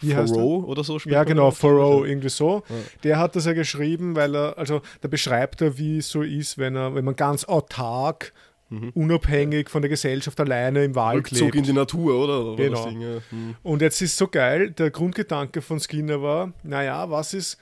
[0.01, 0.97] Wie heißt Thoreau oder so?
[1.07, 2.63] Ja, genau, Thoreau, irgendwie so.
[2.69, 2.75] Ja.
[3.03, 6.57] Der hat das ja geschrieben, weil er, also da beschreibt er, wie es so ist,
[6.57, 8.33] wenn, er, wenn man ganz autark
[8.71, 8.91] Mhm.
[8.95, 11.57] unabhängig von der Gesellschaft alleine im Wald Rückzug lebt.
[11.57, 12.55] in die Natur, oder?
[12.63, 12.91] genau.
[12.91, 13.55] Mhm.
[13.63, 17.57] Und jetzt ist so geil, der Grundgedanke von Skinner war, naja, was ist,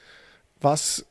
[0.61, 1.05] was,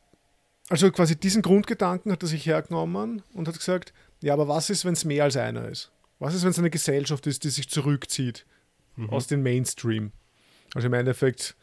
[0.70, 4.86] also quasi diesen Grundgedanken hat er sich hergenommen und hat gesagt, ja, aber was ist,
[4.86, 5.92] wenn es mehr als einer ist?
[6.20, 8.46] Was ist, wenn es eine Gesellschaft ist, die sich zurückzieht
[8.96, 9.10] mhm.
[9.10, 10.12] aus dem Mainstream?
[10.74, 11.56] Also im Endeffekt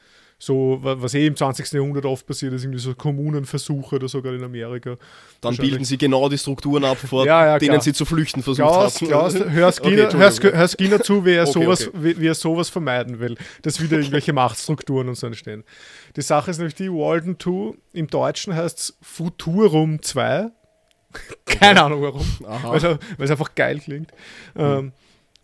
[0.42, 1.70] so, was eh im 20.
[1.70, 4.96] Jahrhundert oft passiert ist, irgendwie so Kommunenversuche oder sogar in Amerika.
[5.40, 8.66] Dann bilden sie genau die Strukturen ab, vor ja, ja, denen sie zu flüchten versucht
[8.66, 9.06] Klaus, haben.
[9.06, 11.96] Klaus, hör Skinner, okay, hör, hör Skinner zu, wie er, okay, sowas, okay.
[12.02, 15.62] Wie, wie, er sowas vermeiden will, dass wieder irgendwelche Machtstrukturen und so entstehen.
[16.16, 20.50] Die Sache ist nämlich die, Walden 2, im Deutschen heißt es Futurum 2.
[21.46, 24.10] Keine Ahnung warum, weil es einfach geil klingt.
[24.56, 24.90] Mhm.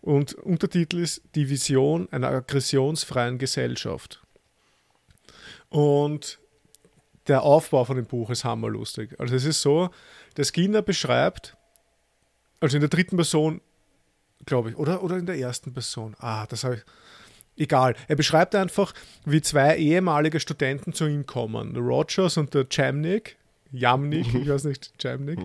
[0.00, 4.22] Und Untertitel ist Die Vision einer aggressionsfreien Gesellschaft.
[5.70, 6.38] Und
[7.26, 9.18] der Aufbau von dem Buch ist hammerlustig.
[9.20, 9.90] Also es ist so,
[10.36, 11.56] der Skinner beschreibt,
[12.60, 13.60] also in der dritten Person,
[14.46, 16.16] glaube ich, oder, oder in der ersten Person.
[16.18, 16.82] Ah, das habe ich.
[17.56, 17.96] Egal.
[18.06, 21.74] Er beschreibt einfach, wie zwei ehemalige Studenten zu ihm kommen.
[21.74, 23.36] Der Rogers und der Jamnik.
[23.72, 25.38] Jamnik, ich weiß nicht, Jamnik.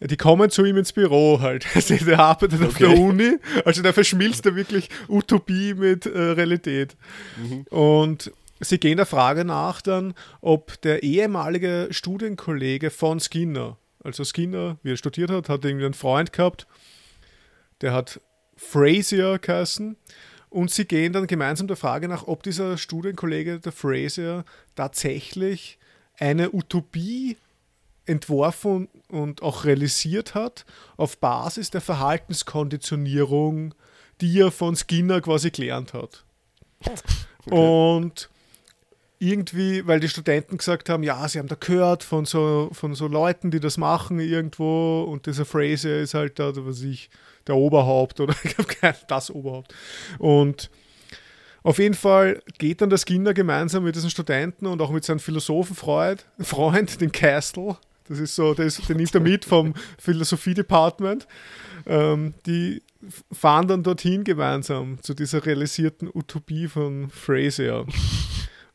[0.00, 1.66] Die kommen zu ihm ins Büro halt.
[1.74, 2.68] Also der arbeitet okay.
[2.68, 3.36] auf der Uni.
[3.64, 6.96] Also der verschmilzt da wirklich Utopie mit äh, Realität.
[7.36, 7.62] Mhm.
[7.68, 8.32] Und
[8.62, 14.92] Sie gehen der Frage nach dann, ob der ehemalige Studienkollege von Skinner, also Skinner, wie
[14.92, 16.66] er studiert hat, hat irgendwie einen Freund gehabt,
[17.80, 18.20] der hat
[18.56, 19.96] Frazier geheißen.
[20.48, 24.44] Und sie gehen dann gemeinsam der Frage nach, ob dieser Studienkollege, der Frazier,
[24.76, 25.78] tatsächlich
[26.18, 27.38] eine Utopie
[28.04, 30.66] entworfen und auch realisiert hat,
[30.96, 33.74] auf Basis der Verhaltenskonditionierung,
[34.20, 36.24] die er von Skinner quasi gelernt hat.
[37.46, 37.56] Okay.
[37.56, 38.28] Und
[39.22, 43.06] irgendwie, weil die Studenten gesagt haben, ja, sie haben da gehört von so, von so
[43.06, 47.08] Leuten, die das machen irgendwo und dieser Fraser ist halt da, was ich,
[47.46, 49.72] der Oberhaupt oder ich habe das Oberhaupt.
[50.18, 50.70] Und
[51.62, 55.20] auf jeden Fall geht dann der Skinner gemeinsam mit diesen Studenten und auch mit seinem
[55.20, 57.76] Philosophenfreund, Freund, den Castle,
[58.08, 61.28] das ist so, der, ist, den nimmt er mit vom Philosophie-Department.
[61.86, 62.82] Ähm, die
[63.30, 67.86] fahren dann dorthin gemeinsam zu dieser realisierten Utopie von Fraser.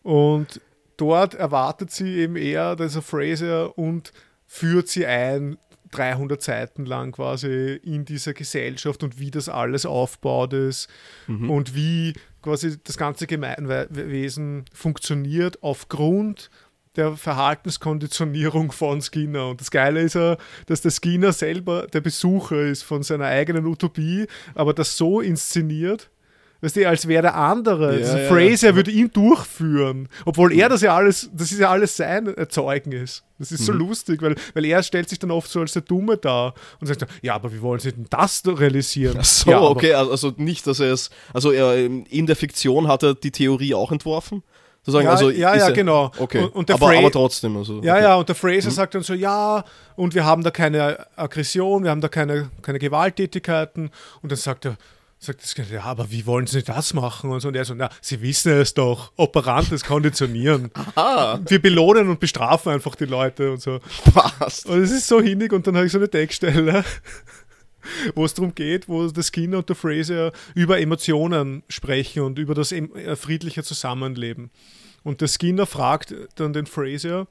[0.08, 0.62] Und
[0.96, 4.14] dort erwartet sie eben eher dieser Fraser und
[4.46, 5.58] führt sie ein,
[5.92, 10.88] 300 Seiten lang quasi in dieser Gesellschaft und wie das alles aufbaut ist
[11.28, 11.50] mhm.
[11.50, 16.50] und wie quasi das ganze Gemeinwesen funktioniert aufgrund
[16.96, 19.50] der Verhaltenskonditionierung von Skinner.
[19.50, 23.66] Und das Geile ist ja, dass der Skinner selber der Besucher ist von seiner eigenen
[23.66, 24.26] Utopie,
[24.56, 26.10] aber das so inszeniert,
[26.62, 28.00] Weißt du, als wäre der andere.
[28.00, 28.76] Ja, ja, Fraser ja.
[28.76, 30.10] würde ihn durchführen.
[30.26, 33.24] Obwohl er das ja alles, das ist ja alles sein Erzeugnis.
[33.40, 33.80] Das ist so mhm.
[33.80, 37.06] lustig, weil, weil er stellt sich dann oft so als der Dumme da und sagt,
[37.22, 39.18] ja, aber wie wollen sie denn das realisieren?
[39.20, 43.04] Ach so, ja, okay, also nicht, dass er es, also er, in der Fiktion hat
[43.04, 44.42] er die Theorie auch entworfen,
[44.88, 46.12] ja, also ja, ja, genau.
[46.18, 47.58] Okay, und, und der aber, aber trotzdem.
[47.58, 48.04] Also, Ja, okay.
[48.04, 49.64] ja, und der Fraser sagt dann so, ja,
[49.96, 53.92] und wir haben da keine Aggression, wir haben da keine, keine Gewalttätigkeiten.
[54.22, 54.78] Und dann sagt er,
[55.20, 57.32] sagt das Kind, ja, aber wie wollen Sie das machen?
[57.32, 60.72] Und, so, und er so, na, Sie wissen es doch, operantes Konditionieren.
[60.96, 63.80] Ah, Wir belohnen und bestrafen einfach die Leute und so.
[64.14, 64.68] passt.
[64.68, 66.84] Und es ist so hinnig und dann habe ich so eine Textstelle,
[68.16, 72.54] wo es darum geht, wo der Skinner und der Fraser über Emotionen sprechen und über
[72.54, 74.52] das äh, friedliche Zusammenleben.
[75.04, 77.28] Und der Skinner fragt dann den Fraser,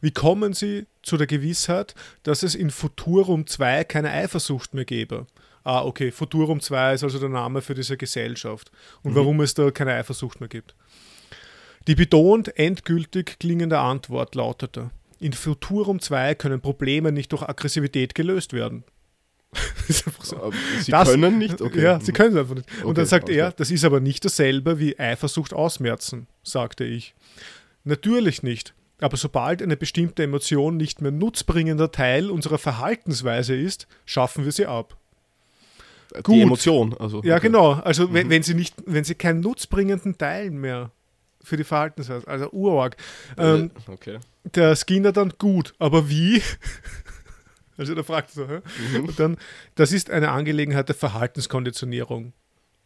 [0.00, 5.26] wie kommen Sie zu der Gewissheit, dass es in Futurum 2 keine Eifersucht mehr gäbe?
[5.66, 8.70] Ah, okay, Futurum 2 ist also der Name für diese Gesellschaft
[9.02, 10.76] und warum es da keine Eifersucht mehr gibt.
[11.88, 18.52] Die betont endgültig klingende Antwort lautete: In Futurum 2 können Probleme nicht durch Aggressivität gelöst
[18.52, 18.84] werden.
[19.88, 20.36] Das ist einfach so.
[20.36, 21.60] Aber Sie Das- können nicht?
[21.60, 21.82] Okay.
[21.82, 22.68] Ja, sie können es einfach nicht.
[22.78, 26.84] Okay, Und dann sagt alles er, das ist aber nicht dasselbe wie Eifersucht ausmerzen, sagte
[26.84, 27.14] ich.
[27.84, 28.74] Natürlich nicht.
[29.00, 34.66] Aber sobald eine bestimmte Emotion nicht mehr nutzbringender Teil unserer Verhaltensweise ist, schaffen wir sie
[34.66, 34.96] ab.
[36.16, 36.42] Die Gut.
[36.42, 36.94] Emotion.
[36.98, 37.46] Also, Ja, okay.
[37.48, 37.72] genau.
[37.72, 40.90] Also wenn, wenn sie nicht, wenn sie keinen nutzbringenden Teil mehr
[41.42, 42.96] für die Verhaltensweise, also urarg.
[43.38, 44.18] Ähm, Äh, okay.
[44.44, 46.42] der Skinner dann gut, aber wie?
[47.78, 48.46] Also der fragt so?
[48.46, 49.04] Mhm.
[49.08, 49.36] Und dann,
[49.74, 52.32] das ist eine Angelegenheit der Verhaltenskonditionierung.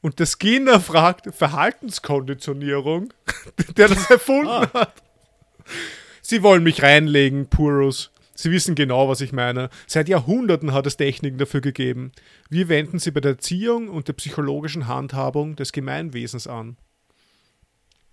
[0.00, 3.12] Und der Skinner fragt, Verhaltenskonditionierung?
[3.76, 4.68] der das erfunden Ah.
[4.74, 4.94] hat.
[6.22, 8.10] Sie wollen mich reinlegen, Purus.
[8.42, 9.70] Sie wissen genau, was ich meine.
[9.86, 12.12] Seit Jahrhunderten hat es Techniken dafür gegeben.
[12.48, 16.76] Wir wenden sie bei der Erziehung und der psychologischen Handhabung des Gemeinwesens an.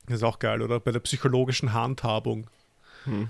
[0.08, 0.80] Das ist auch geil, oder?
[0.80, 2.49] Bei der psychologischen Handhabung.
[3.06, 3.30] Hm.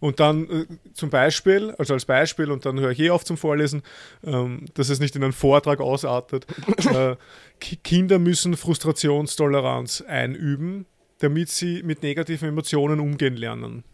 [0.00, 3.36] Und dann äh, zum Beispiel, also als Beispiel, und dann höre ich eh auf zum
[3.36, 3.82] Vorlesen,
[4.24, 6.46] ähm, dass es nicht in einen Vortrag ausartet.
[6.92, 7.16] äh,
[7.60, 10.86] Ki- Kinder müssen Frustrationstoleranz einüben,
[11.18, 13.84] damit sie mit negativen Emotionen umgehen lernen.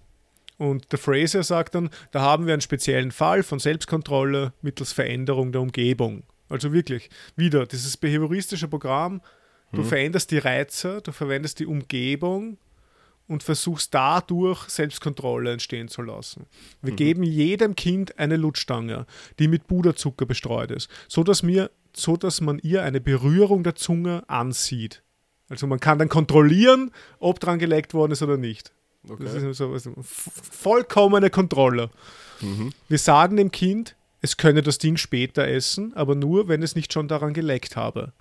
[0.62, 5.50] Und der Fraser sagt dann, da haben wir einen speziellen Fall von Selbstkontrolle mittels Veränderung
[5.50, 6.22] der Umgebung.
[6.48, 9.22] Also wirklich, wieder dieses behavioristische Programm,
[9.72, 12.58] du veränderst die Reize, du verwendest die Umgebung
[13.26, 16.46] und versuchst dadurch Selbstkontrolle entstehen zu lassen.
[16.80, 19.06] Wir geben jedem Kind eine Lutschstange,
[19.40, 23.74] die mit Puderzucker bestreut ist, so dass, mir, so dass man ihr eine Berührung der
[23.74, 25.02] Zunge ansieht.
[25.48, 28.72] Also man kann dann kontrollieren, ob dran gelegt worden ist oder nicht.
[29.02, 29.50] Das okay.
[29.50, 31.90] ist so, also, vollkommene Kontrolle.
[32.40, 32.72] Mhm.
[32.88, 36.92] Wir sagen dem Kind, es könne das Ding später essen, aber nur, wenn es nicht
[36.92, 38.12] schon daran geleckt habe.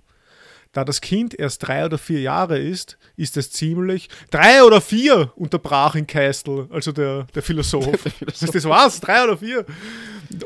[0.72, 4.08] Da das Kind erst drei oder vier Jahre ist, ist es ziemlich.
[4.30, 8.02] Drei oder vier, unterbrach ihn Keistel, also der, der Philosoph.
[8.20, 9.00] Das ist das was?
[9.00, 9.66] Drei oder vier?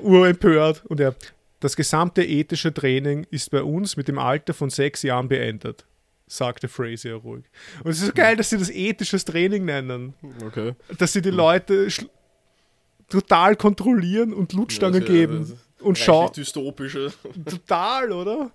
[0.02, 0.84] Urempört.
[0.86, 1.14] Und er,
[1.60, 5.86] das gesamte ethische Training ist bei uns mit dem Alter von sechs Jahren beendet,
[6.26, 7.44] sagte Fraser ruhig.
[7.84, 10.14] Und es ist so geil, dass sie das ethisches Training nennen.
[10.44, 10.74] okay.
[10.98, 11.88] Dass sie die Leute
[13.08, 15.38] total kontrollieren und Lutstangen Ja, geben.
[15.40, 17.12] das ist Und reichlich schau, dystopische.
[17.48, 18.50] total, oder?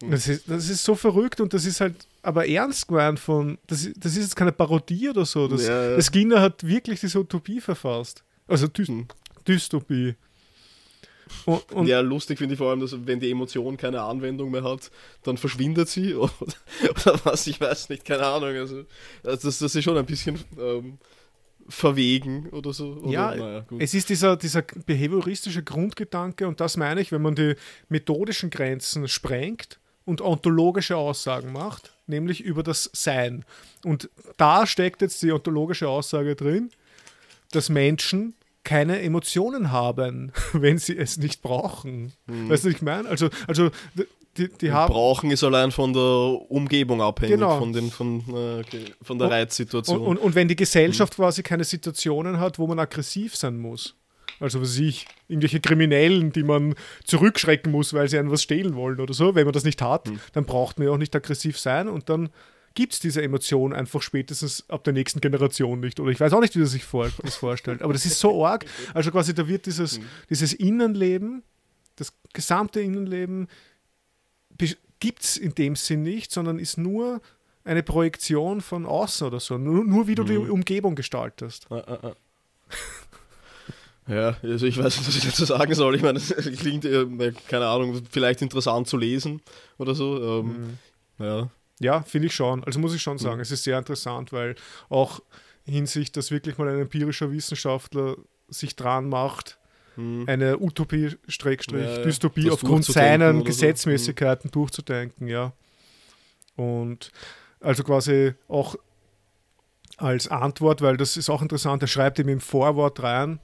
[0.00, 3.84] Das ist, das ist so verrückt und das ist halt aber ernst gemeint von, das,
[3.84, 5.46] ist- das ist jetzt keine Parodie oder so.
[5.48, 5.96] Das, Ja, ja.
[5.96, 8.24] das Skinner hat wirklich diese Utopie verfasst.
[8.48, 9.06] Also Dy Hm.
[9.46, 10.14] Dystopie.
[11.46, 14.64] Und, und ja, lustig finde ich vor allem, dass wenn die Emotion keine Anwendung mehr
[14.64, 14.90] hat,
[15.22, 16.32] dann verschwindet sie oder,
[16.82, 18.56] oder was, ich weiß nicht, keine Ahnung.
[18.56, 18.84] Also,
[19.24, 20.98] also das, das ist schon ein bisschen ähm,
[21.68, 22.94] verwegen oder so.
[22.94, 27.34] Oder, Ja, naja, es ist dieser, dieser behavioristische Grundgedanke und das meine ich, wenn man
[27.34, 27.54] die
[27.88, 33.44] methodischen Grenzen sprengt und ontologische Aussagen macht, nämlich über das Sein.
[33.84, 36.70] Und da steckt jetzt die ontologische Aussage drin,
[37.52, 38.34] dass Menschen
[38.64, 42.12] keine Emotionen haben, wenn sie es nicht brauchen.
[42.26, 43.08] Weißt du, was ich meine?
[43.08, 43.70] Also, also
[44.36, 44.92] die, die haben.
[44.92, 47.58] Brauchen ist allein von der Umgebung abhängig, Genau.
[47.58, 50.00] von, den, von, äh, okay, von der Und- Reizsituation.
[50.00, 53.94] Und, und, und wenn die Gesellschaft quasi keine Situationen hat, wo man aggressiv sein muss.
[54.40, 56.74] Also was weiß ich, irgendwelche Kriminellen, die man
[57.04, 59.34] zurückschrecken muss, weil sie einem was stehlen wollen oder so.
[59.34, 62.30] Wenn man das nicht hat, dann braucht man ja auch nicht aggressiv sein und dann
[62.74, 66.00] gibt es diese Emotion einfach spätestens ab der nächsten Generation nicht.
[66.00, 67.82] Oder ich weiß auch nicht, wie das sich vor, das vorstellt.
[67.82, 68.64] Aber das ist so arg.
[68.94, 70.00] Also quasi da wird dieses,
[70.30, 71.42] dieses Innenleben,
[71.96, 73.48] das gesamte Innenleben
[75.00, 77.20] gibt es in dem Sinn nicht, sondern ist nur
[77.64, 79.58] eine Projektion von außen oder so.
[79.58, 81.66] Nur, nur wie du die Umgebung gestaltest.
[81.70, 82.12] Ah, ah, ah.
[84.08, 85.94] Ja, also ich weiß nicht, was ich dazu sagen soll.
[85.94, 89.40] Ich meine, es klingt, äh, keine Ahnung, vielleicht interessant zu lesen
[89.78, 90.40] oder so.
[90.40, 90.78] Ähm,
[91.18, 91.50] Ja.
[91.82, 92.62] Ja, finde ich schon.
[92.64, 94.54] Also muss ich schon sagen, es ist sehr interessant, weil
[94.88, 95.20] auch
[95.64, 98.16] Hinsicht, dass wirklich mal ein empirischer Wissenschaftler
[98.48, 99.58] sich dran macht,
[99.96, 100.24] Hm.
[100.26, 102.02] eine Utopie, Schrägstrich, Ja.
[102.02, 103.44] Dystopie aufgrund durchzudenken seiner oder so.
[103.44, 105.52] Gesetzmäßigkeiten durchzudenken, ja.
[106.56, 107.12] Und
[107.60, 108.76] also quasi auch
[109.98, 113.38] als Antwort, weil das ist auch interessant, er schreibt ihm im Vorwort rein,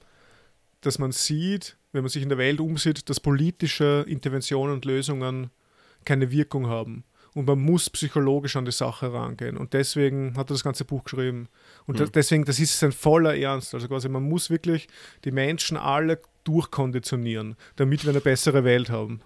[0.81, 5.51] dass man sieht, wenn man sich in der Welt umsieht, dass politische Interventionen und Lösungen
[6.05, 7.05] keine Wirkung haben.
[7.39, 9.57] Und man muss psychologisch an die Sache rangehen.
[9.57, 11.49] Und deswegen hat er das ganze Buch geschrieben.
[11.87, 12.11] Und mhm.
[12.11, 13.75] deswegen, das ist sein voller Ernst.
[13.75, 14.89] Also quasi, man muss wirklich
[15.25, 19.21] die Menschen alle durchkonditionieren, damit wir eine bessere Welt haben.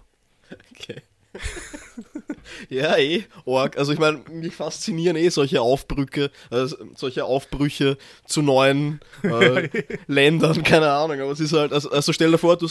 [0.75, 1.01] Okay.
[2.69, 3.79] ja, eh, org.
[3.79, 9.69] Also ich meine, mich faszinieren eh solche Aufbrücke, äh, solche Aufbrüche zu neuen äh,
[10.05, 11.19] Ländern, keine Ahnung.
[11.19, 12.67] Aber es ist halt, also, also stell dir vor, du,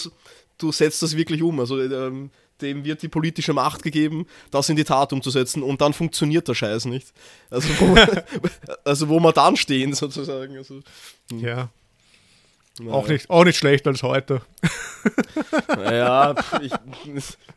[0.59, 1.59] du setzt das wirklich um.
[1.59, 2.31] Also ähm,
[2.63, 6.55] dem wird die politische Macht gegeben, das in die Tat umzusetzen und dann funktioniert der
[6.55, 7.13] Scheiß nicht.
[7.51, 7.97] Also wo,
[8.85, 10.57] also wo wir dann stehen sozusagen.
[10.57, 10.81] Also,
[11.31, 11.39] hm.
[11.41, 11.71] ja.
[12.79, 12.93] Naja.
[12.93, 14.41] Auch, nicht, auch nicht schlecht als heute.
[15.69, 16.73] Naja, ich,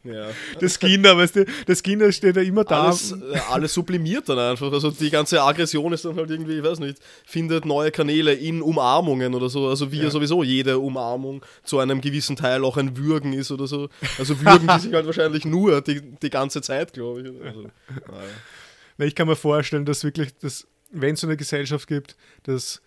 [0.03, 0.27] ja.
[0.59, 2.87] Das Kinder, weißt du, das Kinder steht ja immer da.
[2.87, 4.71] Alles, äh, alles sublimiert dann einfach.
[4.73, 8.61] Also die ganze Aggression ist dann halt irgendwie, ich weiß nicht, findet neue Kanäle in
[8.61, 9.69] Umarmungen oder so.
[9.69, 10.09] Also wie ja.
[10.09, 13.87] sowieso jede Umarmung zu einem gewissen Teil auch ein Würgen ist oder so.
[14.19, 17.27] Also würgen die sich halt wahrscheinlich nur die, die ganze Zeit, glaube ich.
[17.45, 19.07] Also, naja.
[19.07, 22.81] Ich kann mir vorstellen, dass wirklich, dass, wenn es so eine Gesellschaft gibt, dass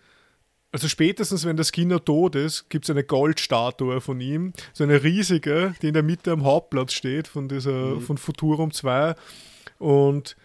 [0.71, 5.03] also spätestens, wenn das Kinder tot ist, gibt es eine Goldstatue von ihm, so eine
[5.03, 8.01] riesige, die in der Mitte am Hauptplatz steht von dieser, mhm.
[8.01, 9.15] von Futurum 2.
[9.79, 10.35] Und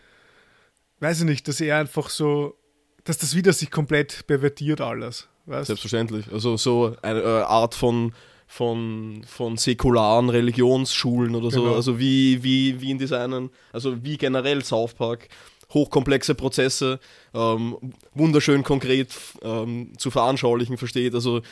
[1.01, 2.57] weiß ich nicht, dass er einfach so,
[3.05, 5.29] dass das wieder sich komplett pervertiert alles.
[5.47, 5.67] Weißt?
[5.67, 6.33] Selbstverständlich.
[6.33, 8.13] Also so eine äh, Art von
[8.47, 11.75] von, von säkularen Religionsschulen oder so, genau.
[11.75, 15.29] also wie, wie, wie in diesen, also wie generell South Park
[15.75, 17.01] hochkomplexe Prozesse
[17.35, 17.77] ähm,
[18.15, 21.15] wunderschön konkret ähm, zu veranschaulichen versteht.
[21.15, 21.43] Also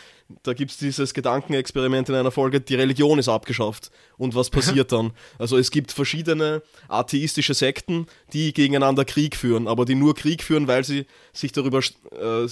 [0.44, 3.90] da gibt es dieses Gedankenexperiment in einer Folge, die Religion ist abgeschafft.
[4.16, 5.12] Und was passiert dann?
[5.39, 10.69] Also es gibt verschiedene atheistische Sekten, die gegeneinander Krieg führen, aber die nur Krieg führen,
[10.69, 12.49] weil sie sich darüber äh,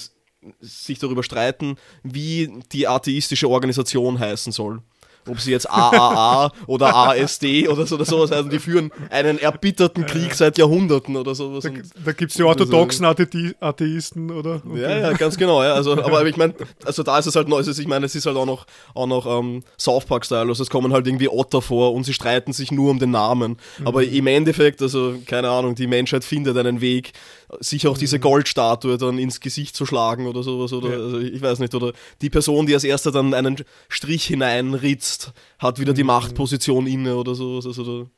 [0.61, 4.83] sich darüber streiten, wie die atheistische Organisation heißen soll
[5.29, 10.07] ob sie jetzt AAA oder ASD oder so oder sowas heißen, die führen einen erbitterten
[10.07, 11.65] Krieg seit Jahrhunderten oder sowas.
[11.65, 11.71] Da,
[12.05, 14.63] da gibt es die orthodoxen Atheisten, oder?
[14.67, 14.83] Okay.
[14.83, 15.75] Ja, ja, ganz genau, ja.
[15.75, 18.37] Also, aber ich meine, also da ist es halt neu, ich meine, es ist halt
[18.37, 22.05] auch noch, auch noch ähm, South Park-Style, also es kommen halt irgendwie Otter vor und
[22.05, 23.57] sie streiten sich nur um den Namen.
[23.79, 23.87] Mhm.
[23.87, 27.13] Aber im Endeffekt, also keine Ahnung, die Menschheit findet einen Weg,
[27.59, 28.23] sich auch diese mhm.
[28.23, 30.97] Goldstatue dann ins Gesicht zu schlagen oder sowas, oder ja.
[30.97, 33.57] also ich weiß nicht, oder die Person, die als erster dann einen
[33.89, 36.09] Strich hineinritzt, hat wieder die mhm.
[36.09, 37.67] Machtposition inne oder sowas.
[37.67, 38.09] Also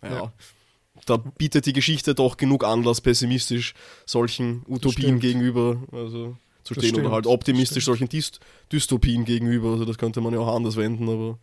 [0.00, 0.14] da, ja.
[0.14, 0.32] ja.
[1.06, 3.74] Da bietet die Geschichte doch genug Anlass, pessimistisch
[4.06, 8.40] solchen Utopien gegenüber also, zu stehen oder halt optimistisch solchen Dyst
[8.70, 9.72] Dystopien gegenüber.
[9.72, 11.38] Also das könnte man ja auch anders wenden, aber.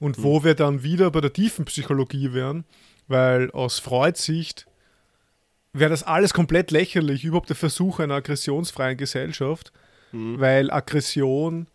[0.00, 2.64] Und wo wir dann wieder bei der tiefen Psychologie wären,
[3.06, 4.66] weil aus Freuds Sicht
[5.72, 9.72] wäre das alles komplett lächerlich, überhaupt der Versuch einer aggressionsfreien Gesellschaft,
[10.12, 10.40] mhm.
[10.40, 11.66] weil Aggression,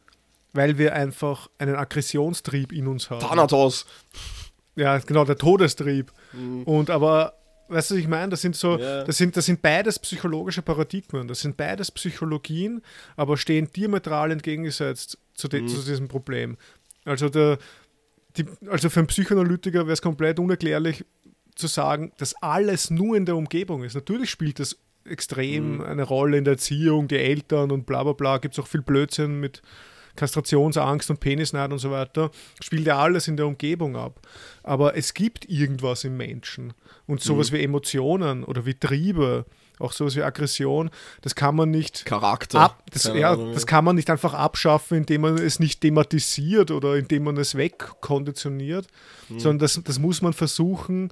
[0.54, 3.22] weil wir einfach einen Aggressionstrieb in uns haben.
[3.22, 3.86] Thanatos!
[4.76, 6.12] Ja, genau, der Todestrieb.
[6.34, 6.64] Mhm.
[6.64, 7.34] Und aber,
[7.70, 8.30] weißt du, was ich meine?
[8.30, 9.06] Das sind so, yeah.
[9.06, 12.82] das sind, das sind beides psychologische Paradigmen, das sind beides Psychologien,
[13.16, 15.68] aber stehen diametral entgegengesetzt zu, de, mhm.
[15.70, 16.58] zu diesem Problem.
[17.06, 17.58] Also der,
[18.36, 21.06] die, also für einen Psychoanalytiker wäre es komplett unerklärlich,
[21.56, 23.96] zu sagen, dass alles nur in der Umgebung ist.
[23.96, 25.82] Natürlich spielt das extrem mhm.
[25.82, 28.38] eine Rolle in der Erziehung, die Eltern und bla bla bla.
[28.38, 29.62] Gibt es auch viel Blödsinn mit
[30.16, 32.32] Kastrationsangst und Penisneid und so weiter.
[32.62, 34.20] Spielt ja alles in der Umgebung ab.
[34.64, 36.74] Aber es gibt irgendwas im Menschen.
[37.06, 37.56] Und sowas mhm.
[37.56, 39.46] wie Emotionen oder wie Triebe,
[39.78, 40.90] auch sowas wie Aggression,
[41.22, 42.06] das kann man nicht.
[42.06, 42.62] Charakter.
[42.62, 46.72] Ab, das, ja, Ahnung, das kann man nicht einfach abschaffen, indem man es nicht thematisiert
[46.72, 48.88] oder indem man es wegkonditioniert,
[49.30, 49.40] mhm.
[49.40, 51.12] sondern das, das muss man versuchen,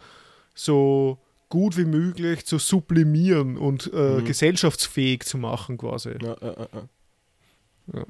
[0.54, 1.20] so
[1.50, 4.26] gut wie möglich zu sublimieren und äh, mhm.
[4.26, 6.16] gesellschaftsfähig zu machen quasi.
[6.22, 6.68] Ja, ja,
[7.94, 8.06] ja.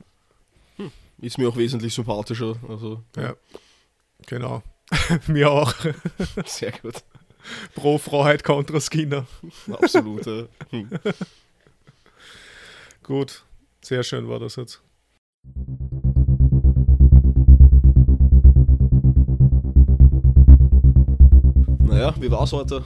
[0.78, 0.92] Hm.
[1.20, 2.56] Ist mir auch wesentlich sympathischer.
[2.68, 3.36] Also, ja.
[4.28, 4.64] Genau.
[5.28, 5.74] mir auch.
[6.46, 7.04] Sehr gut.
[7.76, 9.26] Pro Freiheit kontra Skinner.
[9.72, 10.26] Absolut.
[10.26, 10.48] Ja.
[10.70, 10.90] Hm.
[13.04, 13.44] Gut.
[13.82, 14.82] Sehr schön war das jetzt.
[21.94, 22.84] Naja, wie war es heute?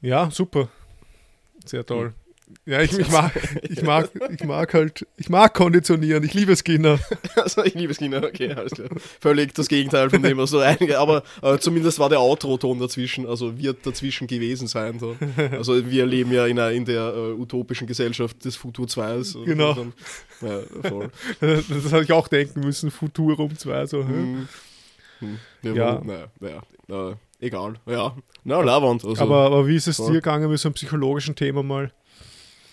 [0.00, 0.68] Ja, super.
[1.64, 2.14] Sehr toll.
[2.64, 6.98] Ja, ich, ich, mag, ich, mag, ich mag halt, ich mag konditionieren, ich liebe Skinner.
[7.36, 8.88] Also ich liebe Skinner, okay, alles klar.
[9.20, 13.24] Völlig das Gegenteil von dem, was so einige, aber äh, zumindest war der Outro-Ton dazwischen,
[13.24, 14.98] also wird dazwischen gewesen sein.
[14.98, 15.16] So.
[15.52, 19.44] Also wir leben ja in, einer, in der uh, utopischen Gesellschaft des Futur 2.
[19.44, 19.74] Genau.
[19.74, 19.92] Dann,
[20.40, 21.10] ja, voll.
[21.40, 23.86] Das hatte ich auch denken müssen, Futurum 2.
[23.86, 24.48] So, hm.
[25.20, 25.38] Hm.
[25.62, 26.00] Ja, ja.
[26.04, 27.74] Naja, naja, äh, egal.
[27.86, 29.04] Ja, na, Lavand.
[29.04, 31.92] Also, aber, aber wie ist es dir gegangen mit so einem psychologischen Thema mal?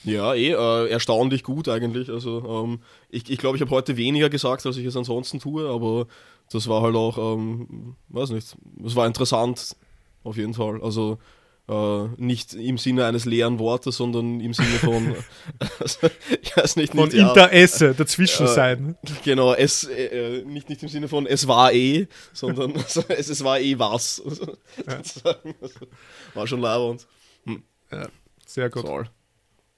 [0.03, 2.09] Ja, eh, äh, erstaunlich gut eigentlich.
[2.09, 2.79] Also ähm,
[3.09, 6.07] ich glaube, ich, glaub, ich habe heute weniger gesagt, als ich es ansonsten tue, aber
[6.51, 8.55] das war halt auch, ähm, weiß nicht,
[8.85, 9.75] es war interessant
[10.23, 10.81] auf jeden Fall.
[10.81, 11.19] Also
[11.69, 15.15] äh, nicht im Sinne eines leeren Wortes, sondern im Sinne von,
[15.79, 16.09] also,
[16.41, 18.97] ich weiß nicht, von nicht, Interesse ja, dazwischen äh, sein.
[19.23, 23.29] Genau, es, äh, äh, nicht, nicht im Sinne von es war eh, sondern also, es,
[23.29, 24.21] es war eh was.
[24.25, 24.97] Also, ja.
[24.97, 25.35] also,
[26.33, 27.07] war schon labernd.
[27.45, 27.63] Hm.
[27.91, 28.07] Ja,
[28.45, 28.85] sehr gut.
[28.85, 29.09] Soll.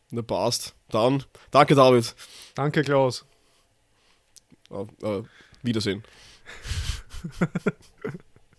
[0.10, 0.76] Ne, passt.
[0.90, 2.16] Dann, danke David.
[2.56, 3.26] Danke Klaus.
[4.72, 5.22] Äh,
[5.62, 6.04] Wiedersehen.